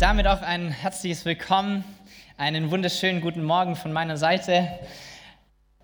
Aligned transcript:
damit 0.00 0.26
auch 0.26 0.40
ein 0.40 0.70
herzliches 0.70 1.26
Willkommen, 1.26 1.84
einen 2.38 2.70
wunderschönen 2.70 3.20
guten 3.20 3.44
Morgen 3.44 3.76
von 3.76 3.92
meiner 3.92 4.16
Seite. 4.16 4.66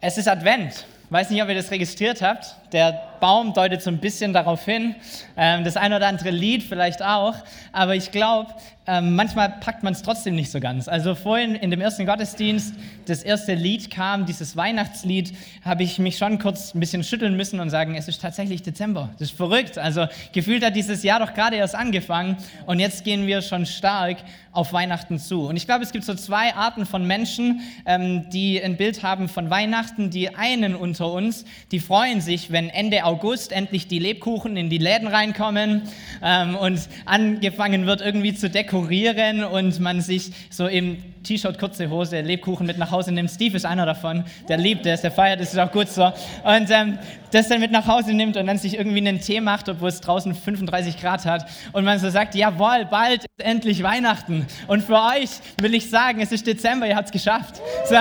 Es 0.00 0.16
ist 0.16 0.26
Advent. 0.26 0.86
Ich 1.04 1.12
weiß 1.12 1.28
nicht, 1.28 1.42
ob 1.42 1.50
ihr 1.50 1.54
das 1.54 1.70
registriert 1.70 2.22
habt. 2.22 2.56
Der 2.76 3.16
Baum 3.20 3.54
deutet 3.54 3.80
so 3.80 3.88
ein 3.88 3.96
bisschen 3.96 4.34
darauf 4.34 4.62
hin. 4.66 4.96
Ähm, 5.34 5.64
das 5.64 5.78
ein 5.78 5.94
oder 5.94 6.08
andere 6.08 6.28
Lied 6.28 6.62
vielleicht 6.62 7.02
auch. 7.02 7.34
Aber 7.72 7.94
ich 7.94 8.10
glaube, 8.10 8.52
ähm, 8.86 9.16
manchmal 9.16 9.48
packt 9.48 9.82
man 9.82 9.94
es 9.94 10.02
trotzdem 10.02 10.36
nicht 10.36 10.50
so 10.50 10.60
ganz. 10.60 10.86
Also 10.86 11.14
vorhin 11.14 11.54
in 11.56 11.70
dem 11.70 11.80
ersten 11.80 12.06
Gottesdienst, 12.06 12.74
das 13.06 13.22
erste 13.22 13.54
Lied 13.54 13.90
kam, 13.90 14.26
dieses 14.26 14.56
Weihnachtslied, 14.56 15.32
habe 15.64 15.82
ich 15.82 15.98
mich 15.98 16.18
schon 16.18 16.38
kurz 16.38 16.74
ein 16.74 16.80
bisschen 16.80 17.02
schütteln 17.02 17.36
müssen 17.36 17.58
und 17.58 17.70
sagen, 17.70 17.96
es 17.96 18.06
ist 18.06 18.22
tatsächlich 18.22 18.62
Dezember. 18.62 19.10
Das 19.18 19.30
ist 19.30 19.36
verrückt. 19.36 19.76
Also 19.78 20.06
gefühlt 20.32 20.64
hat 20.64 20.76
dieses 20.76 21.02
Jahr 21.02 21.18
doch 21.18 21.34
gerade 21.34 21.56
erst 21.56 21.74
angefangen 21.74 22.36
und 22.66 22.78
jetzt 22.78 23.04
gehen 23.04 23.26
wir 23.26 23.42
schon 23.42 23.66
stark 23.66 24.18
auf 24.52 24.72
Weihnachten 24.72 25.18
zu. 25.18 25.48
Und 25.48 25.56
ich 25.56 25.66
glaube, 25.66 25.82
es 25.82 25.92
gibt 25.92 26.04
so 26.04 26.14
zwei 26.14 26.54
Arten 26.54 26.86
von 26.86 27.06
Menschen, 27.06 27.60
ähm, 27.84 28.30
die 28.30 28.62
ein 28.62 28.76
Bild 28.76 29.02
haben 29.02 29.28
von 29.28 29.50
Weihnachten. 29.50 30.10
Die 30.10 30.34
einen 30.34 30.76
unter 30.76 31.12
uns, 31.12 31.44
die 31.72 31.80
freuen 31.80 32.20
sich, 32.20 32.52
wenn 32.52 32.65
Ende 32.70 33.04
August 33.04 33.52
endlich 33.52 33.88
die 33.88 33.98
Lebkuchen 33.98 34.56
in 34.56 34.70
die 34.70 34.78
Läden 34.78 35.08
reinkommen 35.08 35.82
ähm, 36.22 36.56
und 36.56 36.80
angefangen 37.04 37.86
wird 37.86 38.00
irgendwie 38.00 38.34
zu 38.34 38.50
dekorieren 38.50 39.44
und 39.44 39.78
man 39.80 40.00
sich 40.00 40.32
so 40.50 40.66
im 40.66 40.98
T-Shirt, 41.26 41.58
kurze 41.58 41.90
Hose, 41.90 42.20
Lebkuchen 42.20 42.66
mit 42.66 42.78
nach 42.78 42.92
Hause 42.92 43.10
nimmt. 43.10 43.30
Steve 43.30 43.56
ist 43.56 43.66
einer 43.66 43.84
davon, 43.84 44.24
der 44.48 44.58
liebt 44.58 44.86
es, 44.86 45.00
der 45.00 45.10
feiert 45.10 45.40
es, 45.40 45.52
ist 45.52 45.58
auch 45.58 45.72
gut 45.72 45.88
so. 45.88 46.04
Und 46.04 46.70
ähm, 46.70 46.98
das 47.32 47.48
dann 47.48 47.60
mit 47.60 47.72
nach 47.72 47.86
Hause 47.86 48.12
nimmt 48.12 48.36
und 48.36 48.46
dann 48.46 48.58
sich 48.58 48.78
irgendwie 48.78 48.98
einen 48.98 49.20
Tee 49.20 49.40
macht, 49.40 49.68
obwohl 49.68 49.88
es 49.88 50.00
draußen 50.00 50.34
35 50.34 51.00
Grad 51.00 51.24
hat. 51.24 51.46
Und 51.72 51.84
man 51.84 51.98
so 51.98 52.10
sagt, 52.10 52.34
jawohl, 52.36 52.86
bald 52.88 53.22
ist 53.22 53.44
endlich 53.44 53.82
Weihnachten. 53.82 54.46
Und 54.68 54.84
für 54.84 54.94
euch 54.94 55.30
will 55.60 55.74
ich 55.74 55.90
sagen, 55.90 56.20
es 56.20 56.30
ist 56.30 56.46
Dezember, 56.46 56.86
ihr 56.86 56.96
habt 56.96 57.06
es 57.08 57.12
geschafft. 57.12 57.60
So, 57.88 57.96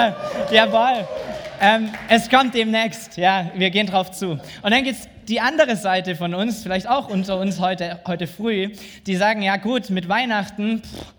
jawohl. 0.54 1.08
Ähm, 1.62 1.90
es 2.10 2.30
kommt 2.30 2.54
demnächst, 2.54 3.18
ja, 3.18 3.52
wir 3.56 3.70
gehen 3.70 3.88
drauf 3.88 4.12
zu. 4.12 4.32
Und 4.32 4.42
dann 4.64 4.84
gibt 4.84 5.00
es 5.00 5.10
die 5.28 5.40
andere 5.40 5.76
Seite 5.76 6.16
von 6.16 6.34
uns, 6.34 6.64
vielleicht 6.64 6.88
auch 6.88 7.10
unter 7.10 7.40
uns 7.40 7.60
heute, 7.60 8.00
heute 8.06 8.28
früh, 8.28 8.72
die 9.08 9.16
sagen, 9.16 9.42
ja 9.42 9.58
gut, 9.58 9.90
mit 9.90 10.10
Weihnachten 10.10 10.82
pff, 10.82 11.14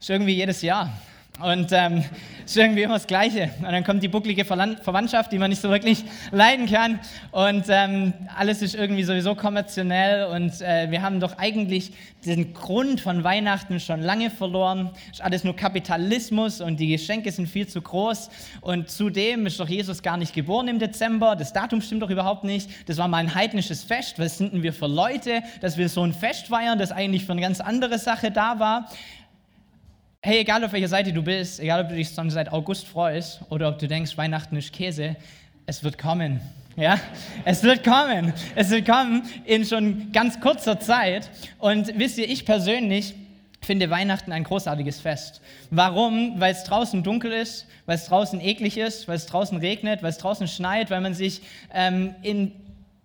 ist 0.00 0.10
irgendwie 0.10 0.34
jedes 0.34 0.62
Jahr. 0.62 0.92
Und 1.40 1.70
ähm, 1.70 2.04
ist 2.44 2.56
irgendwie 2.56 2.82
immer 2.82 2.94
das 2.94 3.06
Gleiche. 3.06 3.50
Und 3.58 3.70
dann 3.70 3.84
kommt 3.84 4.02
die 4.02 4.08
bucklige 4.08 4.44
Verwandtschaft, 4.44 5.30
die 5.30 5.38
man 5.38 5.50
nicht 5.50 5.62
so 5.62 5.70
wirklich 5.70 6.04
leiden 6.32 6.66
kann. 6.66 6.98
Und 7.30 7.66
ähm, 7.68 8.12
alles 8.36 8.60
ist 8.62 8.74
irgendwie 8.74 9.04
sowieso 9.04 9.36
kommerziell. 9.36 10.26
Und 10.26 10.60
äh, 10.60 10.90
wir 10.90 11.02
haben 11.02 11.20
doch 11.20 11.38
eigentlich 11.38 11.92
den 12.24 12.52
Grund 12.54 13.00
von 13.00 13.22
Weihnachten 13.22 13.78
schon 13.78 14.02
lange 14.02 14.30
verloren. 14.30 14.90
Ist 15.12 15.22
alles 15.22 15.44
nur 15.44 15.54
Kapitalismus 15.54 16.60
und 16.60 16.80
die 16.80 16.88
Geschenke 16.88 17.30
sind 17.30 17.46
viel 17.46 17.68
zu 17.68 17.82
groß. 17.82 18.30
Und 18.60 18.90
zudem 18.90 19.46
ist 19.46 19.60
doch 19.60 19.68
Jesus 19.68 20.02
gar 20.02 20.16
nicht 20.16 20.34
geboren 20.34 20.66
im 20.66 20.80
Dezember. 20.80 21.36
Das 21.36 21.52
Datum 21.52 21.80
stimmt 21.80 22.02
doch 22.02 22.10
überhaupt 22.10 22.42
nicht. 22.42 22.68
Das 22.88 22.96
war 22.96 23.06
mal 23.06 23.18
ein 23.18 23.34
heidnisches 23.34 23.84
Fest. 23.84 24.18
Was 24.18 24.38
sind 24.38 24.54
denn 24.54 24.62
wir 24.64 24.72
für 24.72 24.88
Leute, 24.88 25.42
dass 25.60 25.76
wir 25.76 25.88
so 25.88 26.02
ein 26.02 26.12
Fest 26.12 26.48
feiern, 26.48 26.78
das 26.78 26.90
eigentlich 26.90 27.24
für 27.24 27.32
eine 27.32 27.42
ganz 27.42 27.60
andere 27.60 27.98
Sache 27.98 28.32
da 28.32 28.58
war? 28.58 28.88
Hey, 30.20 30.40
egal 30.40 30.64
auf 30.64 30.72
welcher 30.72 30.88
Seite 30.88 31.12
du 31.12 31.22
bist, 31.22 31.60
egal 31.60 31.80
ob 31.80 31.90
du 31.90 31.94
dich 31.94 32.08
schon 32.08 32.28
seit 32.28 32.50
August 32.50 32.88
freust 32.88 33.40
oder 33.50 33.68
ob 33.68 33.78
du 33.78 33.86
denkst, 33.86 34.18
Weihnachten 34.18 34.56
ist 34.56 34.72
Käse, 34.72 35.14
es 35.64 35.84
wird 35.84 35.96
kommen. 35.96 36.40
Ja, 36.74 36.98
es 37.44 37.62
wird 37.62 37.84
kommen. 37.84 38.32
Es 38.56 38.70
wird 38.70 38.84
kommen 38.84 39.22
in 39.44 39.64
schon 39.64 40.10
ganz 40.10 40.40
kurzer 40.40 40.80
Zeit. 40.80 41.30
Und 41.58 41.96
wisst 41.96 42.18
ihr, 42.18 42.28
ich 42.28 42.44
persönlich 42.44 43.14
finde 43.62 43.90
Weihnachten 43.90 44.32
ein 44.32 44.42
großartiges 44.42 45.00
Fest. 45.00 45.40
Warum? 45.70 46.40
Weil 46.40 46.52
es 46.52 46.64
draußen 46.64 47.04
dunkel 47.04 47.30
ist, 47.30 47.68
weil 47.86 47.94
es 47.94 48.06
draußen 48.06 48.40
eklig 48.40 48.76
ist, 48.76 49.06
weil 49.06 49.16
es 49.16 49.26
draußen 49.26 49.58
regnet, 49.58 50.02
weil 50.02 50.10
es 50.10 50.18
draußen 50.18 50.48
schneit, 50.48 50.90
weil 50.90 51.00
man 51.00 51.14
sich 51.14 51.42
ähm, 51.72 52.16
in, 52.22 52.50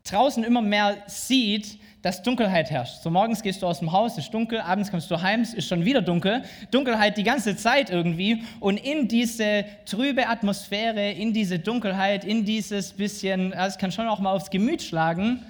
draußen 0.03 0.44
immer 0.44 0.63
mehr 0.63 0.97
sieht, 1.06 1.78
dass 2.03 2.22
Dunkelheit 2.22 2.69
herrscht. 2.69 3.02
So 3.02 3.09
morgens 3.09 3.41
gehst 3.41 3.62
du 3.62 3.66
aus 3.66 3.80
dem 3.80 3.91
Haus, 3.91 4.18
ist 4.18 4.31
dunkel, 4.31 4.59
abends 4.59 4.91
kommst 4.91 5.09
du 5.09 5.22
heim, 5.22 5.41
ist 5.41 5.68
schon 5.68 5.86
wieder 5.86 6.02
dunkel. 6.02 6.44
Dunkelheit 6.69 7.18
die 7.18 7.24
ganze 7.24 7.56
Zeit 7.56 7.90
irgendwie. 7.90 8.44
Und 8.59 8.78
in 8.78 9.08
diese 9.08 9.66
trübe 9.86 10.28
Atmosphäre, 10.28 11.12
in 11.12 11.34
diese 11.34 11.59
Dunkelheit, 11.59 12.25
in 12.25 12.44
dieses 12.44 12.91
bisschen, 12.91 13.53
es 13.53 13.78
kann 13.78 13.91
schon 13.91 14.08
auch 14.09 14.19
mal 14.19 14.34
aufs 14.34 14.50
Gemüt 14.50 14.81
schlagen, 14.81 15.46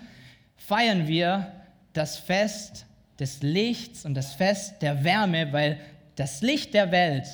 feiern 0.55 1.07
wir 1.07 1.51
das 1.91 2.17
Fest 2.17 2.85
des 3.19 3.41
Lichts 3.41 4.05
und 4.05 4.13
das 4.13 4.33
Fest 4.33 4.81
der 4.83 5.03
Wärme, 5.03 5.51
weil 5.51 5.79
das 6.15 6.43
Licht 6.43 6.75
der 6.75 6.91
Welt 6.91 7.25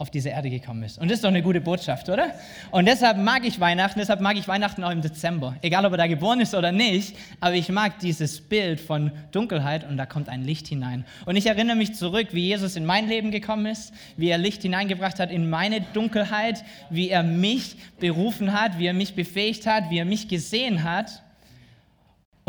auf 0.00 0.10
diese 0.10 0.30
Erde 0.30 0.48
gekommen 0.48 0.82
ist. 0.82 0.98
Und 0.98 1.10
das 1.10 1.18
ist 1.18 1.24
doch 1.24 1.28
eine 1.28 1.42
gute 1.42 1.60
Botschaft, 1.60 2.08
oder? 2.08 2.32
Und 2.70 2.86
deshalb 2.86 3.18
mag 3.18 3.44
ich 3.44 3.60
Weihnachten, 3.60 3.98
deshalb 3.98 4.22
mag 4.22 4.38
ich 4.38 4.48
Weihnachten 4.48 4.82
auch 4.82 4.90
im 4.90 5.02
Dezember. 5.02 5.56
Egal, 5.60 5.84
ob 5.84 5.92
er 5.92 5.98
da 5.98 6.06
geboren 6.06 6.40
ist 6.40 6.54
oder 6.54 6.72
nicht, 6.72 7.14
aber 7.38 7.54
ich 7.54 7.68
mag 7.68 7.98
dieses 7.98 8.40
Bild 8.40 8.80
von 8.80 9.12
Dunkelheit 9.30 9.86
und 9.86 9.98
da 9.98 10.06
kommt 10.06 10.30
ein 10.30 10.42
Licht 10.42 10.68
hinein. 10.68 11.04
Und 11.26 11.36
ich 11.36 11.44
erinnere 11.44 11.76
mich 11.76 11.94
zurück, 11.94 12.28
wie 12.32 12.46
Jesus 12.46 12.76
in 12.76 12.86
mein 12.86 13.08
Leben 13.08 13.30
gekommen 13.30 13.66
ist, 13.66 13.92
wie 14.16 14.30
er 14.30 14.38
Licht 14.38 14.62
hineingebracht 14.62 15.20
hat 15.20 15.30
in 15.30 15.50
meine 15.50 15.82
Dunkelheit, 15.82 16.64
wie 16.88 17.10
er 17.10 17.22
mich 17.22 17.76
berufen 17.98 18.58
hat, 18.58 18.78
wie 18.78 18.86
er 18.86 18.94
mich 18.94 19.14
befähigt 19.14 19.66
hat, 19.66 19.90
wie 19.90 19.98
er 19.98 20.06
mich 20.06 20.28
gesehen 20.28 20.82
hat. 20.82 21.22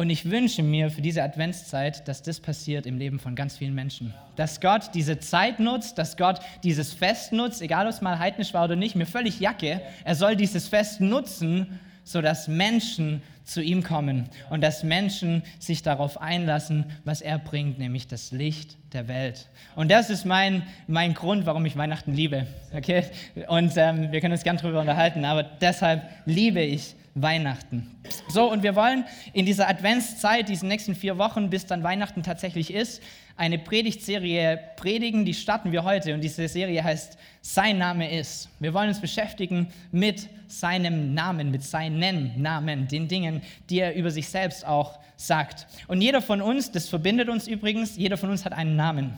Und 0.01 0.09
ich 0.09 0.31
wünsche 0.31 0.63
mir 0.63 0.89
für 0.89 1.03
diese 1.03 1.21
Adventszeit, 1.21 2.07
dass 2.07 2.23
das 2.23 2.39
passiert 2.39 2.87
im 2.87 2.97
Leben 2.97 3.19
von 3.19 3.35
ganz 3.35 3.57
vielen 3.57 3.75
Menschen. 3.75 4.15
Dass 4.35 4.59
Gott 4.59 4.95
diese 4.95 5.19
Zeit 5.19 5.59
nutzt, 5.59 5.99
dass 5.99 6.17
Gott 6.17 6.39
dieses 6.63 6.91
Fest 6.91 7.33
nutzt, 7.33 7.61
egal 7.61 7.85
ob 7.85 7.93
es 7.93 8.01
mal 8.01 8.17
heidnisch 8.17 8.51
war 8.55 8.63
oder 8.63 8.75
nicht, 8.75 8.95
mir 8.95 9.05
völlig 9.05 9.39
Jacke. 9.39 9.79
Er 10.03 10.15
soll 10.15 10.35
dieses 10.35 10.67
Fest 10.67 11.01
nutzen, 11.01 11.79
sodass 12.03 12.47
Menschen 12.47 13.21
zu 13.43 13.61
ihm 13.61 13.83
kommen 13.83 14.27
und 14.49 14.61
dass 14.61 14.83
Menschen 14.83 15.43
sich 15.59 15.83
darauf 15.83 16.19
einlassen, 16.19 16.85
was 17.03 17.21
er 17.21 17.37
bringt, 17.37 17.77
nämlich 17.77 18.07
das 18.07 18.31
Licht 18.31 18.77
der 18.93 19.07
Welt. 19.07 19.49
Und 19.75 19.91
das 19.91 20.09
ist 20.09 20.25
mein, 20.25 20.63
mein 20.87 21.13
Grund, 21.13 21.45
warum 21.45 21.63
ich 21.67 21.77
Weihnachten 21.77 22.15
liebe. 22.15 22.47
Okay? 22.73 23.03
Und 23.49 23.73
ähm, 23.77 24.11
wir 24.11 24.19
können 24.19 24.33
uns 24.33 24.43
gern 24.43 24.57
darüber 24.57 24.79
unterhalten, 24.79 25.25
aber 25.25 25.43
deshalb 25.43 26.09
liebe 26.25 26.61
ich 26.61 26.95
Weihnachten. 27.15 27.89
So, 28.29 28.49
und 28.49 28.63
wir 28.63 28.75
wollen 28.75 29.05
in 29.33 29.45
dieser 29.45 29.67
Adventszeit, 29.67 30.47
diesen 30.47 30.69
nächsten 30.69 30.95
vier 30.95 31.17
Wochen, 31.17 31.49
bis 31.49 31.65
dann 31.65 31.83
Weihnachten 31.83 32.23
tatsächlich 32.23 32.73
ist, 32.73 33.01
eine 33.35 33.57
Predigtserie 33.57 34.59
predigen, 34.75 35.25
die 35.25 35.33
starten 35.33 35.71
wir 35.71 35.83
heute. 35.83 36.13
Und 36.13 36.21
diese 36.21 36.47
Serie 36.47 36.83
heißt 36.83 37.17
Sein 37.41 37.77
Name 37.77 38.17
ist. 38.17 38.49
Wir 38.59 38.73
wollen 38.73 38.89
uns 38.89 39.01
beschäftigen 39.01 39.67
mit 39.91 40.29
seinem 40.47 41.13
Namen, 41.13 41.51
mit 41.51 41.63
seinen 41.63 42.41
Namen, 42.41 42.87
den 42.87 43.07
Dingen, 43.07 43.41
die 43.69 43.79
er 43.79 43.95
über 43.95 44.11
sich 44.11 44.29
selbst 44.29 44.65
auch 44.65 44.99
sagt. 45.15 45.67
Und 45.87 46.01
jeder 46.01 46.21
von 46.21 46.41
uns, 46.41 46.71
das 46.71 46.89
verbindet 46.89 47.29
uns 47.29 47.47
übrigens, 47.47 47.97
jeder 47.97 48.17
von 48.17 48.29
uns 48.29 48.45
hat 48.45 48.53
einen 48.53 48.75
Namen. 48.75 49.13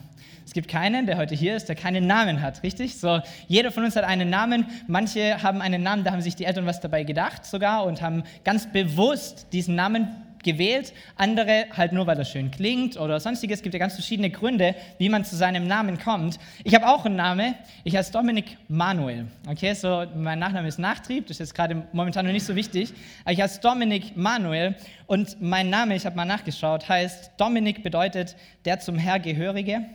Es 0.46 0.52
gibt 0.52 0.68
keinen, 0.68 1.06
der 1.06 1.16
heute 1.16 1.34
hier 1.34 1.56
ist, 1.56 1.68
der 1.68 1.76
keinen 1.76 2.06
Namen 2.06 2.42
hat, 2.42 2.62
richtig? 2.62 2.96
So, 2.98 3.20
jeder 3.48 3.72
von 3.72 3.84
uns 3.84 3.96
hat 3.96 4.04
einen 4.04 4.28
Namen. 4.30 4.66
Manche 4.86 5.42
haben 5.42 5.62
einen 5.62 5.82
Namen, 5.82 6.04
da 6.04 6.12
haben 6.12 6.20
sich 6.20 6.36
die 6.36 6.44
Eltern 6.44 6.66
was 6.66 6.80
dabei 6.80 7.04
gedacht 7.04 7.46
sogar 7.46 7.84
und 7.84 8.02
haben 8.02 8.24
ganz 8.44 8.70
bewusst 8.70 9.46
diesen 9.52 9.74
Namen 9.74 10.08
gewählt, 10.44 10.92
andere 11.16 11.66
halt 11.76 11.92
nur, 11.92 12.06
weil 12.06 12.18
er 12.18 12.24
schön 12.24 12.50
klingt 12.50 12.96
oder 12.96 13.18
sonstiges. 13.18 13.58
Es 13.58 13.62
gibt 13.62 13.74
ja 13.74 13.80
ganz 13.80 13.94
verschiedene 13.94 14.30
Gründe, 14.30 14.74
wie 14.98 15.08
man 15.08 15.24
zu 15.24 15.34
seinem 15.34 15.66
Namen 15.66 15.98
kommt. 15.98 16.38
Ich 16.62 16.74
habe 16.74 16.86
auch 16.86 17.04
einen 17.04 17.16
Namen, 17.16 17.54
ich 17.82 17.96
heiße 17.96 18.12
Dominik 18.12 18.58
Manuel. 18.68 19.26
Okay, 19.48 19.74
so 19.74 20.04
mein 20.14 20.38
Nachname 20.38 20.68
ist 20.68 20.78
Nachtrieb, 20.78 21.26
das 21.26 21.36
ist 21.36 21.40
jetzt 21.40 21.54
gerade 21.54 21.86
momentan 21.92 22.26
noch 22.26 22.32
nicht 22.32 22.46
so 22.46 22.54
wichtig, 22.54 22.92
ich 23.28 23.40
heiße 23.40 23.60
Dominik 23.60 24.16
Manuel 24.16 24.76
und 25.06 25.40
mein 25.40 25.70
Name, 25.70 25.96
ich 25.96 26.06
habe 26.06 26.14
mal 26.14 26.24
nachgeschaut, 26.26 26.88
heißt 26.88 27.32
Dominik 27.38 27.82
bedeutet 27.82 28.36
der 28.64 28.78
zum 28.78 28.98
Herr 28.98 29.18
gehörige 29.18 29.86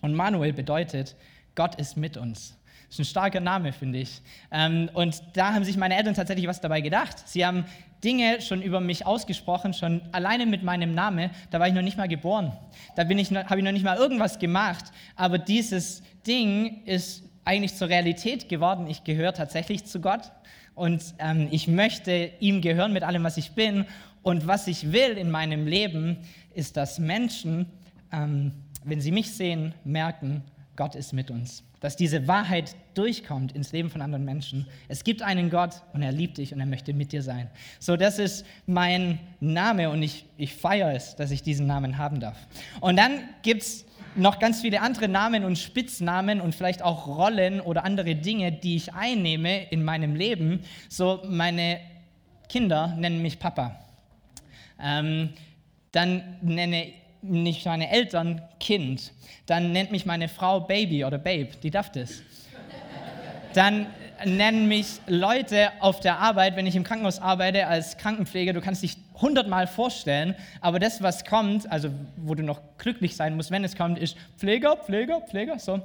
und 0.00 0.14
Manuel 0.14 0.52
bedeutet, 0.52 1.16
Gott 1.54 1.74
ist 1.76 1.96
mit 1.96 2.16
uns. 2.16 2.56
Das 2.88 2.98
ist 2.98 3.00
ein 3.00 3.10
starker 3.10 3.40
Name, 3.40 3.72
finde 3.72 3.98
ich. 3.98 4.20
Ähm, 4.50 4.90
und 4.94 5.22
da 5.34 5.54
haben 5.54 5.64
sich 5.64 5.76
meine 5.76 5.96
Eltern 5.96 6.14
tatsächlich 6.14 6.48
was 6.48 6.60
dabei 6.60 6.80
gedacht. 6.80 7.16
Sie 7.24 7.46
haben 7.46 7.64
Dinge 8.02 8.40
schon 8.40 8.62
über 8.62 8.80
mich 8.80 9.06
ausgesprochen, 9.06 9.74
schon 9.74 10.00
alleine 10.10 10.44
mit 10.44 10.64
meinem 10.64 10.92
Namen. 10.92 11.30
Da 11.50 11.60
war 11.60 11.68
ich 11.68 11.74
noch 11.74 11.82
nicht 11.82 11.96
mal 11.96 12.08
geboren. 12.08 12.52
Da 12.96 13.02
habe 13.04 13.14
ich 13.14 13.30
noch 13.64 13.72
nicht 13.72 13.84
mal 13.84 13.96
irgendwas 13.96 14.40
gemacht. 14.40 14.86
Aber 15.14 15.38
dieses 15.38 16.02
Ding 16.26 16.82
ist 16.84 17.22
eigentlich 17.44 17.76
zur 17.76 17.88
Realität 17.88 18.48
geworden. 18.48 18.88
Ich 18.88 19.04
gehöre 19.04 19.34
tatsächlich 19.34 19.84
zu 19.84 20.00
Gott. 20.00 20.32
Und 20.74 21.14
ähm, 21.18 21.46
ich 21.52 21.68
möchte 21.68 22.32
ihm 22.40 22.60
gehören 22.60 22.92
mit 22.92 23.04
allem, 23.04 23.22
was 23.22 23.36
ich 23.36 23.52
bin. 23.52 23.86
Und 24.22 24.46
was 24.46 24.66
ich 24.66 24.92
will 24.92 25.12
in 25.16 25.30
meinem 25.30 25.66
Leben, 25.66 26.18
ist, 26.54 26.76
dass 26.76 26.98
Menschen 26.98 27.66
ähm, 28.12 28.52
wenn 28.84 29.00
sie 29.00 29.12
mich 29.12 29.32
sehen, 29.32 29.74
merken, 29.84 30.42
Gott 30.76 30.94
ist 30.94 31.12
mit 31.12 31.30
uns. 31.30 31.62
Dass 31.80 31.96
diese 31.96 32.26
Wahrheit 32.28 32.76
durchkommt 32.94 33.52
ins 33.52 33.72
Leben 33.72 33.90
von 33.90 34.02
anderen 34.02 34.24
Menschen. 34.24 34.66
Es 34.88 35.04
gibt 35.04 35.22
einen 35.22 35.50
Gott 35.50 35.82
und 35.92 36.02
er 36.02 36.12
liebt 36.12 36.38
dich 36.38 36.52
und 36.52 36.60
er 36.60 36.66
möchte 36.66 36.92
mit 36.92 37.12
dir 37.12 37.22
sein. 37.22 37.48
So, 37.78 37.96
das 37.96 38.18
ist 38.18 38.44
mein 38.66 39.18
Name 39.40 39.90
und 39.90 40.02
ich, 40.02 40.26
ich 40.36 40.54
feiere 40.54 40.94
es, 40.94 41.16
dass 41.16 41.30
ich 41.30 41.42
diesen 41.42 41.66
Namen 41.66 41.98
haben 41.98 42.20
darf. 42.20 42.36
Und 42.80 42.96
dann 42.96 43.20
gibt 43.42 43.62
es 43.62 43.86
noch 44.16 44.38
ganz 44.38 44.60
viele 44.60 44.80
andere 44.80 45.08
Namen 45.08 45.44
und 45.44 45.58
Spitznamen 45.58 46.40
und 46.40 46.54
vielleicht 46.54 46.82
auch 46.82 47.06
Rollen 47.06 47.60
oder 47.60 47.84
andere 47.84 48.14
Dinge, 48.14 48.52
die 48.52 48.76
ich 48.76 48.92
einnehme 48.92 49.64
in 49.70 49.84
meinem 49.84 50.14
Leben. 50.14 50.60
So, 50.88 51.22
meine 51.28 51.80
Kinder 52.48 52.94
nennen 52.98 53.22
mich 53.22 53.38
Papa. 53.38 53.78
Ähm, 54.82 55.30
dann 55.92 56.36
nenne 56.42 56.92
mich 57.22 57.64
meine 57.64 57.90
Eltern 57.90 58.42
Kind. 58.58 59.12
Dann 59.46 59.72
nennt 59.72 59.90
mich 59.90 60.06
meine 60.06 60.28
Frau 60.28 60.60
Baby 60.60 61.04
oder 61.04 61.18
Babe, 61.18 61.50
die 61.62 61.70
darf 61.70 61.90
das. 61.90 62.22
Dann 63.54 63.86
nennen 64.24 64.68
mich 64.68 65.00
Leute 65.06 65.70
auf 65.80 66.00
der 66.00 66.18
Arbeit, 66.18 66.56
wenn 66.56 66.66
ich 66.66 66.76
im 66.76 66.84
Krankenhaus 66.84 67.20
arbeite 67.20 67.66
als 67.66 67.96
Krankenpfleger, 67.96 68.52
du 68.52 68.60
kannst 68.60 68.82
dich 68.82 68.96
hundertmal 69.20 69.66
vorstellen, 69.66 70.34
aber 70.60 70.78
das, 70.78 71.02
was 71.02 71.24
kommt, 71.24 71.70
also 71.70 71.90
wo 72.16 72.34
du 72.34 72.42
noch 72.42 72.60
glücklich 72.78 73.16
sein 73.16 73.36
musst, 73.36 73.50
wenn 73.50 73.64
es 73.64 73.76
kommt, 73.76 73.98
ist 73.98 74.16
Pfleger, 74.36 74.76
Pfleger, 74.76 75.20
Pfleger, 75.22 75.58
so. 75.58 75.80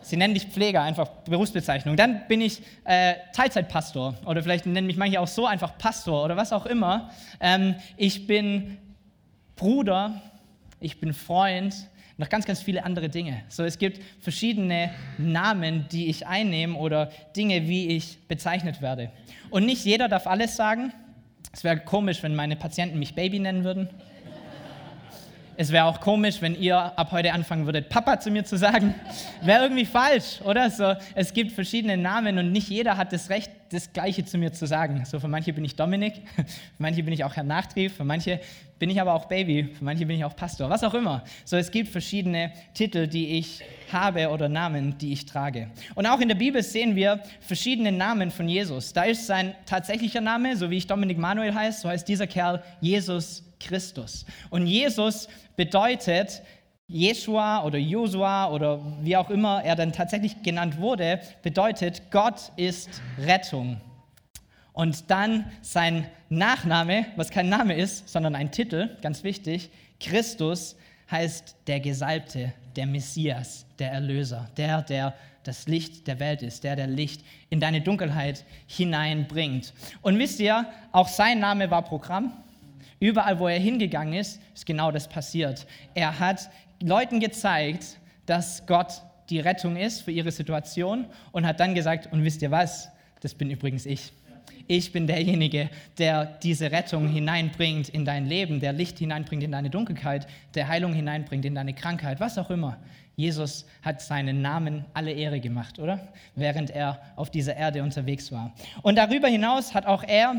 Sie 0.00 0.16
nennen 0.16 0.34
dich 0.34 0.46
Pfleger, 0.46 0.82
einfach 0.82 1.08
Berufsbezeichnung. 1.24 1.96
Dann 1.96 2.28
bin 2.28 2.40
ich 2.40 2.62
äh, 2.84 3.14
Teilzeitpastor 3.32 4.14
oder 4.24 4.40
vielleicht 4.40 4.64
nennen 4.64 4.86
mich 4.86 4.96
manche 4.96 5.20
auch 5.20 5.26
so 5.26 5.46
einfach 5.46 5.76
Pastor 5.78 6.24
oder 6.24 6.36
was 6.36 6.52
auch 6.52 6.64
immer. 6.66 7.10
Ähm, 7.40 7.74
ich 7.96 8.28
bin 8.28 8.78
Bruder, 9.56 10.22
ich 10.80 11.00
bin 11.00 11.12
Freund, 11.12 11.74
noch 12.18 12.28
ganz, 12.28 12.46
ganz 12.46 12.62
viele 12.62 12.84
andere 12.84 13.08
Dinge. 13.08 13.42
So, 13.48 13.64
es 13.64 13.78
gibt 13.78 14.00
verschiedene 14.20 14.90
Namen, 15.18 15.86
die 15.90 16.08
ich 16.08 16.26
einnehme 16.26 16.76
oder 16.76 17.10
Dinge, 17.36 17.68
wie 17.68 17.88
ich 17.88 18.18
bezeichnet 18.26 18.80
werde. 18.80 19.10
Und 19.50 19.66
nicht 19.66 19.84
jeder 19.84 20.08
darf 20.08 20.26
alles 20.26 20.56
sagen. 20.56 20.92
Es 21.52 21.62
wäre 21.62 21.78
komisch, 21.78 22.22
wenn 22.22 22.34
meine 22.34 22.56
Patienten 22.56 22.98
mich 22.98 23.14
Baby 23.14 23.38
nennen 23.38 23.64
würden. 23.64 23.88
Es 25.58 25.72
wäre 25.72 25.86
auch 25.86 26.00
komisch, 26.00 26.42
wenn 26.42 26.60
ihr 26.60 26.76
ab 26.76 27.12
heute 27.12 27.32
anfangen 27.32 27.64
würdet, 27.64 27.88
Papa 27.88 28.20
zu 28.20 28.30
mir 28.30 28.44
zu 28.44 28.58
sagen. 28.58 28.94
Wäre 29.40 29.62
irgendwie 29.62 29.86
falsch, 29.86 30.40
oder? 30.44 30.70
So, 30.70 30.94
es 31.14 31.32
gibt 31.32 31.52
verschiedene 31.52 31.96
Namen 31.96 32.36
und 32.38 32.52
nicht 32.52 32.68
jeder 32.68 32.98
hat 32.98 33.12
das 33.12 33.30
Recht, 33.30 33.50
das 33.70 33.92
Gleiche 33.92 34.24
zu 34.24 34.38
mir 34.38 34.52
zu 34.52 34.66
sagen. 34.66 35.04
So, 35.04 35.20
für 35.20 35.28
manche 35.28 35.52
bin 35.52 35.64
ich 35.64 35.76
Dominik, 35.76 36.22
für 36.36 36.44
manche 36.78 37.02
bin 37.02 37.12
ich 37.12 37.24
auch 37.24 37.34
Herr 37.34 37.44
Nachtrieb, 37.44 37.92
für 37.92 38.04
manche 38.04 38.40
bin 38.78 38.90
ich 38.90 39.00
aber 39.00 39.14
auch 39.14 39.26
Baby, 39.26 39.64
für 39.64 39.84
manche 39.84 40.04
bin 40.06 40.16
ich 40.16 40.24
auch 40.24 40.36
Pastor, 40.36 40.68
was 40.68 40.84
auch 40.84 40.94
immer. 40.94 41.24
So, 41.44 41.56
es 41.56 41.70
gibt 41.70 41.88
verschiedene 41.88 42.52
Titel, 42.74 43.06
die 43.06 43.38
ich 43.38 43.62
habe 43.92 44.28
oder 44.28 44.48
Namen, 44.48 44.98
die 44.98 45.12
ich 45.12 45.26
trage. 45.26 45.70
Und 45.94 46.06
auch 46.06 46.20
in 46.20 46.28
der 46.28 46.34
Bibel 46.34 46.62
sehen 46.62 46.96
wir 46.96 47.20
verschiedene 47.40 47.92
Namen 47.92 48.30
von 48.30 48.48
Jesus. 48.48 48.92
Da 48.92 49.04
ist 49.04 49.26
sein 49.26 49.54
tatsächlicher 49.64 50.20
Name, 50.20 50.56
so 50.56 50.70
wie 50.70 50.76
ich 50.76 50.86
Dominik 50.86 51.18
Manuel 51.18 51.54
heiße, 51.54 51.82
so 51.82 51.88
heißt 51.88 52.06
dieser 52.06 52.26
Kerl 52.26 52.62
Jesus 52.80 53.44
Christus. 53.58 54.26
Und 54.50 54.66
Jesus 54.66 55.28
bedeutet, 55.56 56.42
Jeshua 56.88 57.64
oder 57.64 57.78
Josua 57.78 58.50
oder 58.50 58.80
wie 59.02 59.16
auch 59.16 59.30
immer 59.30 59.62
er 59.64 59.74
dann 59.74 59.92
tatsächlich 59.92 60.42
genannt 60.42 60.78
wurde, 60.78 61.20
bedeutet, 61.42 62.10
Gott 62.10 62.52
ist 62.56 63.02
Rettung. 63.18 63.80
Und 64.72 65.10
dann 65.10 65.50
sein 65.62 66.06
Nachname, 66.28 67.06
was 67.16 67.30
kein 67.30 67.48
Name 67.48 67.74
ist, 67.74 68.08
sondern 68.08 68.34
ein 68.36 68.52
Titel, 68.52 68.90
ganz 69.02 69.24
wichtig, 69.24 69.70
Christus 69.98 70.76
heißt 71.10 71.56
der 71.66 71.80
Gesalbte, 71.80 72.52
der 72.76 72.86
Messias, 72.86 73.66
der 73.78 73.92
Erlöser, 73.92 74.48
der, 74.56 74.82
der 74.82 75.14
das 75.44 75.66
Licht 75.66 76.06
der 76.06 76.20
Welt 76.20 76.42
ist, 76.42 76.64
der, 76.64 76.76
der 76.76 76.88
Licht 76.88 77.22
in 77.50 77.60
deine 77.60 77.80
Dunkelheit 77.80 78.44
hineinbringt. 78.66 79.72
Und 80.02 80.18
wisst 80.18 80.40
ihr, 80.40 80.66
auch 80.92 81.08
sein 81.08 81.38
Name 81.38 81.70
war 81.70 81.82
Programm. 81.82 82.32
Überall, 82.98 83.38
wo 83.38 83.46
er 83.46 83.58
hingegangen 83.58 84.14
ist, 84.14 84.40
ist 84.54 84.66
genau 84.66 84.90
das 84.90 85.08
passiert. 85.08 85.66
Er 85.94 86.18
hat 86.18 86.50
Leuten 86.82 87.20
gezeigt, 87.20 87.98
dass 88.26 88.66
Gott 88.66 89.02
die 89.30 89.40
Rettung 89.40 89.76
ist 89.76 90.02
für 90.02 90.12
ihre 90.12 90.30
Situation 90.30 91.06
und 91.32 91.46
hat 91.46 91.60
dann 91.60 91.74
gesagt, 91.74 92.12
und 92.12 92.22
wisst 92.22 92.42
ihr 92.42 92.50
was, 92.50 92.88
das 93.20 93.34
bin 93.34 93.50
übrigens 93.50 93.86
ich. 93.86 94.12
Ich 94.68 94.92
bin 94.92 95.06
derjenige, 95.06 95.70
der 95.98 96.24
diese 96.24 96.72
Rettung 96.72 97.08
hineinbringt 97.08 97.88
in 97.88 98.04
dein 98.04 98.26
Leben, 98.26 98.58
der 98.58 98.72
Licht 98.72 98.98
hineinbringt 98.98 99.44
in 99.44 99.52
deine 99.52 99.70
Dunkelheit, 99.70 100.26
der 100.54 100.66
Heilung 100.66 100.92
hineinbringt 100.92 101.44
in 101.44 101.54
deine 101.54 101.72
Krankheit, 101.72 102.18
was 102.18 102.36
auch 102.36 102.50
immer. 102.50 102.76
Jesus 103.14 103.64
hat 103.82 104.02
seinen 104.02 104.42
Namen 104.42 104.84
alle 104.92 105.12
Ehre 105.12 105.40
gemacht, 105.40 105.78
oder? 105.78 106.08
Während 106.34 106.70
er 106.70 107.00
auf 107.16 107.30
dieser 107.30 107.56
Erde 107.56 107.82
unterwegs 107.82 108.30
war. 108.30 108.52
Und 108.82 108.96
darüber 108.96 109.28
hinaus 109.28 109.72
hat 109.72 109.86
auch 109.86 110.02
er 110.02 110.34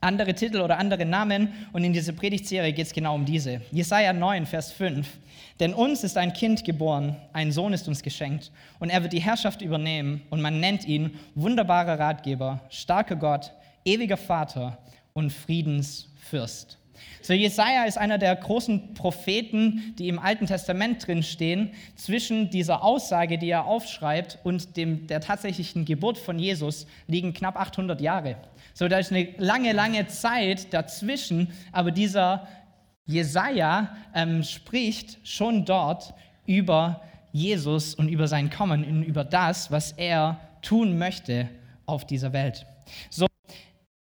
andere 0.00 0.34
Titel 0.34 0.60
oder 0.60 0.78
andere 0.78 1.04
Namen 1.04 1.52
und 1.72 1.82
in 1.82 1.92
dieser 1.92 2.12
Predigtserie 2.12 2.72
geht 2.72 2.86
es 2.86 2.92
genau 2.92 3.14
um 3.14 3.24
diese. 3.24 3.60
Jesaja 3.72 4.12
9, 4.12 4.46
Vers 4.46 4.72
5. 4.72 5.06
Denn 5.58 5.74
uns 5.74 6.04
ist 6.04 6.16
ein 6.16 6.32
Kind 6.32 6.64
geboren, 6.64 7.16
ein 7.32 7.50
Sohn 7.50 7.72
ist 7.72 7.88
uns 7.88 8.02
geschenkt 8.02 8.52
und 8.78 8.90
er 8.90 9.02
wird 9.02 9.12
die 9.12 9.20
Herrschaft 9.20 9.62
übernehmen 9.62 10.22
und 10.30 10.42
man 10.42 10.60
nennt 10.60 10.86
ihn 10.86 11.18
wunderbarer 11.34 11.98
Ratgeber, 11.98 12.60
starker 12.68 13.16
Gott, 13.16 13.52
ewiger 13.84 14.16
Vater 14.16 14.78
und 15.14 15.32
Friedensfürst. 15.32 16.78
So, 17.22 17.32
Jesaja 17.32 17.84
ist 17.84 17.98
einer 17.98 18.18
der 18.18 18.36
großen 18.36 18.94
Propheten, 18.94 19.94
die 19.98 20.08
im 20.08 20.18
Alten 20.18 20.46
Testament 20.46 21.06
drin 21.06 21.22
stehen. 21.22 21.72
Zwischen 21.96 22.50
dieser 22.50 22.84
Aussage, 22.84 23.38
die 23.38 23.50
er 23.50 23.66
aufschreibt, 23.66 24.38
und 24.44 24.76
dem, 24.76 25.06
der 25.06 25.20
tatsächlichen 25.20 25.84
Geburt 25.84 26.18
von 26.18 26.38
Jesus 26.38 26.86
liegen 27.06 27.34
knapp 27.34 27.56
800 27.56 28.00
Jahre. 28.00 28.36
So, 28.78 28.88
da 28.88 28.98
ist 28.98 29.10
eine 29.10 29.32
lange, 29.38 29.72
lange 29.72 30.06
Zeit 30.06 30.74
dazwischen, 30.74 31.50
aber 31.72 31.90
dieser 31.90 32.46
Jesaja 33.06 33.96
ähm, 34.14 34.42
spricht 34.42 35.26
schon 35.26 35.64
dort 35.64 36.12
über 36.44 37.00
Jesus 37.32 37.94
und 37.94 38.10
über 38.10 38.28
sein 38.28 38.50
Kommen 38.50 38.84
und 38.84 39.02
über 39.02 39.24
das, 39.24 39.70
was 39.70 39.92
er 39.92 40.38
tun 40.60 40.98
möchte 40.98 41.48
auf 41.86 42.06
dieser 42.06 42.34
Welt. 42.34 42.66
So, 43.08 43.26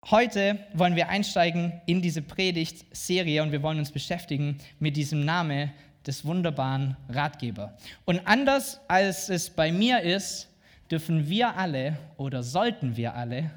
heute 0.09 0.59
wollen 0.73 0.97
wir 0.97 1.07
einsteigen 1.07 1.79
in 1.85 2.01
diese 2.01 2.21
Predigtserie 2.21 3.41
und 3.41 3.53
wir 3.53 3.63
wollen 3.63 3.79
uns 3.79 3.94
beschäftigen 3.94 4.57
mit 4.77 4.97
diesem 4.97 5.23
Namen 5.23 5.71
des 6.05 6.25
wunderbaren 6.25 6.97
Ratgeber. 7.07 7.77
Und 8.03 8.27
anders 8.27 8.81
als 8.89 9.29
es 9.29 9.50
bei 9.51 9.71
mir 9.71 10.01
ist, 10.01 10.50
dürfen 10.91 11.29
wir 11.29 11.55
alle 11.55 11.97
oder 12.17 12.44
sollten 12.44 12.97
wir 12.97 13.15
alle 13.15 13.51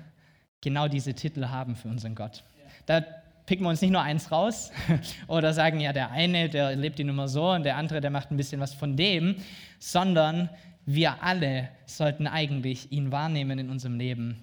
genau 0.63 0.89
diese 0.89 1.13
Titel 1.13 1.49
haben 1.49 1.77
für 1.77 1.89
unseren 1.89 2.15
Gott. 2.15 2.43
Da 2.87 3.05
picken 3.45 3.65
wir 3.67 3.71
uns 3.71 3.83
nicht 3.83 3.91
nur 3.91 4.01
eins 4.01 4.33
raus 4.33 4.71
oder 5.27 5.53
sagen, 5.53 5.81
ja, 5.81 5.93
der 5.93 6.11
eine, 6.11 6.49
der 6.49 6.75
lebt 6.75 6.99
die 6.99 7.05
Nummer 7.05 7.29
so 7.29 7.51
und 7.51 7.65
der 7.65 7.77
andere, 7.77 8.01
der 8.01 8.11
macht 8.11 8.31
ein 8.31 8.37
bisschen 8.39 8.61
was 8.61 8.73
von 8.73 8.97
dem, 8.97 9.37
sondern 9.79 10.49
wir 10.87 11.23
alle 11.23 11.69
sollten 11.85 12.27
eigentlich 12.27 12.91
ihn 12.91 13.13
wahrnehmen 13.13 13.59
in 13.59 13.69
unserem 13.71 13.99
Leben 13.99 14.43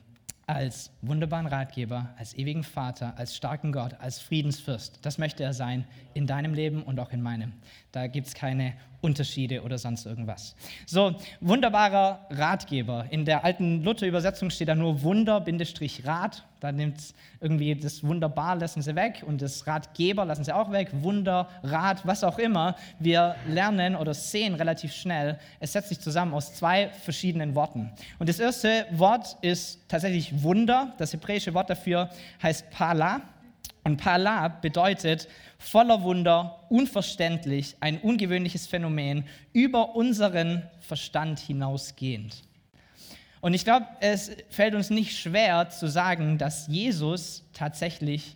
als 0.50 0.92
wunderbaren 1.02 1.46
Ratgeber, 1.46 2.10
als 2.18 2.34
ewigen 2.34 2.64
Vater, 2.64 3.16
als 3.18 3.36
starken 3.36 3.72
Gott, 3.72 3.94
als 4.00 4.20
Friedensfürst. 4.20 5.00
Das 5.04 5.20
möchte 5.20 5.44
er 5.44 5.54
sein 5.54 5.86
in 6.16 6.26
deinem 6.26 6.56
Leben 6.56 6.82
und 6.82 7.00
auch 7.00 7.12
in 7.12 7.22
meinem. 7.22 7.54
Da 7.92 8.08
gibt 8.08 8.28
es 8.28 8.34
keine 8.34 8.74
Unterschiede 9.02 9.62
oder 9.62 9.78
sonst 9.78 10.06
irgendwas. 10.06 10.56
So, 10.86 11.16
wunderbarer 11.40 12.28
Ratgeber. 12.30 13.06
In 13.10 13.26
der 13.26 13.46
alten 13.46 13.84
Luther-Übersetzung 13.84 14.50
steht 14.50 14.68
da 14.68 14.76
nur 14.76 15.02
Wunder-Rat. 15.02 16.46
Da 16.60 16.74
nimmt 16.74 17.14
irgendwie 17.40 17.74
das 17.76 18.04
Wunderbar, 18.04 18.58
lassen 18.58 18.82
sie 18.82 18.94
weg 18.96 19.24
und 19.26 19.42
das 19.42 19.66
Ratgeber 19.66 20.26
lassen 20.26 20.44
sie 20.44 20.54
auch 20.54 20.72
weg. 20.72 20.90
Wunder, 20.92 21.48
Rat, 21.64 22.06
was 22.06 22.24
auch 22.26 22.38
immer. 22.38 22.76
Wir 23.00 23.36
lernen 23.48 23.96
oder 23.96 24.14
sehen 24.14 24.56
relativ 24.56 24.94
schnell, 24.94 25.40
es 25.62 25.72
setzt 25.72 25.88
sich 25.90 26.02
zusammen 26.02 26.34
aus 26.34 26.54
zwei 26.54 26.90
verschiedenen 26.90 27.56
Worten. 27.56 27.90
Und 28.20 28.28
das 28.28 28.40
erste 28.40 28.86
Wort 28.92 29.38
ist 29.42 29.80
tatsächlich 29.88 30.44
Wunder. 30.44 30.94
Das 30.98 31.14
hebräische 31.14 31.54
Wort 31.54 31.70
dafür 31.70 32.10
heißt 32.44 32.70
Pala. 32.72 33.22
Und 33.84 33.98
Pala 33.98 34.48
bedeutet 34.48 35.28
voller 35.58 36.04
Wunder, 36.04 36.60
unverständlich, 36.70 37.76
ein 37.80 38.00
ungewöhnliches 38.00 38.68
Phänomen, 38.68 39.26
über 39.54 39.96
unseren 39.96 40.64
Verstand 40.80 41.40
hinausgehend. 41.40 42.44
Und 43.42 43.54
ich 43.54 43.64
glaube, 43.64 43.88
es 44.02 44.32
fällt 44.50 44.76
uns 44.76 44.90
nicht 44.90 45.18
schwer 45.18 45.70
zu 45.70 45.88
sagen, 45.88 46.38
dass 46.38 46.68
Jesus 46.68 47.44
tatsächlich 47.54 48.36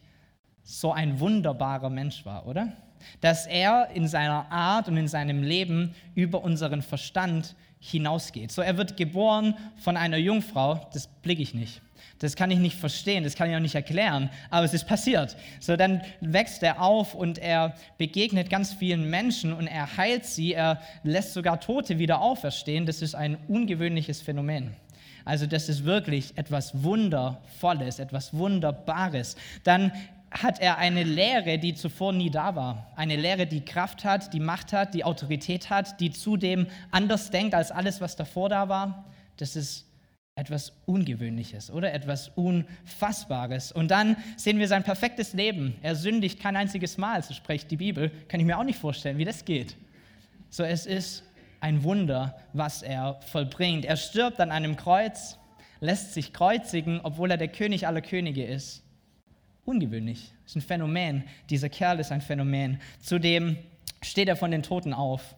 so 0.64 0.94
ein 0.94 1.20
wunderbarer 1.20 1.90
Mensch 1.90 2.26
war, 2.26 2.48
oder? 2.48 2.72
Dass 3.20 3.46
er 3.46 3.90
in 3.94 4.08
seiner 4.08 4.50
Art 4.50 4.88
und 4.88 4.96
in 4.96 5.10
seinem 5.10 5.44
Leben 5.44 5.94
über 6.16 6.42
unseren 6.42 6.82
Verstand 6.82 7.56
hinausgeht. 7.80 8.52
So, 8.52 8.62
er 8.62 8.78
wird 8.78 8.96
geboren 8.96 9.56
von 9.78 9.98
einer 9.98 10.16
Jungfrau, 10.16 10.88
das 10.94 11.08
blicke 11.08 11.42
ich 11.42 11.54
nicht. 11.54 11.82
Das 12.20 12.36
kann 12.36 12.52
ich 12.52 12.60
nicht 12.60 12.78
verstehen, 12.78 13.24
das 13.24 13.36
kann 13.36 13.50
ich 13.50 13.56
auch 13.56 13.60
nicht 13.60 13.76
erklären, 13.76 14.30
aber 14.50 14.66
es 14.66 14.74
ist 14.74 14.88
passiert. 14.88 15.36
So, 15.60 15.76
dann 15.76 16.02
wächst 16.22 16.64
er 16.64 16.82
auf 16.82 17.16
und 17.16 17.38
er 17.38 17.76
begegnet 17.98 18.50
ganz 18.50 18.74
vielen 18.74 19.10
Menschen 19.10 19.52
und 19.52 19.68
er 19.68 19.98
heilt 19.98 20.26
sie, 20.26 20.54
er 20.54 20.82
lässt 21.04 21.34
sogar 21.34 21.60
Tote 21.60 22.00
wieder 22.00 22.22
auferstehen. 22.22 22.86
Das 22.86 23.02
ist 23.02 23.16
ein 23.16 23.38
ungewöhnliches 23.48 24.22
Phänomen. 24.22 24.76
Also 25.26 25.48
das 25.48 25.70
ist 25.70 25.86
wirklich 25.86 26.38
etwas 26.38 26.84
Wundervolles, 26.84 28.00
etwas 28.00 28.34
Wunderbares. 28.34 29.36
Dann 29.64 29.92
hat 30.32 30.60
er 30.60 30.78
eine 30.78 31.04
Lehre, 31.04 31.60
die 31.60 31.76
zuvor 31.76 32.12
nie 32.12 32.30
da 32.30 32.56
war. 32.56 32.92
Eine 32.96 33.16
Lehre, 33.16 33.46
die 33.46 33.64
Kraft 33.64 34.04
hat, 34.04 34.34
die 34.34 34.40
Macht 34.40 34.74
hat, 34.74 34.94
die 34.94 35.04
Autorität 35.04 35.70
hat, 35.70 36.00
die 36.00 36.12
zudem 36.12 36.68
anders 36.92 37.30
denkt 37.30 37.54
als 37.54 37.72
alles, 37.72 38.02
was 38.02 38.16
davor 38.16 38.50
da 38.50 38.68
war. 38.68 39.06
Das 39.38 39.56
ist 39.56 39.86
etwas 40.36 40.74
Ungewöhnliches 40.86 41.70
oder 41.70 41.94
etwas 41.94 42.30
Unfassbares. 42.30 43.72
Und 43.72 43.92
dann 43.92 44.18
sehen 44.36 44.58
wir 44.58 44.68
sein 44.68 44.84
perfektes 44.84 45.34
Leben. 45.34 45.76
Er 45.82 45.96
sündigt 45.96 46.40
kein 46.40 46.56
einziges 46.56 46.98
Mal, 46.98 47.22
so 47.22 47.34
spricht 47.34 47.70
die 47.70 47.78
Bibel. 47.78 48.12
Kann 48.28 48.40
ich 48.40 48.46
mir 48.46 48.58
auch 48.58 48.64
nicht 48.64 48.80
vorstellen, 48.80 49.18
wie 49.18 49.26
das 49.26 49.46
geht. 49.46 49.76
So, 50.50 50.64
es 50.64 50.86
ist 50.86 51.24
ein 51.60 51.84
Wunder, 51.84 52.36
was 52.52 52.82
er 52.82 53.20
vollbringt. 53.22 53.86
Er 53.86 53.96
stirbt 53.96 54.40
an 54.40 54.52
einem 54.52 54.76
Kreuz, 54.76 55.38
lässt 55.80 56.14
sich 56.14 56.34
kreuzigen, 56.34 57.00
obwohl 57.04 57.30
er 57.30 57.38
der 57.38 57.48
König 57.48 57.88
aller 57.88 58.02
Könige 58.02 58.44
ist. 58.44 58.84
Ungewöhnlich. 59.66 60.34
Ist 60.46 60.56
ein 60.56 60.62
Phänomen. 60.62 61.24
Dieser 61.50 61.70
Kerl 61.70 62.00
ist 62.00 62.12
ein 62.12 62.22
Phänomen. 62.22 62.82
Zudem 63.00 63.58
steht 64.02 64.28
er 64.28 64.36
von 64.36 64.52
den 64.52 64.64
Toten 64.64 64.94
auf, 64.94 65.36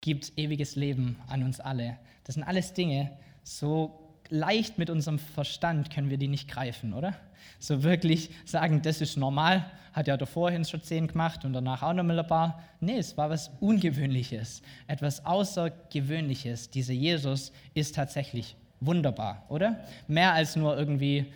gibt 0.00 0.32
ewiges 0.36 0.74
Leben 0.74 1.16
an 1.28 1.42
uns 1.42 1.60
alle. 1.60 1.98
Das 2.24 2.34
sind 2.34 2.44
alles 2.44 2.72
Dinge, 2.72 3.12
so 3.42 4.07
leicht 4.30 4.78
mit 4.78 4.90
unserem 4.90 5.18
Verstand 5.18 5.90
können 5.90 6.10
wir 6.10 6.18
die 6.18 6.28
nicht 6.28 6.48
greifen, 6.48 6.92
oder? 6.92 7.14
So 7.58 7.82
wirklich 7.82 8.30
sagen, 8.44 8.82
das 8.82 9.00
ist 9.00 9.16
normal, 9.16 9.64
hat 9.92 10.06
ja 10.06 10.24
vorhin 10.26 10.64
schon 10.64 10.82
zehn 10.82 11.08
gemacht 11.08 11.44
und 11.44 11.52
danach 11.52 11.82
auch 11.82 11.92
noch 11.92 12.04
mal 12.04 12.18
ein 12.18 12.26
paar. 12.26 12.62
Nee, 12.80 12.98
es 12.98 13.16
war 13.16 13.30
was 13.30 13.50
Ungewöhnliches, 13.60 14.62
etwas 14.86 15.24
Außergewöhnliches. 15.24 16.70
Dieser 16.70 16.92
Jesus 16.92 17.52
ist 17.74 17.94
tatsächlich 17.94 18.56
wunderbar, 18.80 19.44
oder? 19.48 19.84
Mehr 20.06 20.34
als 20.34 20.56
nur 20.56 20.76
irgendwie 20.76 21.26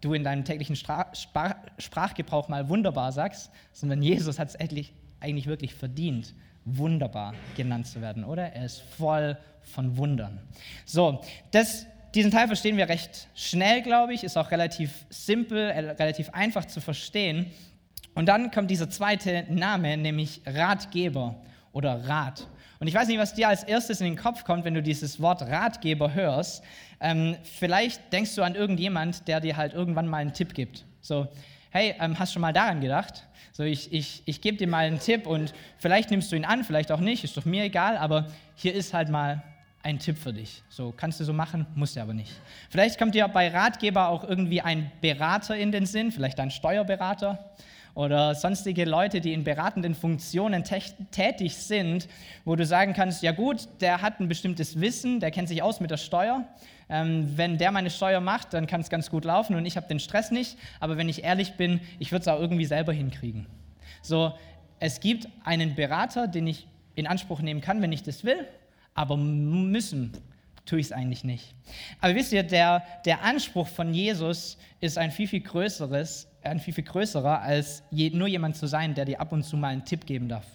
du 0.00 0.14
in 0.14 0.24
deinem 0.24 0.44
täglichen 0.44 0.76
Stra 0.76 1.06
Sprach 1.14 1.54
Sprachgebrauch 1.78 2.48
mal 2.48 2.68
wunderbar 2.68 3.12
sagst, 3.12 3.50
sondern 3.72 4.02
Jesus 4.02 4.38
hat 4.38 4.48
es 4.48 4.56
eigentlich, 4.56 4.92
eigentlich 5.20 5.46
wirklich 5.46 5.74
verdient, 5.74 6.34
wunderbar 6.64 7.34
genannt 7.56 7.86
zu 7.86 8.00
werden, 8.00 8.24
oder? 8.24 8.52
Er 8.52 8.64
ist 8.64 8.80
voll 8.80 9.38
von 9.62 9.96
Wundern. 9.96 10.40
So, 10.84 11.22
das, 11.50 11.86
diesen 12.16 12.30
Teil 12.30 12.46
verstehen 12.46 12.78
wir 12.78 12.88
recht 12.88 13.28
schnell, 13.34 13.82
glaube 13.82 14.14
ich, 14.14 14.24
ist 14.24 14.38
auch 14.38 14.50
relativ 14.50 14.90
simpel, 15.10 15.58
äh, 15.58 15.90
relativ 15.90 16.30
einfach 16.30 16.64
zu 16.64 16.80
verstehen. 16.80 17.50
Und 18.14 18.26
dann 18.26 18.50
kommt 18.50 18.70
dieser 18.70 18.88
zweite 18.88 19.44
Name, 19.50 19.98
nämlich 19.98 20.40
Ratgeber 20.46 21.36
oder 21.72 22.08
Rat. 22.08 22.48
Und 22.78 22.88
ich 22.88 22.94
weiß 22.94 23.08
nicht, 23.08 23.18
was 23.18 23.34
dir 23.34 23.48
als 23.48 23.64
erstes 23.64 24.00
in 24.00 24.06
den 24.06 24.16
Kopf 24.16 24.44
kommt, 24.44 24.64
wenn 24.64 24.72
du 24.72 24.82
dieses 24.82 25.20
Wort 25.20 25.42
Ratgeber 25.42 26.14
hörst. 26.14 26.64
Ähm, 27.00 27.36
vielleicht 27.42 28.10
denkst 28.14 28.34
du 28.34 28.42
an 28.42 28.54
irgendjemand, 28.54 29.28
der 29.28 29.40
dir 29.40 29.58
halt 29.58 29.74
irgendwann 29.74 30.08
mal 30.08 30.18
einen 30.18 30.32
Tipp 30.32 30.54
gibt. 30.54 30.86
So, 31.02 31.28
hey, 31.68 31.94
ähm, 32.00 32.18
hast 32.18 32.30
du 32.30 32.34
schon 32.34 32.42
mal 32.42 32.54
daran 32.54 32.80
gedacht? 32.80 33.26
So, 33.52 33.62
ich, 33.62 33.92
ich, 33.92 34.22
ich 34.24 34.40
gebe 34.40 34.56
dir 34.56 34.68
mal 34.68 34.86
einen 34.86 35.00
Tipp 35.00 35.26
und 35.26 35.52
vielleicht 35.76 36.10
nimmst 36.10 36.32
du 36.32 36.36
ihn 36.36 36.46
an, 36.46 36.64
vielleicht 36.64 36.90
auch 36.92 37.00
nicht, 37.00 37.24
ist 37.24 37.36
doch 37.36 37.44
mir 37.44 37.64
egal, 37.64 37.98
aber 37.98 38.26
hier 38.54 38.72
ist 38.72 38.94
halt 38.94 39.10
mal 39.10 39.42
ein 39.86 40.00
Tipp 40.00 40.18
für 40.18 40.32
dich. 40.32 40.64
So, 40.68 40.92
kannst 40.96 41.20
du 41.20 41.24
so 41.24 41.32
machen, 41.32 41.64
musst 41.76 41.94
du 41.94 42.00
aber 42.00 42.12
nicht. 42.12 42.32
Vielleicht 42.70 42.98
kommt 42.98 43.14
dir 43.14 43.28
bei 43.28 43.48
Ratgeber 43.48 44.08
auch 44.08 44.24
irgendwie 44.24 44.60
ein 44.60 44.90
Berater 45.00 45.56
in 45.56 45.70
den 45.70 45.86
Sinn, 45.86 46.10
vielleicht 46.10 46.40
ein 46.40 46.50
Steuerberater 46.50 47.52
oder 47.94 48.34
sonstige 48.34 48.84
Leute, 48.84 49.20
die 49.20 49.32
in 49.32 49.44
beratenden 49.44 49.94
Funktionen 49.94 50.64
tätig 50.64 51.54
sind, 51.54 52.08
wo 52.44 52.56
du 52.56 52.66
sagen 52.66 52.94
kannst, 52.94 53.22
ja 53.22 53.30
gut, 53.30 53.68
der 53.80 54.02
hat 54.02 54.18
ein 54.18 54.26
bestimmtes 54.28 54.80
Wissen, 54.80 55.20
der 55.20 55.30
kennt 55.30 55.46
sich 55.46 55.62
aus 55.62 55.78
mit 55.78 55.92
der 55.92 55.98
Steuer. 55.98 56.44
Ähm, 56.88 57.32
wenn 57.36 57.56
der 57.56 57.70
meine 57.70 57.90
Steuer 57.90 58.20
macht, 58.20 58.54
dann 58.54 58.66
kann 58.66 58.80
es 58.80 58.90
ganz 58.90 59.08
gut 59.08 59.24
laufen 59.24 59.54
und 59.54 59.66
ich 59.66 59.76
habe 59.76 59.86
den 59.86 60.00
Stress 60.00 60.32
nicht. 60.32 60.58
Aber 60.80 60.96
wenn 60.96 61.08
ich 61.08 61.22
ehrlich 61.22 61.54
bin, 61.54 61.80
ich 62.00 62.10
würde 62.10 62.22
es 62.22 62.28
auch 62.28 62.40
irgendwie 62.40 62.66
selber 62.66 62.92
hinkriegen. 62.92 63.46
So, 64.02 64.34
es 64.80 64.98
gibt 64.98 65.28
einen 65.44 65.76
Berater, 65.76 66.26
den 66.26 66.48
ich 66.48 66.66
in 66.96 67.06
Anspruch 67.06 67.40
nehmen 67.40 67.60
kann, 67.60 67.82
wenn 67.82 67.92
ich 67.92 68.02
das 68.02 68.24
will, 68.24 68.46
aber 68.96 69.16
müssen 69.16 70.12
tue 70.64 70.80
ich 70.80 70.86
es 70.86 70.92
eigentlich 70.92 71.22
nicht. 71.22 71.54
Aber 72.00 72.14
wisst 72.14 72.32
ihr, 72.32 72.42
der, 72.42 72.82
der 73.04 73.22
Anspruch 73.22 73.68
von 73.68 73.94
Jesus 73.94 74.58
ist 74.80 74.98
ein 74.98 75.12
viel, 75.12 75.28
viel 75.28 75.40
größeres, 75.40 76.28
ein 76.42 76.58
viel, 76.58 76.74
viel 76.74 76.84
größerer, 76.84 77.40
als 77.40 77.82
je, 77.90 78.10
nur 78.10 78.26
jemand 78.26 78.56
zu 78.56 78.66
sein, 78.66 78.94
der 78.94 79.04
dir 79.04 79.20
ab 79.20 79.32
und 79.32 79.44
zu 79.44 79.56
mal 79.56 79.68
einen 79.68 79.84
Tipp 79.84 80.06
geben 80.06 80.28
darf. 80.28 80.46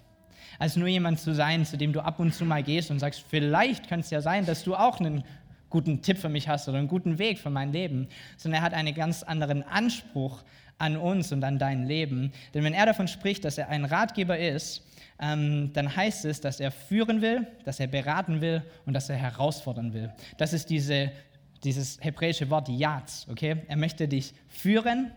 Als 0.59 0.75
nur 0.75 0.87
jemand 0.87 1.19
zu 1.19 1.33
sein, 1.33 1.65
zu 1.65 1.77
dem 1.77 1.93
du 1.93 2.01
ab 2.01 2.19
und 2.19 2.33
zu 2.33 2.45
mal 2.45 2.61
gehst 2.61 2.91
und 2.91 2.99
sagst, 2.99 3.23
vielleicht 3.27 3.87
könnte 3.87 4.05
es 4.05 4.11
ja 4.11 4.21
sein, 4.21 4.45
dass 4.45 4.63
du 4.63 4.75
auch 4.75 4.99
einen 4.99 5.23
guten 5.69 6.01
Tipp 6.01 6.17
für 6.17 6.29
mich 6.29 6.49
hast 6.49 6.67
oder 6.67 6.77
einen 6.77 6.87
guten 6.87 7.17
Weg 7.17 7.39
für 7.39 7.49
mein 7.49 7.71
Leben, 7.71 8.07
sondern 8.37 8.61
er 8.61 8.65
hat 8.65 8.73
einen 8.73 8.93
ganz 8.93 9.23
anderen 9.23 9.63
Anspruch 9.63 10.43
an 10.77 10.97
uns 10.97 11.31
und 11.31 11.43
an 11.43 11.57
dein 11.57 11.87
Leben. 11.87 12.31
Denn 12.53 12.63
wenn 12.63 12.73
er 12.73 12.85
davon 12.85 13.07
spricht, 13.07 13.45
dass 13.45 13.57
er 13.57 13.69
ein 13.69 13.85
Ratgeber 13.85 14.37
ist, 14.37 14.83
ähm, 15.21 15.71
dann 15.73 15.95
heißt 15.95 16.25
es, 16.25 16.41
dass 16.41 16.59
er 16.59 16.71
führen 16.71 17.21
will, 17.21 17.47
dass 17.63 17.79
er 17.79 17.87
beraten 17.87 18.41
will 18.41 18.63
und 18.85 18.93
dass 18.93 19.09
er 19.09 19.15
herausfordern 19.15 19.93
will. 19.93 20.11
Das 20.37 20.51
ist 20.51 20.69
diese, 20.69 21.11
dieses 21.63 21.99
hebräische 22.01 22.49
Wort 22.49 22.67
Yatz, 22.67 23.27
okay? 23.29 23.57
Er 23.67 23.77
möchte 23.77 24.07
dich 24.07 24.33
führen, 24.49 25.11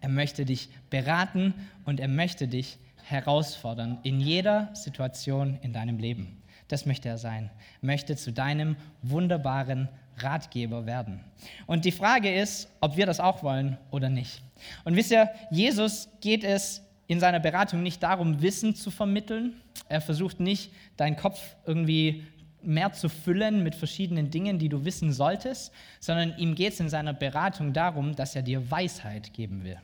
er 0.00 0.08
möchte 0.08 0.44
dich 0.44 0.68
beraten 0.90 1.54
und 1.84 2.00
er 2.00 2.08
möchte 2.08 2.48
dich 2.48 2.78
herausfordern 3.04 3.98
in 4.02 4.20
jeder 4.20 4.70
Situation 4.74 5.58
in 5.62 5.72
deinem 5.72 5.98
Leben. 5.98 6.42
Das 6.68 6.86
möchte 6.86 7.08
er 7.08 7.18
sein. 7.18 7.50
Er 7.82 7.86
möchte 7.86 8.16
zu 8.16 8.32
deinem 8.32 8.76
wunderbaren 9.02 9.88
Ratgeber 10.18 10.86
werden. 10.86 11.20
Und 11.66 11.84
die 11.84 11.92
Frage 11.92 12.34
ist, 12.34 12.68
ob 12.80 12.96
wir 12.96 13.06
das 13.06 13.20
auch 13.20 13.42
wollen 13.42 13.78
oder 13.90 14.08
nicht. 14.08 14.42
Und 14.84 14.96
wisst 14.96 15.10
ihr, 15.10 15.30
Jesus 15.50 16.08
geht 16.20 16.44
es 16.44 16.83
in 17.06 17.20
seiner 17.20 17.40
Beratung 17.40 17.82
nicht 17.82 18.02
darum, 18.02 18.40
Wissen 18.42 18.74
zu 18.74 18.90
vermitteln. 18.90 19.60
Er 19.88 20.00
versucht 20.00 20.40
nicht, 20.40 20.72
deinen 20.96 21.16
Kopf 21.16 21.56
irgendwie 21.66 22.24
mehr 22.62 22.92
zu 22.92 23.08
füllen 23.08 23.62
mit 23.62 23.74
verschiedenen 23.74 24.30
Dingen, 24.30 24.58
die 24.58 24.68
du 24.68 24.84
wissen 24.84 25.12
solltest, 25.12 25.72
sondern 26.00 26.36
ihm 26.38 26.54
geht 26.54 26.72
es 26.72 26.80
in 26.80 26.88
seiner 26.88 27.12
Beratung 27.12 27.72
darum, 27.72 28.16
dass 28.16 28.34
er 28.34 28.42
dir 28.42 28.70
Weisheit 28.70 29.32
geben 29.34 29.64
will. 29.64 29.78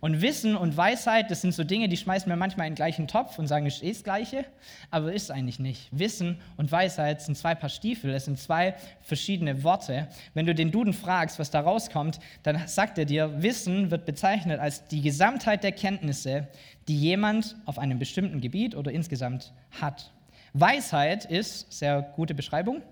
Und 0.00 0.22
Wissen 0.22 0.56
und 0.56 0.76
Weisheit, 0.76 1.30
das 1.30 1.40
sind 1.40 1.52
so 1.52 1.64
Dinge, 1.64 1.88
die 1.88 1.96
schmeißen 1.96 2.28
wir 2.28 2.36
manchmal 2.36 2.66
in 2.66 2.72
den 2.72 2.76
gleichen 2.76 3.08
Topf 3.08 3.38
und 3.38 3.46
sagen, 3.46 3.66
es 3.66 3.82
ist 3.82 3.98
das 3.98 4.04
Gleiche, 4.04 4.44
aber 4.90 5.12
ist 5.12 5.30
eigentlich 5.30 5.58
nicht. 5.58 5.88
Wissen 5.90 6.40
und 6.56 6.70
Weisheit 6.70 7.20
sind 7.20 7.36
zwei 7.36 7.54
Paar 7.54 7.68
Stiefel, 7.68 8.12
es 8.14 8.26
sind 8.26 8.38
zwei 8.38 8.74
verschiedene 9.02 9.62
Worte. 9.64 10.08
Wenn 10.34 10.46
du 10.46 10.54
den 10.54 10.70
Duden 10.70 10.92
fragst, 10.92 11.38
was 11.38 11.50
da 11.50 11.60
rauskommt, 11.60 12.20
dann 12.42 12.66
sagt 12.68 12.98
er 12.98 13.04
dir, 13.04 13.42
Wissen 13.42 13.90
wird 13.90 14.06
bezeichnet 14.06 14.60
als 14.60 14.86
die 14.86 15.00
Gesamtheit 15.00 15.64
der 15.64 15.72
Kenntnisse, 15.72 16.48
die 16.86 16.98
jemand 16.98 17.56
auf 17.64 17.78
einem 17.78 17.98
bestimmten 17.98 18.40
Gebiet 18.40 18.74
oder 18.74 18.92
insgesamt 18.92 19.52
hat. 19.80 20.12
Weisheit 20.54 21.24
ist, 21.24 21.72
sehr 21.72 22.02
gute 22.02 22.34
Beschreibung, 22.34 22.82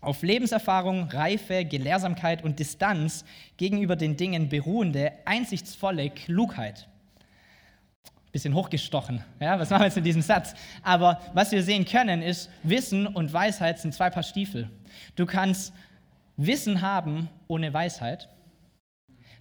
auf 0.00 0.22
Lebenserfahrung, 0.22 1.08
Reife, 1.08 1.64
Gelehrsamkeit 1.64 2.44
und 2.44 2.58
Distanz 2.58 3.24
gegenüber 3.56 3.96
den 3.96 4.16
Dingen 4.16 4.48
beruhende, 4.48 5.12
einsichtsvolle 5.24 6.10
Klugheit. 6.10 6.88
Bisschen 8.32 8.54
hochgestochen, 8.54 9.22
ja, 9.40 9.58
was 9.58 9.70
machen 9.70 9.82
wir 9.82 9.86
jetzt 9.86 9.96
mit 9.96 10.06
diesem 10.06 10.22
Satz? 10.22 10.54
Aber 10.82 11.20
was 11.34 11.52
wir 11.52 11.62
sehen 11.62 11.84
können, 11.84 12.20
ist, 12.20 12.50
Wissen 12.64 13.06
und 13.06 13.32
Weisheit 13.32 13.78
sind 13.78 13.94
zwei 13.94 14.10
Paar 14.10 14.24
Stiefel. 14.24 14.68
Du 15.14 15.24
kannst 15.24 15.72
Wissen 16.36 16.82
haben 16.82 17.28
ohne 17.46 17.72
Weisheit, 17.72 18.28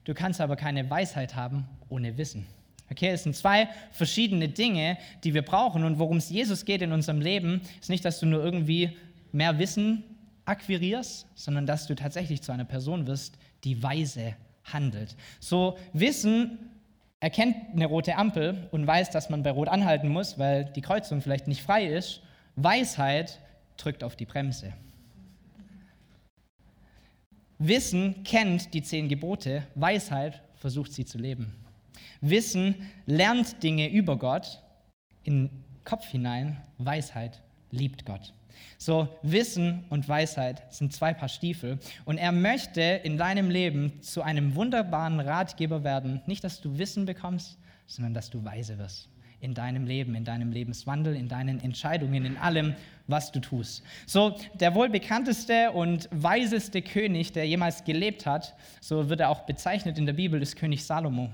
du 0.03 0.13
kannst 0.13 0.39
aber 0.41 0.55
keine 0.55 0.87
Weisheit 0.91 1.35
haben 1.35 1.67
ohne 1.89 2.17
Wissen. 2.17 2.45
Okay, 2.91 3.09
es 3.09 3.23
sind 3.23 3.35
zwei 3.35 3.67
verschiedene 3.91 4.47
Dinge, 4.47 4.99
die 5.23 5.33
wir 5.33 5.41
brauchen. 5.41 5.83
Und 5.83 5.97
worum 5.97 6.17
es 6.17 6.29
Jesus 6.29 6.63
geht 6.63 6.83
in 6.83 6.91
unserem 6.91 7.21
Leben, 7.21 7.61
ist 7.81 7.89
nicht, 7.89 8.05
dass 8.05 8.19
du 8.19 8.27
nur 8.27 8.43
irgendwie 8.43 8.95
mehr 9.31 9.57
Wissen 9.57 10.03
akquirierst, 10.45 11.27
sondern 11.35 11.65
dass 11.65 11.87
du 11.87 11.95
tatsächlich 11.95 12.41
zu 12.41 12.51
einer 12.51 12.65
Person 12.65 13.07
wirst, 13.07 13.37
die 13.63 13.81
weise 13.81 14.35
handelt. 14.63 15.15
So 15.39 15.77
Wissen 15.93 16.71
erkennt 17.19 17.55
eine 17.73 17.85
rote 17.85 18.17
Ampel 18.17 18.67
und 18.71 18.85
weiß, 18.85 19.09
dass 19.11 19.29
man 19.29 19.43
bei 19.43 19.51
Rot 19.51 19.69
anhalten 19.69 20.09
muss, 20.09 20.37
weil 20.37 20.65
die 20.65 20.81
Kreuzung 20.81 21.21
vielleicht 21.21 21.47
nicht 21.47 21.63
frei 21.63 21.85
ist. 21.85 22.21
Weisheit 22.55 23.39
drückt 23.77 24.03
auf 24.03 24.15
die 24.15 24.25
Bremse. 24.25 24.73
Wissen 27.59 28.23
kennt 28.25 28.73
die 28.73 28.81
zehn 28.81 29.07
Gebote, 29.07 29.63
Weisheit 29.75 30.41
versucht 30.55 30.91
sie 30.91 31.05
zu 31.05 31.17
leben. 31.17 31.55
Wissen 32.19 32.75
lernt 33.05 33.63
Dinge 33.63 33.89
über 33.89 34.17
Gott 34.17 34.61
in 35.23 35.47
den 35.47 35.63
Kopf 35.85 36.07
hinein, 36.07 36.61
Weisheit 36.77 37.41
liebt 37.71 38.05
Gott. 38.05 38.33
So, 38.77 39.07
Wissen 39.21 39.85
und 39.89 40.07
Weisheit 40.07 40.63
sind 40.73 40.93
zwei 40.93 41.13
Paar 41.13 41.29
Stiefel. 41.29 41.79
Und 42.05 42.17
er 42.17 42.31
möchte 42.31 42.81
in 42.81 43.17
deinem 43.17 43.49
Leben 43.49 44.01
zu 44.01 44.21
einem 44.21 44.55
wunderbaren 44.55 45.19
Ratgeber 45.19 45.83
werden. 45.83 46.21
Nicht, 46.25 46.43
dass 46.43 46.61
du 46.61 46.77
Wissen 46.77 47.05
bekommst, 47.05 47.57
sondern 47.87 48.13
dass 48.13 48.29
du 48.29 48.43
weise 48.43 48.77
wirst. 48.77 49.09
In 49.39 49.53
deinem 49.53 49.85
Leben, 49.85 50.15
in 50.15 50.23
deinem 50.23 50.51
Lebenswandel, 50.51 51.15
in 51.15 51.27
deinen 51.27 51.59
Entscheidungen, 51.59 52.23
in 52.23 52.37
allem, 52.37 52.75
was 53.07 53.31
du 53.31 53.41
tust. 53.41 53.83
So, 54.05 54.37
der 54.53 54.73
wohl 54.73 54.89
bekannteste 54.89 55.71
und 55.71 56.07
weiseste 56.11 56.81
König, 56.81 57.33
der 57.33 57.45
jemals 57.45 57.83
gelebt 57.83 58.25
hat, 58.25 58.55
so 58.79 59.09
wird 59.09 59.19
er 59.19 59.29
auch 59.29 59.41
bezeichnet 59.41 59.97
in 59.97 60.05
der 60.05 60.13
Bibel, 60.13 60.41
ist 60.41 60.55
König 60.55 60.85
Salomo. 60.85 61.29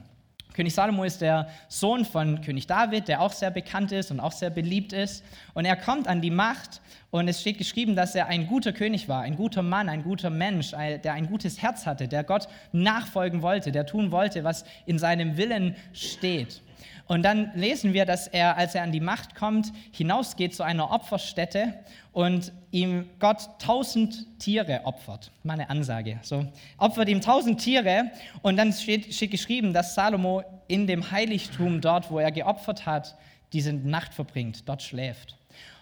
König 0.53 0.73
Salomo 0.73 1.03
ist 1.03 1.21
der 1.21 1.47
Sohn 1.67 2.05
von 2.05 2.41
König 2.41 2.65
David, 2.67 3.07
der 3.07 3.21
auch 3.21 3.31
sehr 3.31 3.51
bekannt 3.51 3.91
ist 3.91 4.11
und 4.11 4.19
auch 4.19 4.31
sehr 4.31 4.49
beliebt 4.49 4.93
ist. 4.93 5.23
Und 5.53 5.65
er 5.65 5.75
kommt 5.75 6.07
an 6.07 6.21
die 6.21 6.31
Macht 6.31 6.81
und 7.11 7.27
es 7.27 7.41
steht 7.41 7.57
geschrieben, 7.57 7.95
dass 7.95 8.15
er 8.15 8.27
ein 8.27 8.47
guter 8.47 8.73
König 8.73 9.07
war, 9.07 9.21
ein 9.21 9.35
guter 9.35 9.61
Mann, 9.61 9.89
ein 9.89 10.03
guter 10.03 10.29
Mensch, 10.29 10.71
der 10.71 11.13
ein 11.13 11.27
gutes 11.27 11.61
Herz 11.61 11.85
hatte, 11.85 12.07
der 12.07 12.23
Gott 12.23 12.47
nachfolgen 12.71 13.41
wollte, 13.41 13.71
der 13.71 13.85
tun 13.85 14.11
wollte, 14.11 14.43
was 14.43 14.65
in 14.85 14.97
seinem 14.97 15.37
Willen 15.37 15.75
steht. 15.93 16.61
Und 17.07 17.23
dann 17.23 17.51
lesen 17.55 17.93
wir, 17.93 18.05
dass 18.05 18.27
er, 18.27 18.57
als 18.57 18.75
er 18.75 18.83
an 18.83 18.91
die 18.91 18.99
Macht 18.99 19.35
kommt, 19.35 19.71
hinausgeht 19.91 20.55
zu 20.55 20.63
einer 20.63 20.91
Opferstätte 20.91 21.73
und 22.11 22.51
ihm 22.71 23.09
Gott 23.19 23.49
tausend 23.59 24.25
Tiere 24.39 24.81
opfert. 24.83 25.31
Meine 25.43 25.69
Ansage. 25.69 26.19
So, 26.21 26.45
opfert 26.77 27.09
ihm 27.09 27.21
tausend 27.21 27.61
Tiere 27.61 28.11
und 28.41 28.57
dann 28.57 28.73
steht, 28.73 29.13
steht 29.13 29.31
geschrieben, 29.31 29.73
dass 29.73 29.95
Salomo 29.95 30.43
in 30.67 30.85
dem 30.87 31.09
Heiligtum 31.11 31.81
dort, 31.81 32.11
wo 32.11 32.19
er 32.19 32.31
geopfert 32.31 32.85
hat, 32.85 33.15
diese 33.53 33.73
Nacht 33.73 34.13
verbringt, 34.13 34.67
dort 34.67 34.83
schläft. 34.83 35.35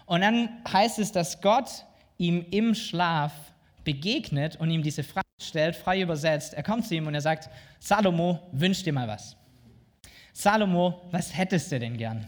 Und 0.06 0.22
dann 0.22 0.48
heißt 0.72 0.98
es, 0.98 1.12
dass 1.12 1.40
Gott 1.42 1.84
ihm 2.16 2.44
im 2.50 2.74
Schlaf 2.74 3.32
begegnet 3.84 4.56
und 4.56 4.70
ihm 4.70 4.82
diese 4.82 5.02
Frage 5.02 5.26
stellt, 5.40 5.76
frei 5.76 6.00
übersetzt. 6.00 6.54
Er 6.54 6.62
kommt 6.62 6.86
zu 6.86 6.94
ihm 6.94 7.06
und 7.06 7.14
er 7.14 7.20
sagt, 7.20 7.48
Salomo, 7.80 8.40
wünsch 8.52 8.82
dir 8.82 8.92
mal 8.92 9.08
was. 9.08 9.36
Salomo, 10.40 11.02
was 11.10 11.36
hättest 11.36 11.72
du 11.72 11.80
denn 11.80 11.96
gern? 11.96 12.24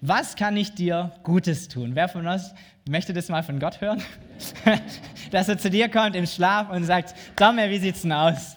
Was 0.00 0.34
kann 0.34 0.56
ich 0.56 0.74
dir 0.74 1.12
Gutes 1.22 1.68
tun? 1.68 1.92
Wer 1.94 2.08
von 2.08 2.26
uns 2.26 2.52
möchte 2.88 3.12
das 3.12 3.28
mal 3.28 3.44
von 3.44 3.60
Gott 3.60 3.80
hören? 3.80 4.02
Dass 5.30 5.48
er 5.48 5.56
zu 5.58 5.70
dir 5.70 5.88
kommt 5.88 6.16
im 6.16 6.26
Schlaf 6.26 6.70
und 6.70 6.82
sagt, 6.82 7.14
Domme, 7.36 7.70
wie 7.70 7.78
sieht's 7.78 8.02
denn 8.02 8.10
aus? 8.10 8.56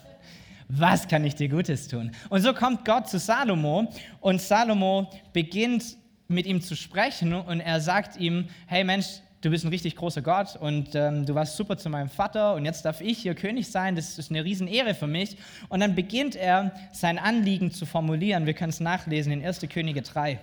Was 0.68 1.06
kann 1.06 1.24
ich 1.24 1.36
dir 1.36 1.48
Gutes 1.48 1.86
tun? 1.86 2.10
Und 2.30 2.42
so 2.42 2.52
kommt 2.52 2.84
Gott 2.84 3.08
zu 3.08 3.20
Salomo 3.20 3.86
und 4.20 4.40
Salomo 4.40 5.08
beginnt 5.32 5.84
mit 6.26 6.44
ihm 6.46 6.60
zu 6.60 6.74
sprechen 6.74 7.32
und 7.32 7.60
er 7.60 7.80
sagt 7.80 8.16
ihm, 8.16 8.48
hey 8.66 8.82
Mensch, 8.82 9.20
du 9.46 9.50
bist 9.50 9.64
ein 9.64 9.68
richtig 9.68 9.94
großer 9.94 10.22
Gott 10.22 10.56
und 10.56 10.96
ähm, 10.96 11.24
du 11.24 11.36
warst 11.36 11.56
super 11.56 11.76
zu 11.76 11.88
meinem 11.88 12.08
Vater 12.08 12.54
und 12.54 12.64
jetzt 12.64 12.84
darf 12.84 13.00
ich 13.00 13.18
hier 13.18 13.36
König 13.36 13.70
sein, 13.70 13.94
das 13.94 14.18
ist 14.18 14.28
eine 14.28 14.44
Riesenehre 14.44 14.92
für 14.92 15.06
mich. 15.06 15.36
Und 15.68 15.78
dann 15.78 15.94
beginnt 15.94 16.34
er 16.34 16.72
sein 16.92 17.16
Anliegen 17.16 17.70
zu 17.70 17.86
formulieren. 17.86 18.46
Wir 18.46 18.54
können 18.54 18.70
es 18.70 18.80
nachlesen 18.80 19.30
in 19.30 19.46
1. 19.46 19.60
Könige 19.72 20.02
3. 20.02 20.40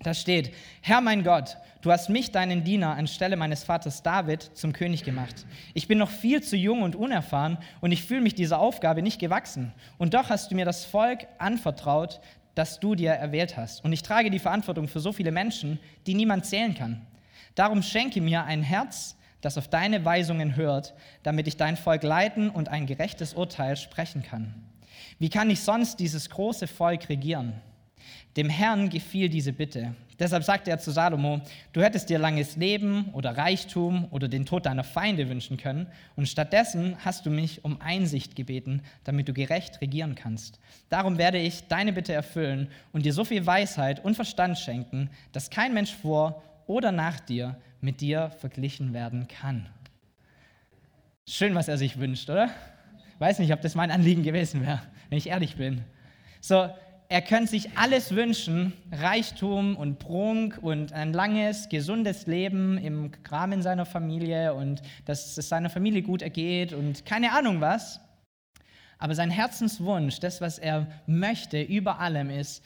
Da 0.00 0.14
steht, 0.14 0.54
Herr 0.80 1.02
mein 1.02 1.22
Gott, 1.22 1.58
du 1.82 1.92
hast 1.92 2.08
mich, 2.08 2.32
deinen 2.32 2.64
Diener, 2.64 2.96
anstelle 2.96 3.36
meines 3.36 3.62
Vaters 3.62 4.02
David 4.02 4.50
zum 4.54 4.72
König 4.72 5.04
gemacht. 5.04 5.44
Ich 5.74 5.86
bin 5.86 5.98
noch 5.98 6.10
viel 6.10 6.42
zu 6.42 6.56
jung 6.56 6.80
und 6.80 6.96
unerfahren 6.96 7.58
und 7.82 7.92
ich 7.92 8.04
fühle 8.04 8.22
mich 8.22 8.34
dieser 8.34 8.58
Aufgabe 8.58 9.02
nicht 9.02 9.20
gewachsen. 9.20 9.74
Und 9.98 10.14
doch 10.14 10.30
hast 10.30 10.50
du 10.50 10.54
mir 10.54 10.64
das 10.64 10.86
Volk 10.86 11.26
anvertraut, 11.36 12.20
das 12.54 12.80
du 12.80 12.94
dir 12.94 13.10
erwählt 13.10 13.58
hast. 13.58 13.84
Und 13.84 13.92
ich 13.92 14.02
trage 14.02 14.30
die 14.30 14.38
Verantwortung 14.38 14.88
für 14.88 15.00
so 15.00 15.12
viele 15.12 15.30
Menschen, 15.30 15.78
die 16.06 16.14
niemand 16.14 16.46
zählen 16.46 16.74
kann. 16.74 17.06
Darum 17.56 17.82
schenke 17.82 18.20
mir 18.20 18.44
ein 18.44 18.62
Herz, 18.62 19.16
das 19.40 19.58
auf 19.58 19.66
deine 19.68 20.04
Weisungen 20.04 20.56
hört, 20.56 20.94
damit 21.22 21.48
ich 21.48 21.56
dein 21.56 21.76
Volk 21.76 22.02
leiten 22.02 22.50
und 22.50 22.68
ein 22.68 22.86
gerechtes 22.86 23.34
Urteil 23.34 23.76
sprechen 23.76 24.22
kann. 24.22 24.54
Wie 25.18 25.30
kann 25.30 25.50
ich 25.50 25.60
sonst 25.60 25.98
dieses 25.98 26.30
große 26.30 26.66
Volk 26.66 27.08
regieren? 27.08 27.54
Dem 28.36 28.50
Herrn 28.50 28.90
gefiel 28.90 29.30
diese 29.30 29.54
Bitte. 29.54 29.94
Deshalb 30.18 30.44
sagte 30.44 30.70
er 30.70 30.78
zu 30.78 30.90
Salomo, 30.90 31.40
du 31.72 31.82
hättest 31.82 32.10
dir 32.10 32.18
langes 32.18 32.56
Leben 32.56 33.10
oder 33.14 33.36
Reichtum 33.36 34.06
oder 34.10 34.28
den 34.28 34.44
Tod 34.44 34.66
deiner 34.66 34.84
Feinde 34.84 35.28
wünschen 35.30 35.56
können, 35.56 35.86
und 36.14 36.28
stattdessen 36.28 36.96
hast 37.04 37.24
du 37.24 37.30
mich 37.30 37.64
um 37.64 37.80
Einsicht 37.80 38.36
gebeten, 38.36 38.82
damit 39.04 39.28
du 39.28 39.32
gerecht 39.32 39.80
regieren 39.80 40.14
kannst. 40.14 40.58
Darum 40.90 41.16
werde 41.16 41.38
ich 41.38 41.68
deine 41.68 41.94
Bitte 41.94 42.12
erfüllen 42.12 42.68
und 42.92 43.06
dir 43.06 43.14
so 43.14 43.24
viel 43.24 43.46
Weisheit 43.46 44.04
und 44.04 44.14
Verstand 44.14 44.58
schenken, 44.58 45.08
dass 45.32 45.48
kein 45.48 45.72
Mensch 45.72 45.94
vor 45.94 46.42
oder 46.66 46.92
nach 46.92 47.20
dir 47.20 47.56
mit 47.80 48.00
dir 48.00 48.30
verglichen 48.30 48.92
werden 48.92 49.28
kann. 49.28 49.66
Schön, 51.28 51.54
was 51.54 51.68
er 51.68 51.78
sich 51.78 51.98
wünscht, 51.98 52.30
oder? 52.30 52.50
Weiß 53.18 53.38
nicht, 53.38 53.52
ob 53.52 53.60
das 53.60 53.74
mein 53.74 53.90
Anliegen 53.90 54.22
gewesen 54.22 54.62
wäre, 54.62 54.82
wenn 55.08 55.18
ich 55.18 55.28
ehrlich 55.28 55.56
bin. 55.56 55.84
So, 56.40 56.68
er 57.08 57.22
könnte 57.22 57.50
sich 57.50 57.76
alles 57.78 58.14
wünschen, 58.14 58.72
Reichtum 58.92 59.76
und 59.76 59.98
Prunk 59.98 60.58
und 60.60 60.92
ein 60.92 61.12
langes, 61.12 61.68
gesundes 61.68 62.26
Leben 62.26 62.78
im 62.78 63.12
Rahmen 63.28 63.62
seiner 63.62 63.86
Familie 63.86 64.54
und 64.54 64.82
dass 65.04 65.36
es 65.36 65.48
seiner 65.48 65.70
Familie 65.70 66.02
gut 66.02 66.22
ergeht 66.22 66.72
und 66.72 67.06
keine 67.06 67.32
Ahnung 67.32 67.60
was. 67.60 68.00
Aber 68.98 69.14
sein 69.14 69.30
Herzenswunsch, 69.30 70.20
das, 70.20 70.40
was 70.40 70.58
er 70.58 70.86
möchte 71.06 71.60
über 71.62 72.00
allem 72.00 72.30
ist, 72.30 72.64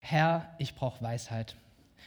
Herr, 0.00 0.54
ich 0.58 0.74
brauche 0.74 1.02
Weisheit 1.02 1.56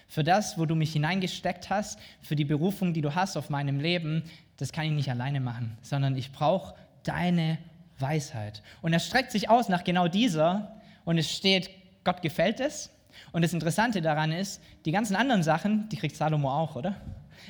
für 0.07 0.23
das, 0.23 0.57
wo 0.57 0.65
du 0.65 0.75
mich 0.75 0.93
hineingesteckt 0.93 1.69
hast, 1.69 1.99
für 2.21 2.35
die 2.35 2.45
Berufung, 2.45 2.93
die 2.93 3.01
du 3.01 3.15
hast 3.15 3.37
auf 3.37 3.49
meinem 3.49 3.79
Leben, 3.79 4.23
das 4.57 4.71
kann 4.71 4.85
ich 4.85 4.91
nicht 4.91 5.09
alleine 5.09 5.39
machen, 5.39 5.77
sondern 5.81 6.15
ich 6.15 6.31
brauche 6.31 6.75
deine 7.03 7.57
Weisheit. 7.99 8.61
Und 8.81 8.93
er 8.93 8.99
streckt 8.99 9.31
sich 9.31 9.49
aus 9.49 9.69
nach 9.69 9.83
genau 9.83 10.07
dieser 10.07 10.79
und 11.03 11.17
es 11.17 11.31
steht, 11.31 11.69
Gott 12.03 12.21
gefällt 12.21 12.59
es. 12.59 12.91
Und 13.31 13.41
das 13.41 13.53
Interessante 13.53 14.01
daran 14.01 14.31
ist, 14.31 14.61
die 14.85 14.91
ganzen 14.91 15.15
anderen 15.15 15.43
Sachen, 15.43 15.89
die 15.89 15.97
kriegt 15.97 16.15
Salomo 16.15 16.49
auch, 16.49 16.75
oder? 16.75 16.95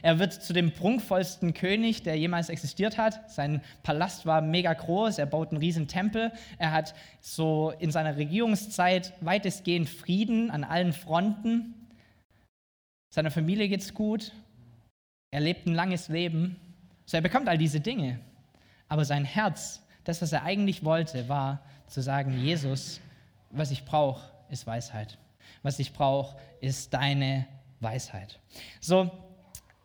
Er 0.01 0.19
wird 0.19 0.33
zu 0.33 0.53
dem 0.53 0.71
prunkvollsten 0.71 1.53
König, 1.53 2.03
der 2.03 2.17
jemals 2.17 2.49
existiert 2.49 2.97
hat. 2.97 3.29
Sein 3.29 3.61
Palast 3.83 4.25
war 4.25 4.41
mega 4.41 4.73
groß, 4.73 5.17
er 5.17 5.25
baut 5.25 5.51
einen 5.51 5.59
riesen 5.59 5.87
Tempel. 5.87 6.31
Er 6.57 6.71
hat 6.71 6.93
so 7.21 7.73
in 7.79 7.91
seiner 7.91 8.17
Regierungszeit 8.17 9.13
weitestgehend 9.21 9.89
Frieden 9.89 10.51
an 10.51 10.63
allen 10.63 10.93
Fronten. 10.93 11.73
Seiner 13.15 13.31
Familie 13.31 13.69
geht 13.69 13.79
es 13.79 13.93
gut. 13.93 14.33
Er 15.31 15.39
lebt 15.39 15.65
ein 15.65 15.73
langes 15.73 16.09
Leben. 16.09 16.57
So, 17.05 17.15
er 17.15 17.21
bekommt 17.21 17.47
all 17.47 17.57
diese 17.57 17.79
Dinge. 17.79 18.19
Aber 18.89 19.05
sein 19.05 19.23
Herz, 19.23 19.81
das, 20.03 20.21
was 20.21 20.33
er 20.33 20.43
eigentlich 20.43 20.83
wollte, 20.83 21.29
war 21.29 21.61
zu 21.87 22.01
sagen, 22.01 22.37
Jesus, 22.43 22.99
was 23.51 23.71
ich 23.71 23.85
brauche, 23.85 24.29
ist 24.49 24.67
Weisheit. 24.67 25.17
Was 25.63 25.79
ich 25.79 25.93
brauche, 25.93 26.35
ist 26.59 26.93
deine 26.93 27.45
Weisheit. 27.79 28.37
So, 28.81 29.09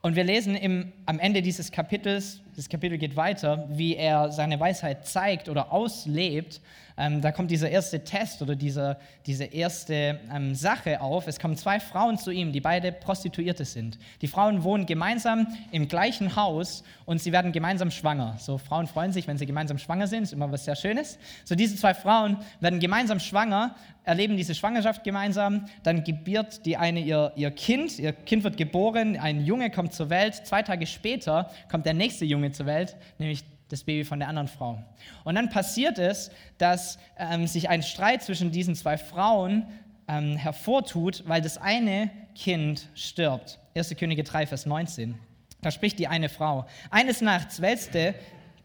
und 0.03 0.17
wir 0.17 0.25
lesen 0.25 0.57
im, 0.57 0.93
am 1.07 1.21
Ende 1.21 1.41
dieses 1.41 1.71
Kapitels, 1.71 2.41
das 2.57 2.69
Kapitel 2.69 2.99
geht 2.99 3.17
weiter, 3.17 3.67
wie 3.71 3.97
er 3.97 4.31
seine 4.33 4.59
Weisheit 4.59 5.07
zeigt 5.07 5.49
oder 5.49 5.73
auslebt 5.73 6.61
ähm, 7.01 7.23
da 7.23 7.33
kommt 7.33 7.51
dieser 7.51 7.71
erste 7.71 8.05
Test 8.05 8.43
oder 8.43 8.55
dieser, 8.55 8.99
diese 9.25 9.45
erste 9.45 10.21
ähm, 10.31 10.55
Sache 10.55 11.01
auf. 11.01 11.27
Es 11.27 11.39
kommen 11.39 11.57
zwei 11.57 11.81
Frauen 11.81 12.19
zu 12.19 12.31
ihm, 12.31 12.53
die 12.53 12.61
beide 12.61 12.93
Prostituierte 12.93 13.65
sind. 13.65 13.99
Die 14.21 14.29
Frauen 14.29 14.65
wohnen 14.65 14.85
gemeinsam 14.85 15.47
im 15.71 15.89
gleichen 15.89 16.37
Haus 16.37 16.85
und 17.07 17.21
sie 17.23 17.33
werden 17.33 17.53
gemeinsam 17.53 17.91
schwanger. 17.91 18.37
So 18.39 18.59
Frauen 18.59 18.87
freuen 18.87 19.13
sich, 19.13 19.27
wenn 19.27 19.39
sie 19.39 19.47
gemeinsam 19.47 19.79
schwanger 19.79 20.07
sind, 20.09 20.25
ist 20.25 20.35
immer 20.35 20.53
was 20.53 20.67
sehr 20.67 20.77
Schönes. 20.77 21.19
So 21.47 21.55
diese 21.55 21.75
zwei 21.77 21.95
Frauen 21.95 22.37
werden 22.61 22.81
gemeinsam 22.81 23.19
schwanger, 23.19 23.75
erleben 24.05 24.37
diese 24.37 24.55
Schwangerschaft 24.55 25.05
gemeinsam, 25.05 25.67
dann 25.83 26.05
gebiert 26.05 26.65
die 26.67 26.77
eine 26.77 27.01
ihr, 27.01 27.33
ihr 27.37 27.51
Kind, 27.51 27.99
ihr 27.99 28.13
Kind 28.13 28.45
wird 28.45 28.57
geboren, 28.57 29.17
ein 29.17 29.45
Junge 29.45 29.71
kommt 29.71 29.93
zur 29.93 30.11
Welt, 30.11 30.35
zwei 30.35 30.63
Tage 30.63 30.87
später 30.87 31.51
kommt 31.71 31.87
der 31.87 31.95
nächste 31.95 32.25
Junge 32.25 32.40
zur 32.53 32.67
Welt, 32.67 32.97
nämlich 33.19 33.45
das 33.69 33.85
Baby 33.85 34.05
von 34.05 34.19
der 34.19 34.29
anderen 34.29 34.49
Frau. 34.49 34.83
Und 35.25 35.35
dann 35.37 35.49
passiert 35.49 35.99
es, 35.99 36.31
dass 36.59 36.99
ähm, 37.17 37.47
sich 37.47 37.69
ein 37.69 37.83
Streit 37.83 38.23
zwischen 38.23 38.51
diesen 38.51 38.75
zwei 38.75 38.99
Frauen 38.99 39.67
ähm, 40.09 40.37
hervortut, 40.37 41.23
weil 41.27 41.41
das 41.41 41.57
eine 41.57 42.11
Kind 42.35 42.89
stirbt. 42.95 43.59
1. 43.77 43.95
Könige 43.97 44.25
3, 44.25 44.47
Vers 44.47 44.67
19. 44.67 45.15
Da 45.63 45.71
spricht 45.71 45.99
die 45.99 46.09
eine 46.09 46.29
Frau. 46.29 46.67
Eines 46.91 47.21
Nachts 47.21 47.61
wälzte 47.61 48.15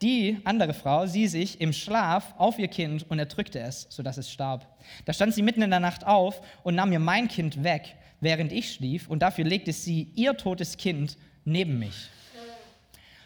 die 0.01 0.39
andere 0.43 0.73
Frau, 0.73 1.05
sie 1.05 1.27
sich 1.27 1.61
im 1.61 1.71
Schlaf 1.71 2.33
auf 2.37 2.59
ihr 2.59 2.67
Kind 2.67 3.09
und 3.09 3.19
erdrückte 3.19 3.59
es, 3.59 3.87
sodass 3.89 4.17
es 4.17 4.31
starb. 4.31 4.67
Da 5.05 5.13
stand 5.13 5.33
sie 5.33 5.41
mitten 5.41 5.61
in 5.61 5.69
der 5.69 5.79
Nacht 5.79 6.05
auf 6.05 6.41
und 6.63 6.75
nahm 6.75 6.89
mir 6.89 6.99
mein 6.99 7.27
Kind 7.27 7.63
weg, 7.63 7.95
während 8.19 8.51
ich 8.51 8.73
schlief, 8.73 9.07
und 9.07 9.21
dafür 9.21 9.45
legte 9.45 9.71
sie 9.71 10.09
ihr 10.15 10.35
totes 10.35 10.77
Kind 10.77 11.17
neben 11.43 11.79
mich. 11.79 12.09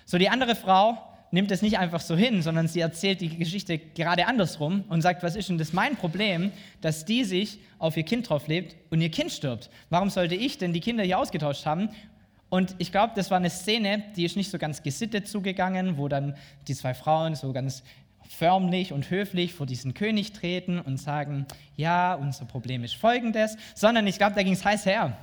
So 0.10 0.17
die 0.17 0.30
andere 0.30 0.56
Frau 0.56 0.98
nimmt 1.30 1.52
es 1.52 1.62
nicht 1.62 1.78
einfach 1.78 2.00
so 2.00 2.17
hin, 2.17 2.41
sondern 2.41 2.67
sie 2.67 2.80
erzählt 2.80 3.22
die 3.22 3.38
Geschichte 3.38 3.78
gerade 3.78 4.26
andersrum 4.26 4.84
und 4.89 5.04
sagt, 5.04 5.22
was 5.22 5.36
ist 5.36 5.50
denn 5.50 5.60
das 5.60 5.72
mein 5.72 5.98
Problem, 5.98 6.52
dass 6.82 7.06
die 7.06 7.24
sich 7.24 7.60
auf 7.78 7.95
ihr 7.95 8.02
Kind 8.02 8.28
drauf 8.28 8.48
lebt 8.48 8.76
und 8.89 9.02
ihr 9.02 9.12
Kind 9.12 9.32
stirbt? 9.32 9.69
Warum 9.91 10.10
sollte 10.10 10.34
ich 10.34 10.58
denn 10.58 10.74
die 10.74 10.80
Kinder 10.80 11.04
hier 11.04 11.19
ausgetauscht 11.19 11.67
haben? 11.67 11.89
Und 12.50 12.74
ich 12.80 12.91
glaube, 12.91 13.13
das 13.15 13.30
war 13.30 13.38
eine 13.38 13.52
Szene, 13.52 14.04
die 14.15 14.26
ist 14.26 14.36
nicht 14.36 14.50
so 14.50 14.58
ganz 14.58 14.82
gesittet 14.82 15.28
zugegangen, 15.28 16.00
wo 16.00 16.08
dann 16.08 16.36
die 16.67 16.74
zwei 16.74 16.95
Frauen 16.95 17.36
so 17.36 17.54
ganz 17.54 17.84
förmlich 18.28 18.93
und 18.93 19.12
höflich 19.12 19.54
vor 19.54 19.67
diesen 19.67 19.93
König 19.93 20.34
treten 20.34 20.80
und 20.80 20.98
sagen, 20.98 21.45
ja, 21.78 22.15
unser 22.15 22.45
Problem 22.45 22.84
ist 22.84 22.95
folgendes, 22.95 23.58
sondern 23.76 24.08
ich 24.08 24.17
glaube, 24.17 24.34
da 24.34 24.41
ging 24.41 24.54
es 24.54 24.65
heiß 24.65 24.88
her. 24.88 25.15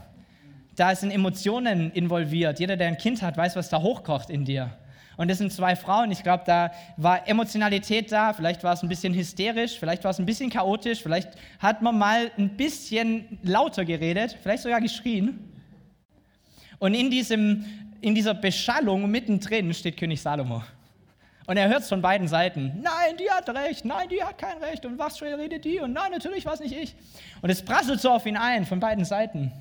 Da 0.77 0.95
sind 0.95 1.11
Emotionen 1.11 1.91
involviert. 1.93 2.61
Jeder, 2.61 2.77
der 2.77 2.89
ein 2.89 2.99
Kind 2.99 3.23
hat, 3.23 3.37
weiß, 3.37 3.57
was 3.57 3.71
da 3.71 3.81
hochkocht 3.81 4.31
in 4.31 4.45
dir. 4.45 4.71
Und 5.17 5.29
das 5.29 5.39
sind 5.39 5.51
zwei 5.51 5.75
Frauen. 5.75 6.11
Ich 6.11 6.23
glaube, 6.23 6.45
da 6.47 6.71
war 6.99 7.27
Emotionalität 7.27 8.13
da. 8.13 8.35
Vielleicht 8.35 8.63
war 8.63 8.75
es 8.75 8.83
ein 8.83 8.89
bisschen 8.89 9.15
hysterisch, 9.15 9.79
vielleicht 9.79 10.05
war 10.05 10.11
es 10.11 10.19
ein 10.19 10.27
bisschen 10.27 10.51
chaotisch, 10.51 11.03
vielleicht 11.03 11.31
hat 11.59 11.81
man 11.81 11.97
mal 11.97 12.31
ein 12.37 12.51
bisschen 12.51 13.39
lauter 13.43 13.87
geredet, 13.87 14.37
vielleicht 14.43 14.63
sogar 14.63 14.81
geschrien. 14.83 15.53
Und 16.79 16.93
in, 16.93 17.11
diesem, 17.11 17.65
in 18.03 18.15
dieser 18.15 18.35
Beschallung 18.35 19.11
mittendrin 19.11 19.73
steht 19.73 19.97
König 19.97 20.21
Salomo. 20.21 20.63
Und 21.47 21.57
er 21.57 21.69
hört 21.69 21.83
es 21.83 21.89
von 21.89 22.03
beiden 22.03 22.29
Seiten. 22.29 22.81
Nein, 22.83 23.17
die 23.19 23.31
hat 23.31 23.49
recht, 23.49 23.85
nein, 23.85 24.09
die 24.11 24.23
hat 24.23 24.37
kein 24.37 24.59
Recht. 24.59 24.85
Und 24.85 24.99
was 24.99 25.23
redet 25.23 25.65
die? 25.65 25.79
Und 25.79 25.93
nein, 25.93 26.11
natürlich 26.11 26.45
war 26.45 26.55
es 26.55 26.61
nicht 26.61 26.77
ich. 26.77 26.95
Und 27.41 27.49
es 27.49 27.65
prasselt 27.65 28.01
so 28.01 28.11
auf 28.11 28.27
ihn 28.27 28.37
ein 28.37 28.67
von 28.67 28.81
beiden 28.81 29.05
Seiten. 29.05 29.53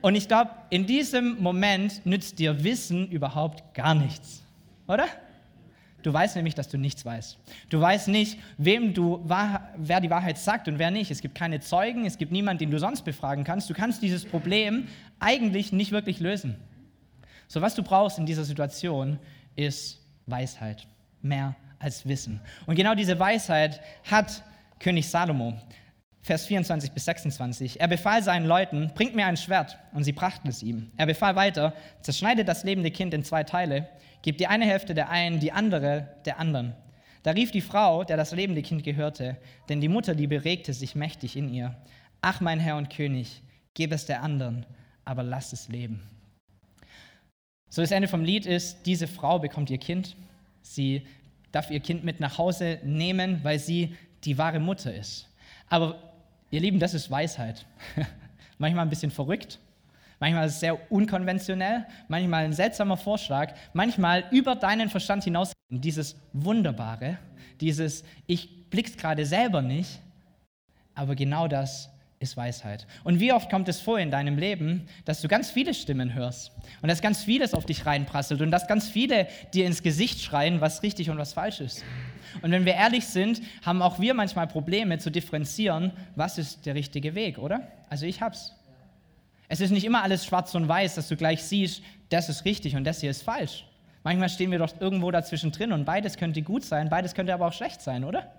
Und 0.00 0.14
ich 0.14 0.28
glaube, 0.28 0.50
in 0.70 0.86
diesem 0.86 1.40
Moment 1.42 2.04
nützt 2.06 2.38
dir 2.38 2.62
Wissen 2.62 3.08
überhaupt 3.10 3.74
gar 3.74 3.94
nichts. 3.94 4.42
Oder? 4.86 5.06
Du 6.02 6.12
weißt 6.12 6.36
nämlich, 6.36 6.54
dass 6.54 6.68
du 6.68 6.78
nichts 6.78 7.04
weißt. 7.04 7.38
Du 7.68 7.80
weißt 7.80 8.08
nicht, 8.08 8.38
wem 8.56 8.94
du, 8.94 9.20
wer 9.26 10.00
die 10.00 10.10
Wahrheit 10.10 10.38
sagt 10.38 10.68
und 10.68 10.78
wer 10.78 10.92
nicht. 10.92 11.10
Es 11.10 11.20
gibt 11.20 11.34
keine 11.34 11.58
Zeugen, 11.60 12.06
es 12.06 12.18
gibt 12.18 12.30
niemanden, 12.30 12.60
den 12.60 12.70
du 12.70 12.78
sonst 12.78 13.02
befragen 13.02 13.42
kannst. 13.42 13.68
Du 13.68 13.74
kannst 13.74 14.00
dieses 14.00 14.24
Problem 14.24 14.86
eigentlich 15.18 15.72
nicht 15.72 15.90
wirklich 15.90 16.20
lösen. 16.20 16.56
So, 17.48 17.60
was 17.60 17.74
du 17.74 17.82
brauchst 17.82 18.18
in 18.18 18.26
dieser 18.26 18.44
Situation 18.44 19.18
ist 19.56 20.00
Weisheit. 20.26 20.86
Mehr 21.20 21.56
als 21.80 22.06
Wissen. 22.06 22.40
Und 22.66 22.76
genau 22.76 22.94
diese 22.94 23.18
Weisheit 23.18 23.80
hat 24.08 24.44
König 24.78 25.08
Salomo. 25.08 25.58
Vers 26.28 26.44
24 26.44 26.92
bis 26.92 27.06
26. 27.06 27.80
Er 27.80 27.88
befahl 27.88 28.22
seinen 28.22 28.44
Leuten, 28.44 28.92
bringt 28.94 29.16
mir 29.16 29.24
ein 29.24 29.38
Schwert, 29.38 29.78
und 29.94 30.04
sie 30.04 30.12
brachten 30.12 30.46
es 30.48 30.62
ihm. 30.62 30.92
Er 30.98 31.06
befahl 31.06 31.36
weiter, 31.36 31.72
zerschneidet 32.02 32.46
das 32.46 32.64
lebende 32.64 32.90
Kind 32.90 33.14
in 33.14 33.24
zwei 33.24 33.44
Teile, 33.44 33.88
gebt 34.20 34.38
die 34.38 34.46
eine 34.46 34.66
Hälfte 34.66 34.92
der 34.92 35.08
einen, 35.08 35.40
die 35.40 35.52
andere 35.52 36.06
der 36.26 36.38
anderen. 36.38 36.74
Da 37.22 37.30
rief 37.30 37.50
die 37.50 37.62
Frau, 37.62 38.04
der 38.04 38.18
das 38.18 38.32
lebende 38.32 38.60
Kind 38.60 38.84
gehörte, 38.84 39.38
denn 39.70 39.80
die 39.80 39.88
Mutterliebe 39.88 40.44
regte 40.44 40.74
sich 40.74 40.94
mächtig 40.94 41.34
in 41.34 41.48
ihr. 41.48 41.74
Ach, 42.20 42.42
mein 42.42 42.60
Herr 42.60 42.76
und 42.76 42.90
König, 42.90 43.42
gib 43.72 43.90
es 43.92 44.04
der 44.04 44.22
anderen, 44.22 44.66
aber 45.06 45.22
lass 45.22 45.54
es 45.54 45.68
leben. 45.68 46.02
So, 47.70 47.80
das 47.80 47.90
Ende 47.90 48.06
vom 48.06 48.22
Lied 48.22 48.44
ist, 48.44 48.84
diese 48.84 49.06
Frau 49.06 49.38
bekommt 49.38 49.70
ihr 49.70 49.78
Kind. 49.78 50.14
Sie 50.60 51.06
darf 51.52 51.70
ihr 51.70 51.80
Kind 51.80 52.04
mit 52.04 52.20
nach 52.20 52.36
Hause 52.36 52.80
nehmen, 52.84 53.40
weil 53.44 53.58
sie 53.58 53.96
die 54.24 54.36
wahre 54.36 54.60
Mutter 54.60 54.94
ist. 54.94 55.24
Aber 55.70 56.07
Ihr 56.50 56.60
Lieben, 56.60 56.78
das 56.78 56.94
ist 56.94 57.10
Weisheit. 57.10 57.66
manchmal 58.58 58.86
ein 58.86 58.90
bisschen 58.90 59.10
verrückt, 59.10 59.58
manchmal 60.18 60.48
sehr 60.48 60.90
unkonventionell, 60.90 61.86
manchmal 62.08 62.44
ein 62.44 62.52
seltsamer 62.52 62.96
Vorschlag, 62.96 63.54
manchmal 63.74 64.24
über 64.30 64.54
deinen 64.54 64.88
Verstand 64.88 65.24
hinaus. 65.24 65.52
Dieses 65.70 66.16
Wunderbare, 66.32 67.18
dieses 67.60 68.02
Ich 68.26 68.70
blick's 68.70 68.96
gerade 68.96 69.26
selber 69.26 69.60
nicht, 69.60 70.00
aber 70.94 71.14
genau 71.14 71.46
das 71.48 71.90
ist 72.20 72.36
Weisheit. 72.36 72.86
Und 73.04 73.20
wie 73.20 73.32
oft 73.32 73.50
kommt 73.50 73.68
es 73.68 73.80
vor 73.80 73.98
in 73.98 74.10
deinem 74.10 74.38
Leben, 74.38 74.88
dass 75.04 75.20
du 75.20 75.28
ganz 75.28 75.50
viele 75.50 75.72
Stimmen 75.72 76.14
hörst 76.14 76.52
und 76.82 76.88
dass 76.88 77.00
ganz 77.00 77.22
vieles 77.22 77.54
auf 77.54 77.64
dich 77.64 77.86
reinprasselt 77.86 78.40
und 78.40 78.50
dass 78.50 78.66
ganz 78.66 78.88
viele 78.88 79.28
dir 79.54 79.66
ins 79.66 79.82
Gesicht 79.82 80.20
schreien, 80.20 80.60
was 80.60 80.82
richtig 80.82 81.10
und 81.10 81.18
was 81.18 81.32
falsch 81.32 81.60
ist. 81.60 81.84
Und 82.42 82.50
wenn 82.50 82.64
wir 82.64 82.74
ehrlich 82.74 83.06
sind, 83.06 83.40
haben 83.64 83.82
auch 83.82 84.00
wir 84.00 84.14
manchmal 84.14 84.46
Probleme 84.46 84.98
zu 84.98 85.10
differenzieren, 85.10 85.92
was 86.16 86.38
ist 86.38 86.66
der 86.66 86.74
richtige 86.74 87.14
Weg, 87.14 87.38
oder? 87.38 87.68
Also 87.88 88.06
ich 88.06 88.20
hab's. 88.20 88.54
Es 89.48 89.60
ist 89.60 89.70
nicht 89.70 89.84
immer 89.84 90.02
alles 90.02 90.26
schwarz 90.26 90.54
und 90.54 90.68
weiß, 90.68 90.96
dass 90.96 91.08
du 91.08 91.16
gleich 91.16 91.42
siehst, 91.42 91.82
das 92.10 92.28
ist 92.28 92.44
richtig 92.44 92.76
und 92.76 92.84
das 92.84 93.00
hier 93.00 93.10
ist 93.10 93.22
falsch. 93.22 93.64
Manchmal 94.02 94.28
stehen 94.28 94.50
wir 94.50 94.58
doch 94.58 94.80
irgendwo 94.80 95.10
dazwischen 95.10 95.52
drin 95.52 95.72
und 95.72 95.84
beides 95.84 96.16
könnte 96.16 96.42
gut 96.42 96.64
sein, 96.64 96.88
beides 96.88 97.14
könnte 97.14 97.32
aber 97.32 97.46
auch 97.46 97.52
schlecht 97.52 97.80
sein, 97.80 98.04
oder? 98.04 98.30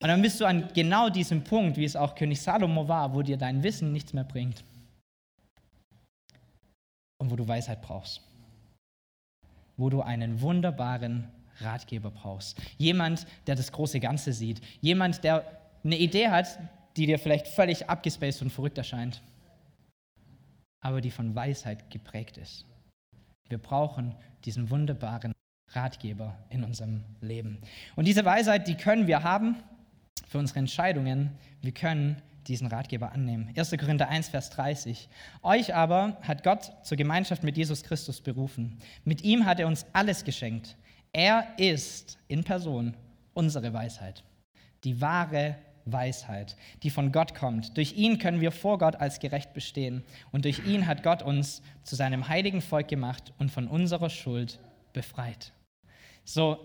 Und 0.00 0.08
dann 0.08 0.22
bist 0.22 0.40
du 0.40 0.44
an 0.44 0.68
genau 0.74 1.08
diesem 1.10 1.42
Punkt, 1.42 1.76
wie 1.76 1.84
es 1.84 1.96
auch 1.96 2.14
König 2.14 2.40
Salomo 2.40 2.86
war, 2.86 3.12
wo 3.14 3.22
dir 3.22 3.36
dein 3.36 3.62
Wissen 3.62 3.92
nichts 3.92 4.12
mehr 4.12 4.24
bringt. 4.24 4.64
Und 7.18 7.30
wo 7.30 7.36
du 7.36 7.48
Weisheit 7.48 7.82
brauchst. 7.82 8.20
Wo 9.76 9.90
du 9.90 10.02
einen 10.02 10.40
wunderbaren 10.40 11.28
Ratgeber 11.60 12.12
brauchst. 12.12 12.60
Jemand, 12.76 13.26
der 13.48 13.56
das 13.56 13.72
große 13.72 13.98
Ganze 13.98 14.32
sieht. 14.32 14.60
Jemand, 14.80 15.24
der 15.24 15.44
eine 15.82 15.98
Idee 15.98 16.28
hat, 16.28 16.58
die 16.96 17.06
dir 17.06 17.18
vielleicht 17.18 17.48
völlig 17.48 17.88
abgespaced 17.88 18.42
und 18.42 18.50
verrückt 18.50 18.78
erscheint, 18.78 19.22
aber 20.80 21.00
die 21.00 21.10
von 21.10 21.34
Weisheit 21.34 21.90
geprägt 21.90 22.36
ist. 22.36 22.64
Wir 23.48 23.58
brauchen 23.58 24.14
diesen 24.44 24.70
wunderbaren 24.70 25.32
Ratgeber 25.70 26.38
in 26.50 26.64
unserem 26.64 27.04
Leben. 27.20 27.58
Und 27.96 28.06
diese 28.06 28.24
Weisheit, 28.24 28.68
die 28.68 28.76
können 28.76 29.06
wir 29.06 29.22
haben 29.22 29.56
für 30.28 30.38
unsere 30.38 30.60
Entscheidungen. 30.60 31.30
Wir 31.60 31.72
können 31.72 32.22
diesen 32.46 32.68
Ratgeber 32.68 33.12
annehmen. 33.12 33.52
1. 33.56 33.70
Korinther 33.72 34.08
1, 34.08 34.28
Vers 34.28 34.50
30. 34.50 35.08
Euch 35.42 35.74
aber 35.74 36.16
hat 36.22 36.44
Gott 36.44 36.70
zur 36.82 36.96
Gemeinschaft 36.96 37.42
mit 37.42 37.56
Jesus 37.56 37.82
Christus 37.82 38.20
berufen. 38.20 38.78
Mit 39.04 39.22
ihm 39.22 39.44
hat 39.44 39.58
er 39.60 39.66
uns 39.66 39.86
alles 39.92 40.24
geschenkt. 40.24 40.76
Er 41.12 41.46
ist 41.56 42.18
in 42.28 42.44
Person 42.44 42.94
unsere 43.34 43.72
Weisheit, 43.72 44.24
die 44.84 45.00
wahre 45.00 45.56
Weisheit, 45.84 46.56
die 46.82 46.90
von 46.90 47.12
Gott 47.12 47.34
kommt. 47.34 47.76
Durch 47.76 47.94
ihn 47.94 48.18
können 48.18 48.40
wir 48.40 48.52
vor 48.52 48.78
Gott 48.78 48.96
als 48.96 49.20
gerecht 49.20 49.54
bestehen 49.54 50.04
und 50.32 50.44
durch 50.44 50.66
ihn 50.66 50.86
hat 50.86 51.02
Gott 51.02 51.22
uns 51.22 51.62
zu 51.82 51.96
seinem 51.96 52.28
heiligen 52.28 52.60
Volk 52.60 52.88
gemacht 52.88 53.32
und 53.38 53.50
von 53.50 53.68
unserer 53.68 54.10
Schuld 54.10 54.58
befreit. 54.92 55.52
So, 56.24 56.58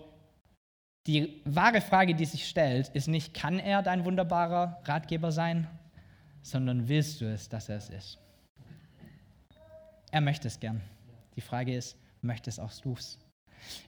die 1.06 1.42
wahre 1.44 1.80
Frage, 1.80 2.14
die 2.14 2.24
sich 2.24 2.48
stellt, 2.48 2.88
ist 2.88 3.08
nicht, 3.08 3.34
kann 3.34 3.58
er 3.58 3.82
dein 3.82 4.04
wunderbarer 4.04 4.80
Ratgeber 4.84 5.32
sein, 5.32 5.66
sondern 6.42 6.88
willst 6.88 7.20
du 7.20 7.26
es, 7.26 7.48
dass 7.48 7.68
er 7.68 7.76
es 7.76 7.90
ist? 7.90 8.18
Er 10.10 10.20
möchte 10.20 10.48
es 10.48 10.60
gern. 10.60 10.80
Die 11.36 11.40
Frage 11.40 11.74
ist, 11.74 11.96
möchtest 12.22 12.60
auch 12.60 12.72
du 12.82 12.94
es? 12.94 13.18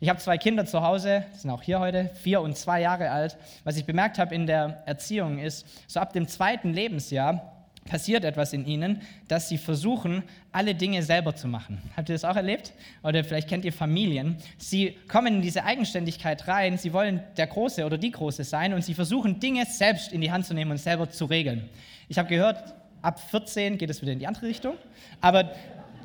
Ich 0.01 0.09
habe 0.09 0.19
zwei 0.19 0.39
Kinder 0.39 0.67
zu 0.67 0.83
Hause, 0.83 1.25
die 1.35 1.39
sind 1.39 1.51
auch 1.51 1.63
hier 1.63 1.81
heute, 1.81 2.11
vier 2.15 2.41
und 2.41 2.57
zwei 2.57 2.81
Jahre 2.81 3.11
alt. 3.11 3.37
Was 3.65 3.77
ich 3.77 3.85
bemerkt 3.85 4.19
habe 4.19 4.35
in 4.35 4.47
der 4.47 4.83
Erziehung 4.87 5.39
ist, 5.39 5.67
so 5.87 6.01
ab 6.01 6.13
dem 6.13 6.29
zweiten 6.29 6.73
Lebensjahr 6.73 7.56
passiert 7.87 8.25
etwas 8.25 8.53
in 8.53 8.67
ihnen, 8.67 9.01
dass 9.29 9.49
sie 9.49 9.59
versuchen, 9.59 10.23
alle 10.53 10.75
Dinge 10.75 11.03
selber 11.03 11.35
zu 11.35 11.49
machen. 11.49 11.81
Habt 11.97 12.09
ihr 12.09 12.15
das 12.15 12.25
auch 12.25 12.37
erlebt? 12.37 12.73
Oder 13.03 13.25
vielleicht 13.25 13.49
kennt 13.49 13.65
ihr 13.65 13.73
Familien. 13.73 14.37
Sie 14.59 14.97
kommen 15.09 15.37
in 15.37 15.43
diese 15.43 15.65
Eigenständigkeit 15.65 16.47
rein, 16.49 16.79
sie 16.79 16.93
wollen 16.93 17.23
der 17.37 17.47
Große 17.47 17.85
oder 17.85 17.99
die 17.99 18.11
Große 18.11 18.45
sein 18.45 18.75
und 18.75 18.83
sie 18.83 18.95
versuchen, 18.95 19.41
Dinge 19.41 19.65
selbst 19.67 20.13
in 20.13 20.21
die 20.21 20.31
Hand 20.31 20.47
zu 20.47 20.55
nehmen 20.55 20.71
und 20.71 20.79
selber 20.79 21.09
zu 21.09 21.25
regeln. 21.25 21.69
Ich 22.09 22.19
habe 22.19 22.29
gehört, 22.29 22.75
ab 23.03 23.21
14 23.31 23.79
geht 23.79 23.91
es 23.91 24.03
wieder 24.03 24.13
in 24.13 24.19
die 24.19 24.27
andere 24.27 24.47
Richtung, 24.47 24.75
aber 25.21 25.53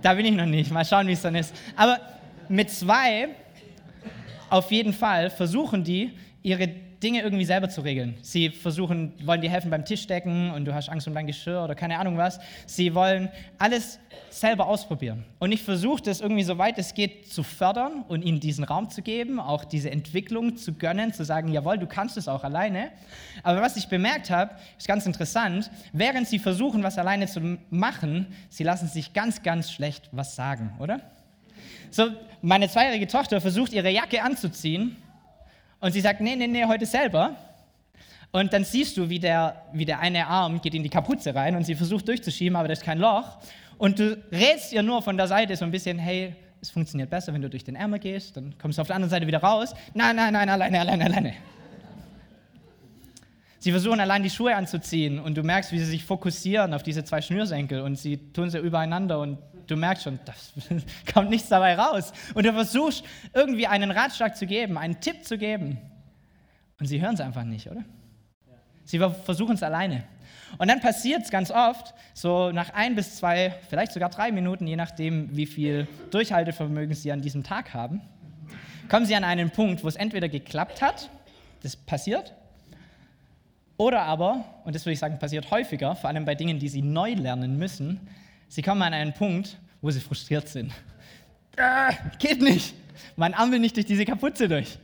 da 0.01 0.13
bin 0.13 0.25
ich 0.25 0.33
noch 0.33 0.45
nicht. 0.45 0.71
Mal 0.71 0.85
schauen, 0.85 1.07
wie 1.07 1.13
es 1.13 1.21
dann 1.21 1.35
ist. 1.35 1.53
Aber 1.75 1.99
mit 2.49 2.69
zwei 2.69 3.29
auf 4.49 4.71
jeden 4.71 4.93
Fall 4.93 5.29
versuchen 5.29 5.83
die, 5.83 6.11
ihre 6.43 6.69
Dinge 7.01 7.21
irgendwie 7.21 7.45
selber 7.45 7.67
zu 7.67 7.81
regeln. 7.81 8.15
Sie 8.21 8.49
versuchen, 8.49 9.13
wollen 9.25 9.41
dir 9.41 9.49
helfen 9.49 9.71
beim 9.71 9.85
Tischdecken 9.85 10.51
und 10.51 10.65
du 10.65 10.73
hast 10.73 10.89
Angst 10.89 11.07
um 11.07 11.13
dein 11.15 11.25
Geschirr 11.25 11.63
oder 11.63 11.73
keine 11.73 11.97
Ahnung 11.97 12.17
was. 12.17 12.39
Sie 12.67 12.93
wollen 12.93 13.29
alles 13.57 13.99
selber 14.29 14.67
ausprobieren. 14.67 15.25
Und 15.39 15.51
ich 15.51 15.63
versuche 15.63 16.03
das 16.03 16.21
irgendwie 16.21 16.43
so 16.43 16.57
weit 16.59 16.77
es 16.77 16.93
geht 16.93 17.27
zu 17.27 17.41
fördern 17.41 18.05
und 18.07 18.23
ihnen 18.23 18.39
diesen 18.39 18.63
Raum 18.63 18.89
zu 18.89 19.01
geben, 19.01 19.39
auch 19.39 19.65
diese 19.65 19.89
Entwicklung 19.89 20.57
zu 20.57 20.73
gönnen, 20.73 21.11
zu 21.11 21.25
sagen, 21.25 21.51
jawohl, 21.51 21.79
du 21.79 21.87
kannst 21.87 22.17
es 22.17 22.27
auch 22.27 22.43
alleine. 22.43 22.91
Aber 23.41 23.61
was 23.61 23.77
ich 23.77 23.87
bemerkt 23.87 24.29
habe, 24.29 24.55
ist 24.77 24.87
ganz 24.87 25.05
interessant, 25.07 25.71
während 25.93 26.27
sie 26.27 26.37
versuchen, 26.37 26.83
was 26.83 26.99
alleine 26.99 27.25
zu 27.25 27.57
machen, 27.71 28.27
sie 28.49 28.63
lassen 28.63 28.87
sich 28.87 29.13
ganz, 29.13 29.41
ganz 29.41 29.71
schlecht 29.71 30.09
was 30.11 30.35
sagen, 30.35 30.73
oder? 30.79 31.01
So, 31.89 32.07
meine 32.41 32.69
zweijährige 32.69 33.07
Tochter 33.07 33.41
versucht, 33.41 33.73
ihre 33.73 33.89
Jacke 33.89 34.21
anzuziehen 34.21 34.95
und 35.81 35.91
sie 35.91 35.99
sagt, 35.99 36.21
nee, 36.21 36.35
nee, 36.35 36.47
nee, 36.47 36.63
heute 36.65 36.85
selber. 36.85 37.35
Und 38.31 38.53
dann 38.53 38.63
siehst 38.63 38.95
du, 38.95 39.09
wie 39.09 39.19
der, 39.19 39.63
wie 39.73 39.83
der 39.83 39.99
eine 39.99 40.25
Arm 40.25 40.61
geht 40.61 40.73
in 40.73 40.83
die 40.83 40.89
Kapuze 40.89 41.35
rein 41.35 41.55
und 41.55 41.65
sie 41.65 41.75
versucht 41.75 42.07
durchzuschieben, 42.07 42.55
aber 42.55 42.69
da 42.69 42.73
ist 42.73 42.83
kein 42.83 42.99
Loch. 42.99 43.37
Und 43.77 43.99
du 43.99 44.17
rätst 44.31 44.71
ihr 44.71 44.83
nur 44.83 45.01
von 45.01 45.17
der 45.17 45.27
Seite 45.27 45.55
so 45.57 45.65
ein 45.65 45.71
bisschen, 45.71 45.99
hey, 45.99 46.33
es 46.61 46.69
funktioniert 46.69 47.09
besser, 47.09 47.33
wenn 47.33 47.41
du 47.41 47.49
durch 47.49 47.63
den 47.63 47.75
Ärmel 47.75 47.99
gehst, 47.99 48.37
dann 48.37 48.55
kommst 48.57 48.77
du 48.77 48.81
auf 48.81 48.87
der 48.87 48.95
anderen 48.95 49.09
Seite 49.09 49.27
wieder 49.27 49.39
raus. 49.39 49.73
Nein, 49.93 50.15
nein, 50.15 50.31
nein, 50.31 50.47
alleine, 50.47 50.79
alleine, 50.79 51.05
alleine. 51.05 51.33
Sie 53.61 53.69
versuchen 53.69 53.99
allein 53.99 54.23
die 54.23 54.31
Schuhe 54.31 54.55
anzuziehen 54.55 55.19
und 55.19 55.37
du 55.37 55.43
merkst, 55.43 55.71
wie 55.71 55.77
sie 55.77 55.85
sich 55.85 56.03
fokussieren 56.03 56.73
auf 56.73 56.81
diese 56.81 57.03
zwei 57.03 57.21
Schnürsenkel 57.21 57.81
und 57.81 57.95
sie 57.95 58.17
tun 58.33 58.49
sie 58.49 58.57
übereinander 58.57 59.19
und 59.19 59.37
du 59.67 59.77
merkst 59.77 60.03
schon, 60.03 60.19
da 60.25 60.33
kommt 61.13 61.29
nichts 61.29 61.47
dabei 61.47 61.75
raus. 61.75 62.11
Und 62.33 62.43
du 62.43 62.53
versuchst 62.53 63.03
irgendwie 63.35 63.67
einen 63.67 63.91
Ratschlag 63.91 64.35
zu 64.35 64.47
geben, 64.47 64.79
einen 64.79 64.99
Tipp 64.99 65.23
zu 65.23 65.37
geben. 65.37 65.77
Und 66.79 66.87
sie 66.87 66.99
hören 66.99 67.13
es 67.13 67.21
einfach 67.21 67.43
nicht, 67.43 67.69
oder? 67.69 67.83
Sie 68.83 68.97
versuchen 68.97 69.53
es 69.53 69.61
alleine. 69.61 70.05
Und 70.57 70.67
dann 70.67 70.81
passiert 70.81 71.21
es 71.21 71.29
ganz 71.29 71.51
oft, 71.51 71.93
so 72.15 72.51
nach 72.51 72.73
ein 72.73 72.95
bis 72.95 73.17
zwei, 73.17 73.53
vielleicht 73.69 73.91
sogar 73.91 74.09
drei 74.09 74.31
Minuten, 74.31 74.65
je 74.65 74.75
nachdem, 74.75 75.37
wie 75.37 75.45
viel 75.45 75.87
Durchhaltevermögen 76.09 76.95
Sie 76.95 77.11
an 77.11 77.21
diesem 77.21 77.43
Tag 77.43 77.75
haben, 77.75 78.01
kommen 78.89 79.05
Sie 79.05 79.15
an 79.15 79.23
einen 79.23 79.51
Punkt, 79.51 79.83
wo 79.83 79.87
es 79.87 79.97
entweder 79.97 80.29
geklappt 80.29 80.81
hat, 80.81 81.11
das 81.61 81.75
passiert, 81.75 82.33
oder 83.81 84.03
aber, 84.03 84.45
und 84.63 84.75
das 84.75 84.85
würde 84.85 84.93
ich 84.93 84.99
sagen, 84.99 85.17
passiert 85.17 85.49
häufiger, 85.49 85.95
vor 85.95 86.07
allem 86.07 86.23
bei 86.23 86.35
Dingen, 86.35 86.59
die 86.59 86.69
Sie 86.69 86.83
neu 86.83 87.13
lernen 87.13 87.57
müssen, 87.57 87.99
Sie 88.47 88.61
kommen 88.61 88.83
an 88.83 88.93
einen 88.93 89.11
Punkt, 89.11 89.57
wo 89.81 89.89
Sie 89.89 89.99
frustriert 89.99 90.47
sind. 90.47 90.71
Äh, 91.57 91.93
geht 92.19 92.43
nicht. 92.43 92.75
Mein 93.15 93.33
Arm 93.33 93.51
will 93.51 93.57
nicht 93.57 93.75
durch 93.75 93.87
diese 93.87 94.05
Kapuze 94.05 94.47
durch. 94.47 94.77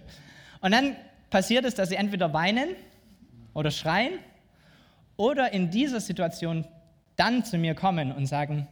Und 0.62 0.72
dann 0.72 0.96
passiert 1.30 1.64
es, 1.66 1.76
dass 1.76 1.90
Sie 1.90 1.96
entweder 1.96 2.34
weinen 2.34 2.70
oder 3.54 3.70
schreien 3.70 4.14
oder 5.16 5.54
in 5.54 5.70
dieser 5.70 6.00
Situation 6.00 6.66
dann 7.18 7.46
zu 7.46 7.60
mir 7.60 7.76
kommen 7.76 8.12
und 8.12 8.26
sagen, 8.26 8.68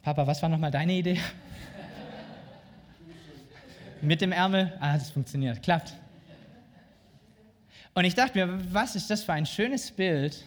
Papa, 0.00 0.26
was 0.26 0.40
war 0.40 0.48
nochmal 0.48 0.70
deine 0.70 0.94
Idee? 0.94 1.20
Mit 4.00 4.22
dem 4.22 4.32
Ärmel, 4.32 4.72
ah, 4.80 4.94
das 4.94 5.10
funktioniert, 5.10 5.62
klappt. 5.62 5.94
Und 7.96 8.04
ich 8.04 8.14
dachte 8.14 8.36
mir, 8.36 8.74
was 8.74 8.94
ist 8.94 9.08
das 9.08 9.24
für 9.24 9.32
ein 9.32 9.46
schönes 9.46 9.90
Bild, 9.90 10.44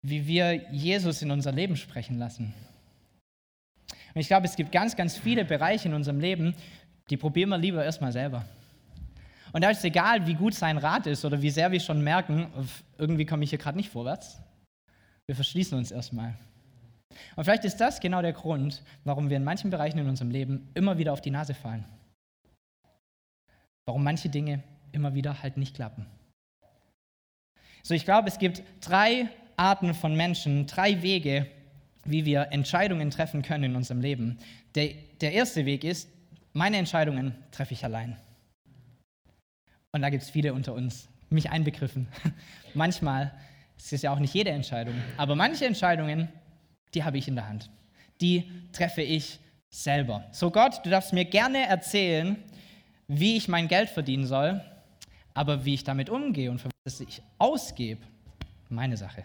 wie 0.00 0.26
wir 0.26 0.54
Jesus 0.72 1.20
in 1.20 1.30
unser 1.30 1.52
Leben 1.52 1.76
sprechen 1.76 2.18
lassen. 2.18 2.54
Und 4.14 4.20
ich 4.22 4.26
glaube, 4.26 4.46
es 4.46 4.56
gibt 4.56 4.72
ganz, 4.72 4.96
ganz 4.96 5.18
viele 5.18 5.44
Bereiche 5.44 5.88
in 5.88 5.94
unserem 5.94 6.18
Leben, 6.18 6.54
die 7.10 7.18
probieren 7.18 7.50
wir 7.50 7.58
lieber 7.58 7.84
erstmal 7.84 8.10
selber. 8.10 8.46
Und 9.52 9.62
da 9.62 9.68
ist 9.68 9.78
es 9.78 9.84
egal, 9.84 10.26
wie 10.26 10.32
gut 10.32 10.54
sein 10.54 10.78
Rat 10.78 11.06
ist 11.06 11.26
oder 11.26 11.42
wie 11.42 11.50
sehr 11.50 11.70
wir 11.72 11.80
schon 11.80 12.02
merken, 12.02 12.46
irgendwie 12.96 13.26
komme 13.26 13.44
ich 13.44 13.50
hier 13.50 13.58
gerade 13.58 13.76
nicht 13.76 13.90
vorwärts. 13.90 14.40
Wir 15.26 15.34
verschließen 15.34 15.76
uns 15.76 15.90
erstmal. 15.90 16.38
Und 17.36 17.44
vielleicht 17.44 17.66
ist 17.66 17.76
das 17.76 18.00
genau 18.00 18.22
der 18.22 18.32
Grund, 18.32 18.82
warum 19.04 19.28
wir 19.28 19.36
in 19.36 19.44
manchen 19.44 19.68
Bereichen 19.68 19.98
in 19.98 20.08
unserem 20.08 20.30
Leben 20.30 20.70
immer 20.72 20.96
wieder 20.96 21.12
auf 21.12 21.20
die 21.20 21.30
Nase 21.30 21.52
fallen. 21.52 21.84
Warum 23.84 24.02
manche 24.02 24.30
Dinge 24.30 24.62
immer 24.92 25.12
wieder 25.12 25.42
halt 25.42 25.58
nicht 25.58 25.76
klappen. 25.76 26.06
So, 27.82 27.94
ich 27.94 28.04
glaube, 28.04 28.28
es 28.28 28.38
gibt 28.38 28.62
drei 28.80 29.28
Arten 29.56 29.94
von 29.94 30.16
Menschen, 30.16 30.66
drei 30.66 31.02
Wege, 31.02 31.46
wie 32.04 32.24
wir 32.24 32.48
Entscheidungen 32.50 33.10
treffen 33.10 33.42
können 33.42 33.64
in 33.64 33.76
unserem 33.76 34.00
Leben. 34.00 34.38
Der, 34.74 34.90
der 35.20 35.32
erste 35.32 35.66
Weg 35.66 35.84
ist, 35.84 36.08
meine 36.52 36.76
Entscheidungen 36.76 37.34
treffe 37.50 37.74
ich 37.74 37.84
allein. 37.84 38.16
Und 39.92 40.02
da 40.02 40.10
gibt 40.10 40.22
es 40.22 40.30
viele 40.30 40.54
unter 40.54 40.74
uns, 40.74 41.08
mich 41.28 41.50
einbegriffen. 41.50 42.08
Manchmal 42.74 43.32
ist 43.76 43.92
es 43.92 44.02
ja 44.02 44.12
auch 44.12 44.18
nicht 44.18 44.34
jede 44.34 44.50
Entscheidung, 44.50 44.94
aber 45.16 45.34
manche 45.34 45.66
Entscheidungen, 45.66 46.28
die 46.94 47.04
habe 47.04 47.18
ich 47.18 47.28
in 47.28 47.34
der 47.34 47.48
Hand. 47.48 47.70
Die 48.20 48.50
treffe 48.72 49.02
ich 49.02 49.40
selber. 49.70 50.24
So 50.30 50.50
Gott, 50.50 50.80
du 50.84 50.90
darfst 50.90 51.12
mir 51.12 51.24
gerne 51.24 51.66
erzählen, 51.66 52.36
wie 53.08 53.36
ich 53.36 53.48
mein 53.48 53.68
Geld 53.68 53.90
verdienen 53.90 54.26
soll, 54.26 54.62
aber 55.34 55.64
wie 55.64 55.74
ich 55.74 55.84
damit 55.84 56.10
umgehe 56.10 56.50
und 56.50 56.60
für 56.60 56.70
was 56.84 57.00
ich 57.00 57.22
ausgebe, 57.38 58.02
meine 58.68 58.96
Sache. 58.96 59.24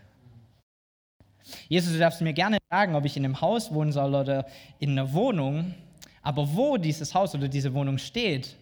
Jesus, 1.70 1.94
du 1.94 2.00
darfst 2.00 2.22
mir 2.22 2.34
gerne 2.34 2.58
sagen, 2.70 2.96
ob 2.96 3.06
ich 3.06 3.16
in 3.16 3.24
einem 3.24 3.40
Haus 3.40 3.74
wohnen 3.74 3.92
soll 3.92 4.14
oder 4.16 4.46
in 4.80 4.92
einer 4.92 5.14
Wohnung, 5.14 5.74
aber 6.22 6.54
wo 6.54 6.78
dieses 6.78 7.14
Haus 7.14 7.34
oder 7.36 7.48
diese 7.48 7.74
Wohnung 7.74 7.98
steht, 7.98 8.56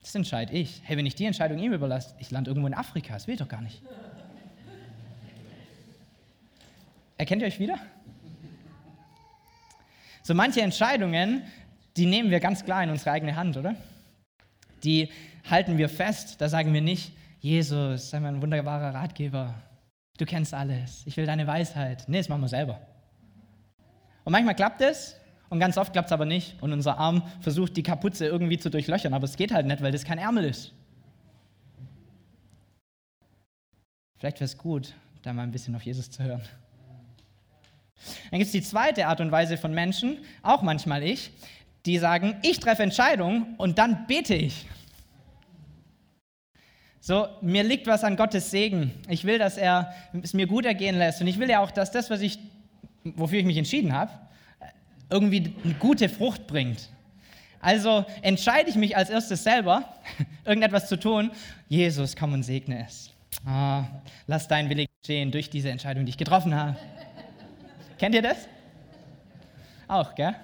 das 0.00 0.14
entscheide 0.14 0.52
ich. 0.52 0.80
Hey, 0.84 0.96
wenn 0.96 1.06
ich 1.06 1.16
die 1.16 1.24
Entscheidung 1.24 1.58
ihm 1.58 1.72
überlasse, 1.72 2.14
ich 2.18 2.30
lande 2.30 2.50
irgendwo 2.50 2.68
in 2.68 2.74
Afrika, 2.74 3.14
das 3.14 3.26
will 3.26 3.34
ich 3.34 3.40
doch 3.40 3.48
gar 3.48 3.60
nicht. 3.60 3.82
Erkennt 7.16 7.42
ihr 7.42 7.48
euch 7.48 7.58
wieder? 7.58 7.78
So 10.22 10.34
manche 10.34 10.60
Entscheidungen, 10.60 11.42
die 11.96 12.06
nehmen 12.06 12.30
wir 12.30 12.38
ganz 12.38 12.64
klar 12.64 12.84
in 12.84 12.90
unsere 12.90 13.10
eigene 13.10 13.34
Hand, 13.34 13.56
oder? 13.56 13.74
Die 14.84 15.10
halten 15.50 15.78
wir 15.78 15.88
fest, 15.88 16.40
da 16.40 16.48
sagen 16.48 16.72
wir 16.72 16.80
nicht, 16.80 17.12
Jesus, 17.40 18.10
sei 18.10 18.20
mir 18.20 18.28
ein 18.28 18.42
wunderbarer 18.42 18.94
Ratgeber, 18.94 19.54
du 20.18 20.26
kennst 20.26 20.54
alles, 20.54 21.02
ich 21.06 21.16
will 21.16 21.26
deine 21.26 21.46
Weisheit. 21.46 22.04
Nee, 22.08 22.18
das 22.18 22.28
machen 22.28 22.42
wir 22.42 22.48
selber. 22.48 22.80
Und 24.24 24.32
manchmal 24.32 24.54
klappt 24.54 24.80
es 24.80 25.16
und 25.48 25.60
ganz 25.60 25.78
oft 25.78 25.92
klappt 25.92 26.08
es 26.08 26.12
aber 26.12 26.26
nicht. 26.26 26.62
Und 26.62 26.72
unser 26.72 26.98
Arm 26.98 27.22
versucht, 27.40 27.76
die 27.76 27.82
Kapuze 27.82 28.26
irgendwie 28.26 28.58
zu 28.58 28.70
durchlöchern, 28.70 29.14
aber 29.14 29.24
es 29.24 29.36
geht 29.36 29.52
halt 29.52 29.66
nicht, 29.66 29.82
weil 29.82 29.92
das 29.92 30.04
kein 30.04 30.18
Ärmel 30.18 30.44
ist. 30.44 30.72
Vielleicht 34.18 34.38
wäre 34.38 34.46
es 34.46 34.58
gut, 34.58 34.94
da 35.22 35.32
mal 35.32 35.44
ein 35.44 35.52
bisschen 35.52 35.74
auf 35.76 35.82
Jesus 35.82 36.10
zu 36.10 36.22
hören. 36.22 36.42
Dann 38.30 38.38
gibt 38.38 38.46
es 38.46 38.52
die 38.52 38.62
zweite 38.62 39.06
Art 39.06 39.20
und 39.20 39.30
Weise 39.30 39.56
von 39.56 39.72
Menschen, 39.72 40.18
auch 40.42 40.62
manchmal 40.62 41.02
ich, 41.02 41.30
die 41.86 41.98
sagen, 41.98 42.36
ich 42.42 42.60
treffe 42.60 42.82
Entscheidungen 42.82 43.54
und 43.56 43.78
dann 43.78 44.06
bete 44.06 44.34
ich. 44.34 44.66
So, 47.00 47.28
mir 47.40 47.62
liegt 47.62 47.86
was 47.86 48.04
an 48.04 48.16
Gottes 48.16 48.50
Segen. 48.50 48.92
Ich 49.08 49.24
will, 49.24 49.38
dass 49.38 49.56
er 49.56 49.94
es 50.22 50.34
mir 50.34 50.46
gut 50.46 50.64
ergehen 50.64 50.98
lässt. 50.98 51.20
Und 51.20 51.26
ich 51.28 51.38
will 51.38 51.48
ja 51.48 51.60
auch, 51.60 51.70
dass 51.70 51.90
das, 51.90 52.10
was 52.10 52.20
ich, 52.20 52.38
wofür 53.04 53.38
ich 53.38 53.46
mich 53.46 53.56
entschieden 53.56 53.92
habe, 53.92 54.10
irgendwie 55.10 55.54
eine 55.64 55.74
gute 55.74 56.08
Frucht 56.08 56.46
bringt. 56.46 56.90
Also 57.60 58.04
entscheide 58.22 58.70
ich 58.70 58.76
mich 58.76 58.96
als 58.96 59.10
erstes 59.10 59.42
selber, 59.42 59.84
irgendetwas 60.44 60.88
zu 60.88 60.98
tun. 60.98 61.30
Jesus, 61.68 62.14
komm 62.16 62.32
und 62.32 62.42
segne 62.42 62.84
es. 62.84 63.10
Oh, 63.46 63.82
lass 64.26 64.48
dein 64.48 64.68
Wille 64.68 64.86
geschehen 65.00 65.30
durch 65.30 65.50
diese 65.50 65.70
Entscheidung, 65.70 66.04
die 66.04 66.10
ich 66.10 66.18
getroffen 66.18 66.54
habe. 66.54 66.76
Kennt 67.98 68.14
ihr 68.14 68.22
das? 68.22 68.48
Auch, 69.86 70.14
gell? 70.14 70.34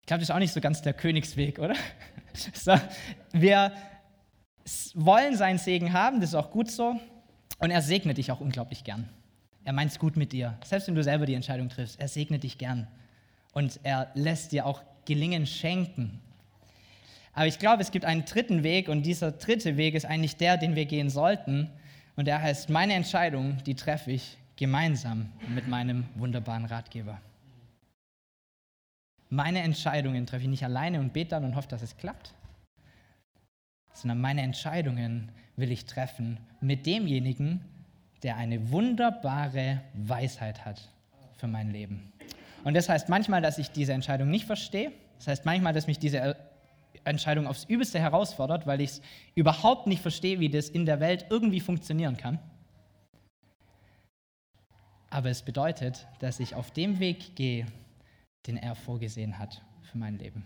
Ich 0.00 0.06
glaube, 0.06 0.20
das 0.20 0.30
ist 0.30 0.34
auch 0.34 0.38
nicht 0.38 0.52
so 0.52 0.60
ganz 0.60 0.82
der 0.82 0.94
Königsweg, 0.94 1.58
oder? 1.58 1.74
So, 2.54 2.74
wir 3.32 3.72
wollen 4.94 5.36
seinen 5.36 5.58
Segen 5.58 5.92
haben, 5.92 6.20
das 6.20 6.30
ist 6.30 6.34
auch 6.34 6.50
gut 6.50 6.70
so. 6.70 7.00
Und 7.58 7.70
er 7.70 7.82
segnet 7.82 8.18
dich 8.18 8.30
auch 8.30 8.40
unglaublich 8.40 8.84
gern. 8.84 9.08
Er 9.64 9.72
meint 9.72 9.90
es 9.90 9.98
gut 9.98 10.16
mit 10.16 10.32
dir. 10.32 10.56
Selbst 10.64 10.88
wenn 10.88 10.94
du 10.94 11.02
selber 11.02 11.26
die 11.26 11.34
Entscheidung 11.34 11.68
triffst, 11.68 12.00
er 12.00 12.08
segnet 12.08 12.42
dich 12.42 12.58
gern. 12.58 12.86
Und 13.52 13.80
er 13.82 14.10
lässt 14.14 14.52
dir 14.52 14.66
auch 14.66 14.82
Gelingen 15.04 15.46
schenken. 15.46 16.20
Aber 17.32 17.46
ich 17.46 17.58
glaube, 17.58 17.82
es 17.82 17.90
gibt 17.90 18.04
einen 18.04 18.24
dritten 18.24 18.62
Weg 18.62 18.88
und 18.88 19.04
dieser 19.04 19.32
dritte 19.32 19.76
Weg 19.76 19.94
ist 19.94 20.04
eigentlich 20.04 20.36
der, 20.36 20.56
den 20.56 20.76
wir 20.76 20.86
gehen 20.86 21.08
sollten. 21.08 21.70
Und 22.16 22.26
der 22.26 22.42
heißt, 22.42 22.68
meine 22.68 22.94
Entscheidung, 22.94 23.58
die 23.64 23.74
treffe 23.74 24.10
ich 24.10 24.36
gemeinsam 24.56 25.30
mit 25.54 25.68
meinem 25.68 26.04
wunderbaren 26.16 26.64
Ratgeber. 26.64 27.20
Meine 29.30 29.60
Entscheidungen 29.60 30.26
treffe 30.26 30.44
ich 30.44 30.48
nicht 30.48 30.64
alleine 30.64 31.00
und 31.00 31.12
bete 31.12 31.30
dann 31.30 31.44
und 31.44 31.54
hoffe, 31.54 31.68
dass 31.68 31.82
es 31.82 31.96
klappt, 31.96 32.34
sondern 33.92 34.20
meine 34.20 34.42
Entscheidungen 34.42 35.30
will 35.56 35.70
ich 35.70 35.84
treffen 35.84 36.38
mit 36.60 36.86
demjenigen, 36.86 37.64
der 38.22 38.36
eine 38.36 38.70
wunderbare 38.70 39.82
Weisheit 39.94 40.64
hat 40.64 40.88
für 41.36 41.46
mein 41.46 41.70
Leben. 41.70 42.12
Und 42.64 42.74
das 42.74 42.88
heißt 42.88 43.08
manchmal, 43.08 43.42
dass 43.42 43.58
ich 43.58 43.70
diese 43.70 43.92
Entscheidung 43.92 44.30
nicht 44.30 44.46
verstehe. 44.46 44.92
Das 45.18 45.28
heißt 45.28 45.44
manchmal, 45.44 45.72
dass 45.72 45.86
mich 45.86 45.98
diese 45.98 46.36
Entscheidung 47.04 47.46
aufs 47.46 47.64
Übelste 47.64 47.98
herausfordert, 47.98 48.66
weil 48.66 48.80
ich 48.80 48.90
es 48.90 49.02
überhaupt 49.34 49.86
nicht 49.86 50.02
verstehe, 50.02 50.40
wie 50.40 50.48
das 50.48 50.68
in 50.68 50.86
der 50.86 51.00
Welt 51.00 51.26
irgendwie 51.30 51.60
funktionieren 51.60 52.16
kann. 52.16 52.38
Aber 55.10 55.30
es 55.30 55.42
bedeutet, 55.42 56.06
dass 56.18 56.40
ich 56.40 56.54
auf 56.54 56.70
dem 56.70 56.98
Weg 56.98 57.34
gehe, 57.34 57.66
den 58.46 58.56
er 58.56 58.74
vorgesehen 58.74 59.38
hat 59.38 59.62
für 59.82 59.98
mein 59.98 60.18
Leben. 60.18 60.44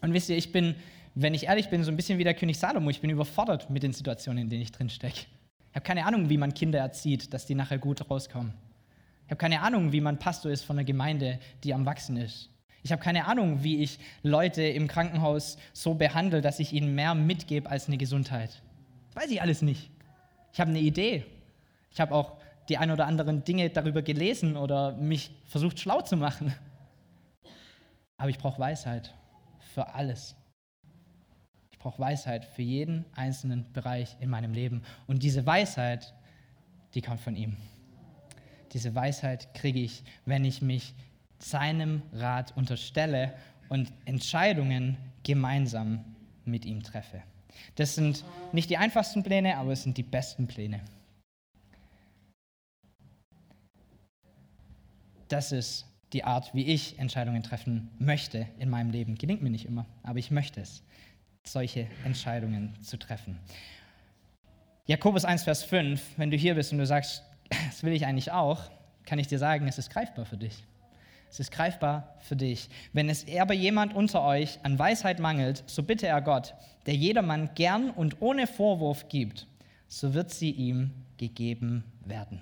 Und 0.00 0.12
wisst 0.12 0.28
ihr, 0.28 0.36
ich 0.36 0.52
bin, 0.52 0.74
wenn 1.14 1.34
ich 1.34 1.44
ehrlich 1.44 1.68
bin, 1.68 1.82
so 1.84 1.90
ein 1.90 1.96
bisschen 1.96 2.18
wie 2.18 2.24
der 2.24 2.34
König 2.34 2.58
Salomo. 2.58 2.90
Ich 2.90 3.00
bin 3.00 3.10
überfordert 3.10 3.70
mit 3.70 3.82
den 3.82 3.92
Situationen, 3.92 4.44
in 4.44 4.50
denen 4.50 4.62
ich 4.62 4.72
drin 4.72 4.90
stecke. 4.90 5.26
Ich 5.70 5.74
habe 5.74 5.84
keine 5.84 6.06
Ahnung, 6.06 6.28
wie 6.30 6.38
man 6.38 6.54
Kinder 6.54 6.78
erzieht, 6.78 7.32
dass 7.34 7.46
die 7.46 7.54
nachher 7.54 7.78
gut 7.78 8.08
rauskommen. 8.10 8.54
Ich 9.26 9.30
habe 9.30 9.38
keine 9.38 9.60
Ahnung, 9.60 9.92
wie 9.92 10.00
man 10.00 10.18
Pastor 10.18 10.50
ist 10.50 10.62
von 10.64 10.78
einer 10.78 10.84
Gemeinde, 10.84 11.38
die 11.64 11.74
am 11.74 11.84
Wachsen 11.84 12.16
ist. 12.16 12.50
Ich 12.82 12.92
habe 12.92 13.02
keine 13.02 13.26
Ahnung, 13.26 13.62
wie 13.62 13.82
ich 13.82 13.98
Leute 14.22 14.62
im 14.62 14.88
Krankenhaus 14.88 15.58
so 15.72 15.94
behandle, 15.94 16.40
dass 16.40 16.60
ich 16.60 16.72
ihnen 16.72 16.94
mehr 16.94 17.14
mitgebe 17.14 17.68
als 17.68 17.88
eine 17.88 17.98
Gesundheit. 17.98 18.62
Das 19.08 19.24
weiß 19.24 19.30
ich 19.30 19.42
alles 19.42 19.62
nicht. 19.62 19.90
Ich 20.52 20.60
habe 20.60 20.70
eine 20.70 20.80
Idee. 20.80 21.26
Ich 21.90 22.00
habe 22.00 22.14
auch 22.14 22.38
die 22.68 22.78
ein 22.78 22.90
oder 22.90 23.06
anderen 23.06 23.44
Dinge 23.44 23.68
darüber 23.70 24.02
gelesen 24.02 24.56
oder 24.56 24.92
mich 24.92 25.30
versucht 25.46 25.80
schlau 25.80 26.00
zu 26.00 26.16
machen. 26.16 26.54
Aber 28.18 28.30
ich 28.30 28.38
brauche 28.38 28.60
Weisheit 28.60 29.14
für 29.74 29.94
alles. 29.94 30.36
Ich 31.70 31.78
brauche 31.78 32.00
Weisheit 32.00 32.44
für 32.44 32.62
jeden 32.62 33.04
einzelnen 33.14 33.72
Bereich 33.72 34.16
in 34.20 34.28
meinem 34.28 34.52
Leben. 34.52 34.82
Und 35.06 35.22
diese 35.22 35.46
Weisheit, 35.46 36.12
die 36.94 37.00
kommt 37.00 37.20
von 37.20 37.36
ihm. 37.36 37.56
Diese 38.72 38.94
Weisheit 38.94 39.54
kriege 39.54 39.80
ich, 39.80 40.02
wenn 40.26 40.44
ich 40.44 40.60
mich 40.60 40.94
seinem 41.38 42.02
Rat 42.12 42.56
unterstelle 42.56 43.32
und 43.68 43.92
Entscheidungen 44.04 44.96
gemeinsam 45.22 46.04
mit 46.44 46.64
ihm 46.64 46.82
treffe. 46.82 47.22
Das 47.76 47.94
sind 47.94 48.24
nicht 48.52 48.68
die 48.70 48.76
einfachsten 48.76 49.22
Pläne, 49.22 49.56
aber 49.56 49.72
es 49.72 49.84
sind 49.84 49.96
die 49.96 50.02
besten 50.02 50.48
Pläne. 50.48 50.80
Das 55.28 55.52
ist 55.52 55.87
die 56.12 56.24
Art, 56.24 56.54
wie 56.54 56.66
ich 56.66 56.98
Entscheidungen 56.98 57.42
treffen 57.42 57.90
möchte 57.98 58.46
in 58.58 58.70
meinem 58.70 58.90
Leben. 58.90 59.16
Gelingt 59.16 59.42
mir 59.42 59.50
nicht 59.50 59.66
immer, 59.66 59.86
aber 60.02 60.18
ich 60.18 60.30
möchte 60.30 60.60
es, 60.60 60.82
solche 61.44 61.86
Entscheidungen 62.04 62.74
zu 62.82 62.98
treffen. 62.98 63.38
Jakobus 64.86 65.24
1, 65.24 65.42
Vers 65.42 65.64
5, 65.64 66.02
wenn 66.16 66.30
du 66.30 66.36
hier 66.36 66.54
bist 66.54 66.72
und 66.72 66.78
du 66.78 66.86
sagst, 66.86 67.22
das 67.66 67.82
will 67.82 67.92
ich 67.92 68.06
eigentlich 68.06 68.32
auch, 68.32 68.70
kann 69.04 69.18
ich 69.18 69.26
dir 69.26 69.38
sagen, 69.38 69.68
es 69.68 69.78
ist 69.78 69.90
greifbar 69.90 70.24
für 70.24 70.36
dich. 70.36 70.64
Es 71.30 71.40
ist 71.40 71.50
greifbar 71.50 72.14
für 72.20 72.36
dich. 72.36 72.70
Wenn 72.94 73.10
es 73.10 73.26
aber 73.38 73.52
jemand 73.52 73.94
unter 73.94 74.22
euch 74.24 74.58
an 74.62 74.78
Weisheit 74.78 75.18
mangelt, 75.18 75.62
so 75.66 75.82
bitte 75.82 76.06
er 76.06 76.22
Gott, 76.22 76.54
der 76.86 76.94
jedermann 76.94 77.50
gern 77.54 77.90
und 77.90 78.22
ohne 78.22 78.46
Vorwurf 78.46 79.08
gibt, 79.08 79.46
so 79.88 80.14
wird 80.14 80.30
sie 80.30 80.50
ihm 80.50 80.90
gegeben 81.18 81.84
werden. 82.04 82.40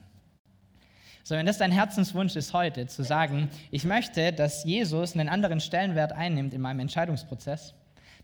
So, 1.26 1.34
wenn 1.34 1.46
das 1.46 1.58
dein 1.58 1.72
Herzenswunsch 1.72 2.36
ist 2.36 2.52
heute, 2.52 2.86
zu 2.86 3.02
sagen, 3.02 3.50
ich 3.72 3.82
möchte, 3.84 4.32
dass 4.32 4.62
Jesus 4.62 5.14
einen 5.14 5.28
anderen 5.28 5.58
Stellenwert 5.58 6.12
einnimmt 6.12 6.54
in 6.54 6.60
meinem 6.60 6.78
Entscheidungsprozess, 6.78 7.74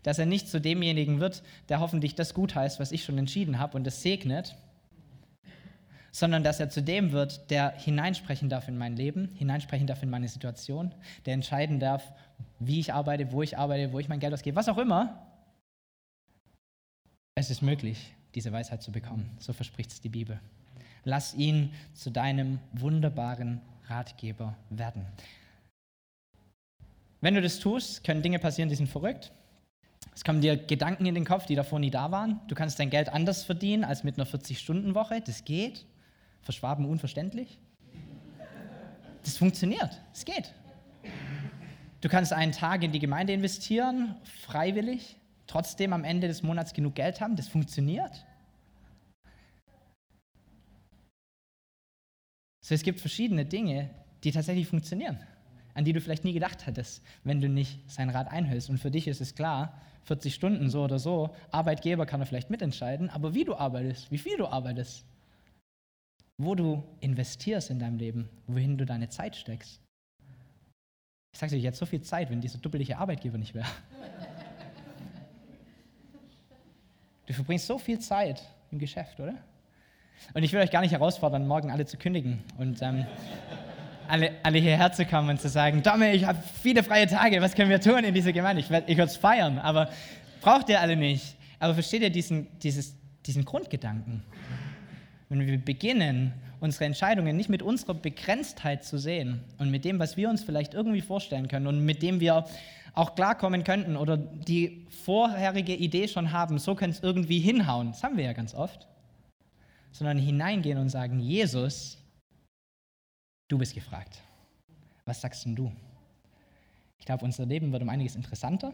dass 0.03 0.19
er 0.19 0.25
nicht 0.25 0.47
zu 0.47 0.61
demjenigen 0.61 1.19
wird, 1.19 1.43
der 1.67 1.81
hoffentlich 1.81 2.15
das 2.15 2.33
gut 2.33 2.55
heißt, 2.55 2.79
was 2.79 2.93
ich 2.93 3.03
schon 3.03 3.17
entschieden 3.17 3.59
habe 3.59 3.75
und 3.75 3.85
es 3.85 4.01
segnet, 4.01 4.55
sondern 6.13 6.45
dass 6.45 6.61
er 6.61 6.69
zu 6.69 6.81
dem 6.81 7.11
wird, 7.11 7.49
der 7.51 7.71
hineinsprechen 7.71 8.47
darf 8.47 8.69
in 8.69 8.77
mein 8.77 8.95
Leben, 8.95 9.27
hineinsprechen 9.35 9.85
darf 9.85 10.01
in 10.01 10.09
meine 10.09 10.29
Situation, 10.29 10.95
der 11.25 11.33
entscheiden 11.33 11.81
darf, 11.81 12.13
wie 12.59 12.79
ich 12.79 12.93
arbeite, 12.93 13.33
wo 13.33 13.43
ich 13.43 13.57
arbeite, 13.57 13.91
wo 13.91 13.99
ich 13.99 14.07
mein 14.07 14.21
Geld 14.21 14.33
ausgebe, 14.33 14.55
was 14.55 14.69
auch 14.69 14.77
immer. 14.77 15.27
Es 17.35 17.49
ist 17.49 17.61
möglich, 17.61 18.15
diese 18.33 18.53
Weisheit 18.53 18.81
zu 18.81 18.93
bekommen. 18.93 19.35
So 19.39 19.51
verspricht 19.51 19.91
es 19.91 19.99
die 19.99 20.07
Bibel. 20.07 20.39
Lass 21.03 21.33
ihn 21.33 21.73
zu 21.93 22.09
deinem 22.09 22.59
wunderbaren 22.71 23.61
Ratgeber 23.87 24.55
werden. 24.69 25.05
Wenn 27.21 27.35
du 27.35 27.41
das 27.41 27.59
tust, 27.59 28.03
können 28.03 28.21
Dinge 28.21 28.39
passieren, 28.39 28.69
die 28.69 28.75
sind 28.75 28.87
verrückt. 28.87 29.31
Es 30.15 30.23
kommen 30.23 30.41
dir 30.41 30.57
Gedanken 30.57 31.05
in 31.05 31.15
den 31.15 31.25
Kopf, 31.25 31.45
die 31.45 31.55
davor 31.55 31.79
nie 31.79 31.89
da 31.89 32.11
waren. 32.11 32.39
Du 32.47 32.55
kannst 32.55 32.79
dein 32.79 32.89
Geld 32.89 33.09
anders 33.09 33.43
verdienen 33.43 33.83
als 33.83 34.03
mit 34.03 34.17
einer 34.17 34.27
40-Stunden-Woche. 34.27 35.21
Das 35.21 35.45
geht. 35.45 35.85
Verschwaben 36.41 36.85
unverständlich. 36.85 37.59
Das 39.23 39.37
funktioniert. 39.37 40.01
Es 40.13 40.25
geht. 40.25 40.53
Du 42.01 42.09
kannst 42.09 42.33
einen 42.33 42.51
Tag 42.51 42.83
in 42.83 42.91
die 42.91 42.99
Gemeinde 42.99 43.31
investieren, 43.31 44.15
freiwillig, 44.23 45.15
trotzdem 45.47 45.93
am 45.93 46.03
Ende 46.03 46.27
des 46.27 46.43
Monats 46.43 46.73
genug 46.73 46.95
Geld 46.95 47.21
haben. 47.21 47.37
Das 47.37 47.47
funktioniert. 47.47 48.25
So, 52.63 52.73
es 52.73 52.83
gibt 52.83 53.01
verschiedene 53.01 53.45
Dinge, 53.45 53.89
die 54.23 54.31
tatsächlich 54.31 54.67
funktionieren, 54.67 55.19
an 55.73 55.83
die 55.83 55.91
du 55.91 55.99
vielleicht 55.99 56.23
nie 56.23 56.31
gedacht 56.31 56.65
hättest, 56.65 57.03
wenn 57.25 57.41
du 57.41 57.49
nicht 57.49 57.91
sein 57.91 58.09
Rat 58.09 58.29
einhältst. 58.31 58.69
Und 58.69 58.77
für 58.77 58.89
dich 58.89 59.09
ist 59.09 59.19
es 59.19 59.35
klar, 59.35 59.81
40 60.05 60.33
Stunden 60.33 60.69
so 60.69 60.81
oder 60.81 60.97
so, 60.97 61.35
Arbeitgeber 61.51 62.05
kann 62.05 62.21
er 62.21 62.25
vielleicht 62.25 62.49
mitentscheiden, 62.49 63.09
aber 63.09 63.33
wie 63.33 63.43
du 63.43 63.53
arbeitest, 63.53 64.09
wie 64.11 64.17
viel 64.17 64.37
du 64.37 64.47
arbeitest, 64.47 65.05
wo 66.37 66.55
du 66.55 66.81
investierst 67.01 67.69
in 67.69 67.79
deinem 67.79 67.97
Leben, 67.97 68.29
wohin 68.47 68.77
du 68.77 68.85
deine 68.85 69.09
Zeit 69.09 69.35
steckst. 69.35 69.81
Ich 71.33 71.39
sage 71.39 71.51
dir, 71.51 71.57
ich 71.57 71.65
hätte 71.65 71.77
so 71.77 71.85
viel 71.85 72.01
Zeit, 72.01 72.29
wenn 72.29 72.39
dieser 72.39 72.59
duppelige 72.59 72.97
Arbeitgeber 72.97 73.37
nicht 73.37 73.53
wäre. 73.53 73.67
Du 77.25 77.31
verbringst 77.31 77.67
so 77.67 77.77
viel 77.77 77.99
Zeit 77.99 78.43
im 78.69 78.79
Geschäft, 78.79 79.17
oder? 79.17 79.35
Und 80.33 80.43
ich 80.43 80.53
will 80.53 80.59
euch 80.59 80.71
gar 80.71 80.81
nicht 80.81 80.91
herausfordern, 80.91 81.47
morgen 81.47 81.71
alle 81.71 81.85
zu 81.85 81.97
kündigen 81.97 82.43
und 82.57 82.81
ähm, 82.81 83.05
alle, 84.07 84.31
alle 84.43 84.59
hierher 84.59 84.91
zu 84.91 85.05
kommen 85.05 85.29
und 85.29 85.41
zu 85.41 85.49
sagen, 85.49 85.83
Domme, 85.83 86.13
ich 86.13 86.25
habe 86.25 86.39
viele 86.61 86.83
freie 86.83 87.07
Tage, 87.07 87.41
was 87.41 87.55
können 87.55 87.69
wir 87.69 87.81
tun 87.81 88.03
in 88.03 88.13
dieser 88.13 88.31
Gemeinde? 88.31 88.61
Ich, 88.61 88.69
ich 88.69 88.97
würde 88.97 89.11
es 89.11 89.17
feiern, 89.17 89.59
aber 89.59 89.89
braucht 90.41 90.69
ihr 90.69 90.81
alle 90.81 90.95
nicht. 90.95 91.35
Aber 91.59 91.73
versteht 91.73 92.01
ihr 92.01 92.09
diesen, 92.09 92.47
dieses, 92.59 92.95
diesen 93.25 93.45
Grundgedanken? 93.45 94.23
Wenn 95.29 95.47
wir 95.47 95.57
beginnen, 95.57 96.33
unsere 96.59 96.85
Entscheidungen 96.85 97.35
nicht 97.35 97.49
mit 97.49 97.61
unserer 97.61 97.93
Begrenztheit 97.93 98.83
zu 98.83 98.97
sehen 98.97 99.41
und 99.57 99.69
mit 99.71 99.83
dem, 99.85 99.99
was 99.99 100.15
wir 100.17 100.29
uns 100.29 100.43
vielleicht 100.43 100.73
irgendwie 100.73 101.01
vorstellen 101.01 101.47
können 101.47 101.67
und 101.67 101.83
mit 101.83 102.01
dem 102.01 102.19
wir 102.19 102.45
auch 102.93 103.15
klarkommen 103.15 103.63
könnten 103.63 103.97
oder 103.97 104.17
die 104.17 104.85
vorherige 105.03 105.73
Idee 105.73 106.07
schon 106.07 106.31
haben, 106.31 106.59
so 106.59 106.75
könnte 106.75 106.97
es 106.97 107.03
irgendwie 107.03 107.39
hinhauen, 107.39 107.91
das 107.91 108.03
haben 108.03 108.17
wir 108.17 108.25
ja 108.25 108.33
ganz 108.33 108.53
oft, 108.53 108.87
sondern 109.93 110.17
hineingehen 110.17 110.77
und 110.77 110.89
sagen, 110.89 111.19
Jesus, 111.19 111.97
du 113.47 113.57
bist 113.57 113.73
gefragt. 113.73 114.21
Was 115.05 115.21
sagst 115.21 115.45
denn 115.45 115.55
du? 115.55 115.71
Ich 116.99 117.05
glaube, 117.05 117.23
unser 117.23 117.45
Leben 117.45 117.71
wird 117.71 117.81
um 117.81 117.89
einiges 117.89 118.15
interessanter, 118.15 118.73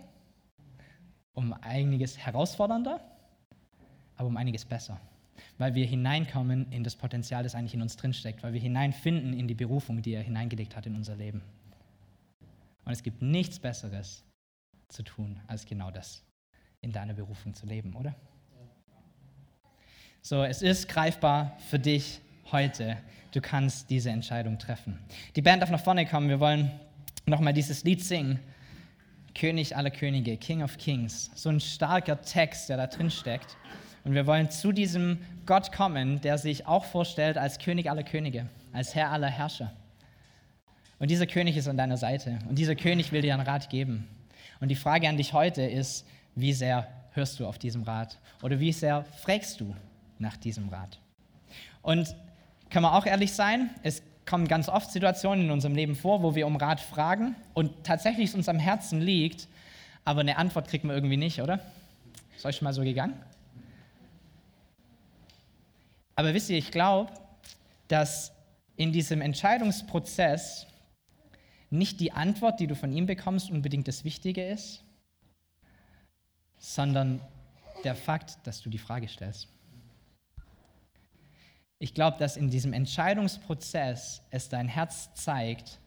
um 1.34 1.54
einiges 1.54 2.18
herausfordernder, 2.18 3.00
aber 4.16 4.28
um 4.28 4.38
einiges 4.38 4.66
besser 4.66 5.00
weil 5.58 5.76
wir 5.76 5.86
hineinkommen 5.86 6.72
in 6.72 6.84
das 6.84 6.96
Potenzial, 6.96 7.44
das 7.44 7.54
eigentlich 7.54 7.74
in 7.74 7.82
uns 7.82 7.98
drinsteckt, 7.98 8.44
weil 8.44 8.54
wir 8.54 8.60
hineinfinden 8.60 9.34
in 9.34 9.48
die 9.48 9.56
Berufung, 9.56 10.02
die 10.02 10.14
er 10.14 10.24
hineingelegt 10.24 10.76
hat 10.76 10.86
in 10.86 10.96
unser 10.96 11.16
Leben. 11.16 11.42
Und 12.86 12.94
es 12.94 13.04
gibt 13.04 13.22
nichts 13.22 13.60
Besseres 13.60 14.24
zu 14.88 15.04
tun, 15.04 15.40
als 15.48 15.66
genau 15.66 15.92
das, 15.92 16.24
in 16.82 16.92
deiner 16.92 17.14
Berufung 17.14 17.54
zu 17.54 17.66
leben, 17.66 17.96
oder? 17.96 18.16
So, 20.22 20.44
es 20.44 20.62
ist 20.62 20.90
greifbar 20.90 21.58
für 21.70 21.80
dich 21.80 22.20
heute. 22.52 22.98
Du 23.32 23.40
kannst 23.40 23.90
diese 23.90 24.10
Entscheidung 24.10 24.60
treffen. 24.60 25.00
Die 25.36 25.42
Band 25.42 25.62
darf 25.62 25.70
nach 25.70 25.80
vorne 25.80 26.06
kommen. 26.06 26.28
Wir 26.28 26.42
wollen 26.42 26.72
nochmal 27.26 27.54
dieses 27.54 27.86
Lied 27.86 28.04
singen. 28.04 28.40
König 29.34 29.78
aller 29.78 29.92
Könige, 29.92 30.36
King 30.36 30.62
of 30.62 30.78
Kings. 30.78 31.32
So 31.36 31.50
ein 31.50 31.62
starker 31.62 32.22
Text, 32.22 32.68
der 32.68 32.76
da 32.76 32.88
drin 32.88 33.10
steckt. 33.10 33.56
Und 34.04 34.14
wir 34.14 34.28
wollen 34.28 34.52
zu 34.52 34.74
diesem 34.74 35.20
Gott 35.46 35.72
kommen, 35.72 36.20
der 36.20 36.38
sich 36.38 36.68
auch 36.68 36.84
vorstellt 36.84 37.38
als 37.38 37.58
König 37.58 37.90
aller 37.90 38.04
Könige, 38.04 38.48
als 38.74 38.96
Herr 38.96 39.12
aller 39.12 39.30
Herrscher. 39.30 39.72
Und 41.00 41.10
dieser 41.10 41.28
König 41.28 41.56
ist 41.56 41.70
an 41.70 41.78
deiner 41.78 41.98
Seite. 41.98 42.40
Und 42.50 42.60
dieser 42.60 42.76
König 42.76 43.14
will 43.14 43.22
dir 43.22 43.34
einen 43.34 43.48
Rat 43.48 43.70
geben. 43.70 44.06
Und 44.60 44.68
die 44.68 44.76
Frage 44.76 45.08
an 45.08 45.16
dich 45.16 45.32
heute 45.32 45.62
ist, 45.62 46.06
wie 46.36 46.52
sehr 46.52 46.88
hörst 47.14 47.40
du 47.40 47.48
auf 47.48 47.58
diesem 47.58 47.84
Rat? 47.84 48.18
Oder 48.42 48.60
wie 48.60 48.74
sehr 48.74 49.06
fragst 49.24 49.62
du 49.62 49.74
nach 50.20 50.38
diesem 50.38 50.70
Rat? 50.70 51.00
Und 51.82 52.16
können 52.70 52.86
wir 52.86 52.94
auch 52.94 53.06
ehrlich 53.06 53.34
sein, 53.34 53.70
es 53.84 54.04
kommen 54.26 54.48
ganz 54.48 54.70
oft 54.70 54.92
Situationen 54.92 55.46
in 55.46 55.52
unserem 55.52 55.74
Leben 55.74 55.96
vor, 55.96 56.22
wo 56.22 56.36
wir 56.36 56.46
um 56.46 56.56
Rat 56.56 56.80
fragen 56.80 57.36
und 57.56 57.84
tatsächlich 57.84 58.30
es 58.30 58.36
uns 58.36 58.48
am 58.48 58.60
Herzen 58.60 59.02
liegt, 59.02 59.48
aber 60.06 60.22
eine 60.22 60.38
Antwort 60.38 60.68
kriegt 60.68 60.84
man 60.84 60.96
irgendwie 60.96 61.18
nicht, 61.18 61.42
oder? 61.42 61.60
Ist 62.36 62.46
euch 62.46 62.58
schon 62.58 62.66
mal 62.66 62.74
so 62.74 62.84
gegangen? 62.84 63.20
Aber 66.16 66.34
wisst 66.34 66.50
ihr, 66.50 66.58
ich 66.58 66.72
glaube, 66.72 67.12
dass 67.88 68.32
in 68.76 68.92
diesem 68.92 69.22
Entscheidungsprozess 69.22 70.68
nicht 71.70 72.00
die 72.00 72.12
Antwort, 72.12 72.60
die 72.60 72.68
du 72.68 72.76
von 72.76 72.92
ihm 72.92 73.06
bekommst, 73.06 73.50
unbedingt 73.50 73.88
das 73.88 74.04
Wichtige 74.04 74.46
ist, 74.46 74.84
sondern 76.58 77.22
der 77.84 77.96
Fakt, 77.96 78.38
dass 78.46 78.62
du 78.62 78.70
die 78.70 78.78
Frage 78.78 79.08
stellst. 79.08 79.48
Ich 81.80 81.94
glaube, 81.94 82.18
dass 82.18 82.36
in 82.36 82.50
diesem 82.50 82.74
Entscheidungsprozess 82.74 84.22
es 84.32 84.50
dein 84.50 84.68
Herz 84.68 85.14
zeigt, 85.14 85.80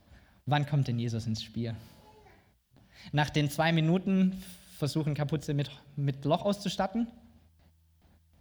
wann 0.46 0.66
kommt 0.66 0.88
denn 0.88 0.98
Jesus 0.98 1.26
ins 1.26 1.42
Spiel. 1.42 1.76
Nach 3.12 3.28
den 3.28 3.50
zwei 3.50 3.72
Minuten 3.72 4.42
versuchen 4.78 5.14
Kapuze 5.14 5.52
mit, 5.52 5.70
mit 5.96 6.24
Loch 6.24 6.44
auszustatten 6.44 7.08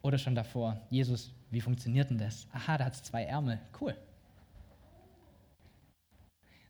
oder 0.02 0.18
schon 0.18 0.34
davor, 0.34 0.80
Jesus, 0.90 1.32
wie 1.52 1.62
funktioniert 1.62 2.10
denn 2.10 2.18
das? 2.18 2.48
Aha, 2.54 2.78
da 2.78 2.86
hat 2.86 2.94
es 2.94 3.04
zwei 3.04 3.26
Ärmel. 3.26 3.60
Cool. 3.80 3.96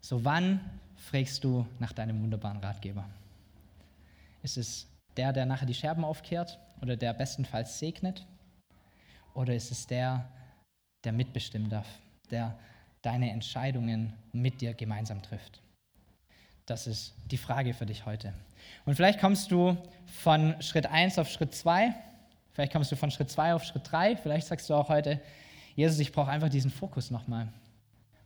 So, 0.02 0.26
wann 0.26 0.60
fragst 0.96 1.44
du 1.44 1.68
nach 1.78 1.94
deinem 1.94 2.22
wunderbaren 2.24 2.58
Ratgeber? 2.58 3.08
Ist 4.42 4.58
es 4.58 4.88
der, 5.16 5.32
der 5.32 5.46
nachher 5.46 5.68
die 5.68 5.76
Scherben 5.76 6.04
aufkehrt 6.04 6.60
oder 6.82 6.98
der 6.98 7.14
bestenfalls 7.14 7.78
segnet? 7.78 8.26
Oder 9.36 9.56
ist 9.56 9.72
es 9.72 9.86
der, 9.86 10.28
der 11.04 11.12
mitbestimmen 11.12 11.70
darf, 11.70 11.88
der 12.30 12.58
deine 13.02 13.32
Entscheidungen 13.32 14.14
mit 14.32 14.62
dir 14.62 14.74
gemeinsam 14.74 15.22
trifft? 15.22 15.62
Das 16.66 16.88
ist 16.88 17.16
die 17.30 17.38
Frage 17.38 17.74
für 17.74 17.86
dich 17.86 18.06
heute. 18.06 18.34
Und 18.86 18.96
vielleicht 18.96 19.20
kommst 19.20 19.52
du 19.52 19.78
von 20.06 20.62
Schritt 20.62 20.86
1 20.86 21.18
auf 21.18 21.30
Schritt 21.30 21.54
2 21.54 21.94
Vielleicht 22.54 22.74
kommst 22.74 22.92
du 22.92 22.96
von 22.96 23.12
Schritt 23.12 23.30
2 23.30 23.54
auf 23.54 23.64
Schritt 23.64 23.90
3. 23.90 24.18
Vielleicht 24.18 24.48
sagst 24.48 24.70
du 24.70 24.74
auch 24.74 24.90
heute, 24.90 25.22
Jesus, 25.76 26.00
ich 26.00 26.12
brauche 26.12 26.30
einfach 26.30 26.50
diesen 26.50 26.70
Fokus 26.70 27.12
nochmal. 27.12 27.48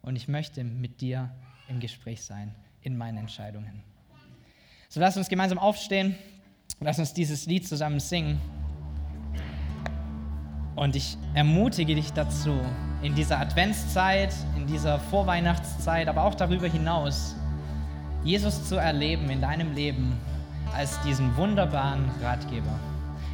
Und 0.01 0.15
ich 0.15 0.27
möchte 0.27 0.63
mit 0.63 1.01
dir 1.01 1.31
im 1.67 1.79
Gespräch 1.79 2.23
sein, 2.23 2.53
in 2.81 2.97
meinen 2.97 3.17
Entscheidungen. 3.17 3.83
So 4.89 4.99
lass 4.99 5.17
uns 5.17 5.29
gemeinsam 5.29 5.59
aufstehen. 5.59 6.15
Lass 6.79 6.99
uns 6.99 7.13
dieses 7.13 7.45
Lied 7.45 7.67
zusammen 7.67 7.99
singen. 7.99 8.41
Und 10.75 10.95
ich 10.95 11.17
ermutige 11.33 11.95
dich 11.95 12.11
dazu, 12.11 12.59
in 13.01 13.15
dieser 13.15 13.39
Adventszeit, 13.39 14.33
in 14.57 14.67
dieser 14.67 14.99
Vorweihnachtszeit, 14.99 16.07
aber 16.07 16.23
auch 16.23 16.35
darüber 16.35 16.67
hinaus, 16.67 17.35
Jesus 18.23 18.67
zu 18.67 18.75
erleben 18.75 19.29
in 19.29 19.39
deinem 19.39 19.73
Leben 19.73 20.17
als 20.75 20.99
diesen 21.01 21.35
wunderbaren 21.37 22.09
Ratgeber. 22.21 22.79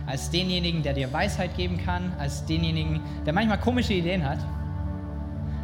Als 0.06 0.30
denjenigen, 0.30 0.84
der 0.84 0.94
dir 0.94 1.12
Weisheit 1.14 1.56
geben 1.56 1.78
kann, 1.84 2.12
als 2.20 2.46
denjenigen, 2.46 3.00
der 3.26 3.34
manchmal 3.34 3.60
komische 3.60 3.94
Ideen 3.94 4.28
hat, 4.28 4.40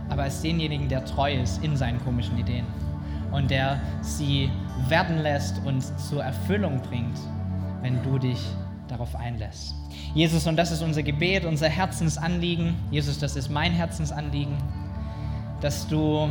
aber 0.09 0.23
als 0.23 0.41
denjenigen, 0.41 0.87
der 0.87 1.05
treu 1.05 1.33
ist 1.33 1.63
in 1.63 1.75
seinen 1.75 2.03
komischen 2.03 2.37
Ideen 2.37 2.65
und 3.31 3.51
der 3.51 3.79
sie 4.01 4.49
werden 4.87 5.19
lässt 5.19 5.61
und 5.65 5.81
zur 5.99 6.23
Erfüllung 6.23 6.81
bringt, 6.81 7.17
wenn 7.81 8.01
du 8.03 8.17
dich 8.17 8.39
darauf 8.87 9.15
einlässt. 9.15 9.75
Jesus, 10.13 10.47
und 10.47 10.55
das 10.55 10.71
ist 10.71 10.81
unser 10.81 11.03
Gebet, 11.03 11.45
unser 11.45 11.69
Herzensanliegen. 11.69 12.75
Jesus, 12.91 13.19
das 13.19 13.35
ist 13.35 13.49
mein 13.49 13.71
Herzensanliegen, 13.71 14.55
dass 15.61 15.87
du 15.87 16.29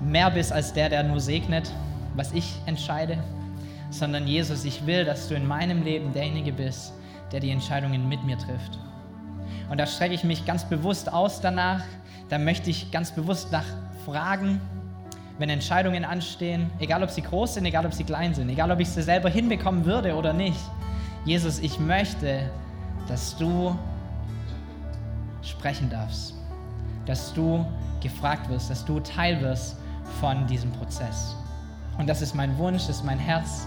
mehr 0.00 0.30
bist 0.30 0.52
als 0.52 0.72
der, 0.72 0.88
der 0.88 1.02
nur 1.02 1.20
segnet, 1.20 1.70
was 2.14 2.32
ich 2.32 2.54
entscheide, 2.66 3.18
sondern 3.90 4.26
Jesus, 4.26 4.64
ich 4.64 4.86
will, 4.86 5.04
dass 5.04 5.28
du 5.28 5.34
in 5.34 5.46
meinem 5.46 5.82
Leben 5.82 6.12
derjenige 6.12 6.52
bist, 6.52 6.92
der 7.32 7.40
die 7.40 7.50
Entscheidungen 7.50 8.08
mit 8.08 8.22
mir 8.24 8.38
trifft. 8.38 8.78
Und 9.70 9.78
da 9.78 9.86
strecke 9.86 10.14
ich 10.14 10.24
mich 10.24 10.44
ganz 10.44 10.64
bewusst 10.64 11.12
aus 11.12 11.40
danach, 11.40 11.82
da 12.28 12.38
möchte 12.38 12.70
ich 12.70 12.90
ganz 12.90 13.12
bewusst 13.12 13.50
nach 13.52 13.64
fragen, 14.04 14.60
wenn 15.38 15.50
Entscheidungen 15.50 16.04
anstehen, 16.04 16.70
egal 16.78 17.02
ob 17.02 17.10
sie 17.10 17.22
groß 17.22 17.54
sind, 17.54 17.64
egal 17.64 17.84
ob 17.86 17.92
sie 17.92 18.04
klein 18.04 18.34
sind, 18.34 18.48
egal 18.48 18.70
ob 18.70 18.80
ich 18.80 18.88
sie 18.88 19.02
selber 19.02 19.28
hinbekommen 19.28 19.84
würde 19.84 20.14
oder 20.14 20.32
nicht. 20.32 20.60
Jesus, 21.24 21.58
ich 21.58 21.80
möchte, 21.80 22.50
dass 23.08 23.36
du 23.36 23.76
sprechen 25.42 25.88
darfst, 25.88 26.34
dass 27.06 27.32
du 27.32 27.64
gefragt 28.02 28.48
wirst, 28.50 28.70
dass 28.70 28.84
du 28.84 29.00
Teil 29.00 29.40
wirst 29.40 29.76
von 30.20 30.46
diesem 30.46 30.70
Prozess. 30.72 31.34
Und 31.98 32.08
das 32.08 32.20
ist 32.20 32.34
mein 32.34 32.56
Wunsch, 32.58 32.86
das 32.86 32.96
ist 32.96 33.04
mein 33.04 33.18
Herz. 33.18 33.66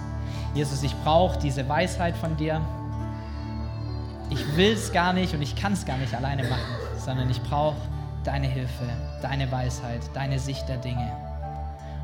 Jesus, 0.53 0.83
ich 0.83 0.95
brauche 1.03 1.39
diese 1.39 1.67
Weisheit 1.67 2.15
von 2.15 2.37
dir. 2.37 2.61
Ich 4.29 4.55
will 4.55 4.73
es 4.73 4.91
gar 4.91 5.13
nicht 5.13 5.33
und 5.33 5.41
ich 5.41 5.55
kann 5.55 5.73
es 5.73 5.85
gar 5.85 5.97
nicht 5.97 6.13
alleine 6.13 6.43
machen, 6.43 6.75
sondern 6.97 7.29
ich 7.29 7.41
brauche 7.41 7.77
deine 8.23 8.47
Hilfe, 8.47 8.85
deine 9.21 9.51
Weisheit, 9.51 10.01
deine 10.13 10.37
Sicht 10.37 10.67
der 10.67 10.77
Dinge. 10.77 11.26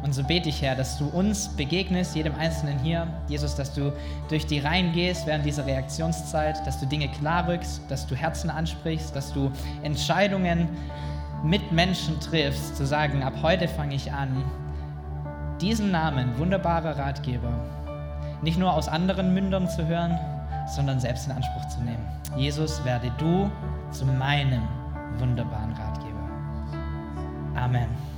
Und 0.04 0.14
so 0.14 0.24
bete 0.24 0.50
ich, 0.50 0.62
Herr, 0.62 0.76
dass 0.76 0.98
du 0.98 1.08
uns 1.08 1.48
begegnest, 1.48 2.16
jedem 2.16 2.36
Einzelnen 2.36 2.78
hier. 2.80 3.08
Jesus, 3.30 3.56
dass 3.56 3.74
du 3.74 3.94
durch 4.28 4.46
die 4.46 4.60
Reihen 4.60 4.92
gehst 4.92 5.26
während 5.26 5.46
dieser 5.46 5.66
Reaktionszeit, 5.66 6.66
dass 6.68 6.80
du 6.80 6.86
Dinge 6.86 7.08
klar 7.08 7.48
rückst, 7.48 7.82
dass 7.90 8.06
du 8.06 8.16
Herzen 8.16 8.50
ansprichst, 8.50 9.16
dass 9.16 9.32
du 9.32 9.50
Entscheidungen 9.82 10.68
mit 11.44 11.72
Menschen 11.72 12.20
triffst, 12.20 12.76
zu 12.76 12.86
sagen, 12.86 13.24
ab 13.24 13.34
heute 13.42 13.68
fange 13.68 13.96
ich 13.96 14.12
an, 14.12 14.44
diesen 15.62 15.92
Namen, 15.92 16.38
wunderbarer 16.38 16.98
Ratgeber, 16.98 17.54
nicht 18.42 18.58
nur 18.60 18.74
aus 18.74 18.90
anderen 18.90 19.34
Mündern 19.34 19.70
zu 19.70 19.88
hören, 19.88 20.20
sondern 20.68 21.00
selbst 21.00 21.28
in 21.28 21.32
Anspruch 21.34 21.68
zu 21.70 21.80
nehmen. 21.82 22.06
Jesus, 22.36 22.84
werde 22.84 23.12
du 23.18 23.50
zu 23.92 24.06
meinem 24.06 24.64
wunderbaren 25.18 25.72
Ratgeber. 25.74 26.30
Amen. 27.56 28.13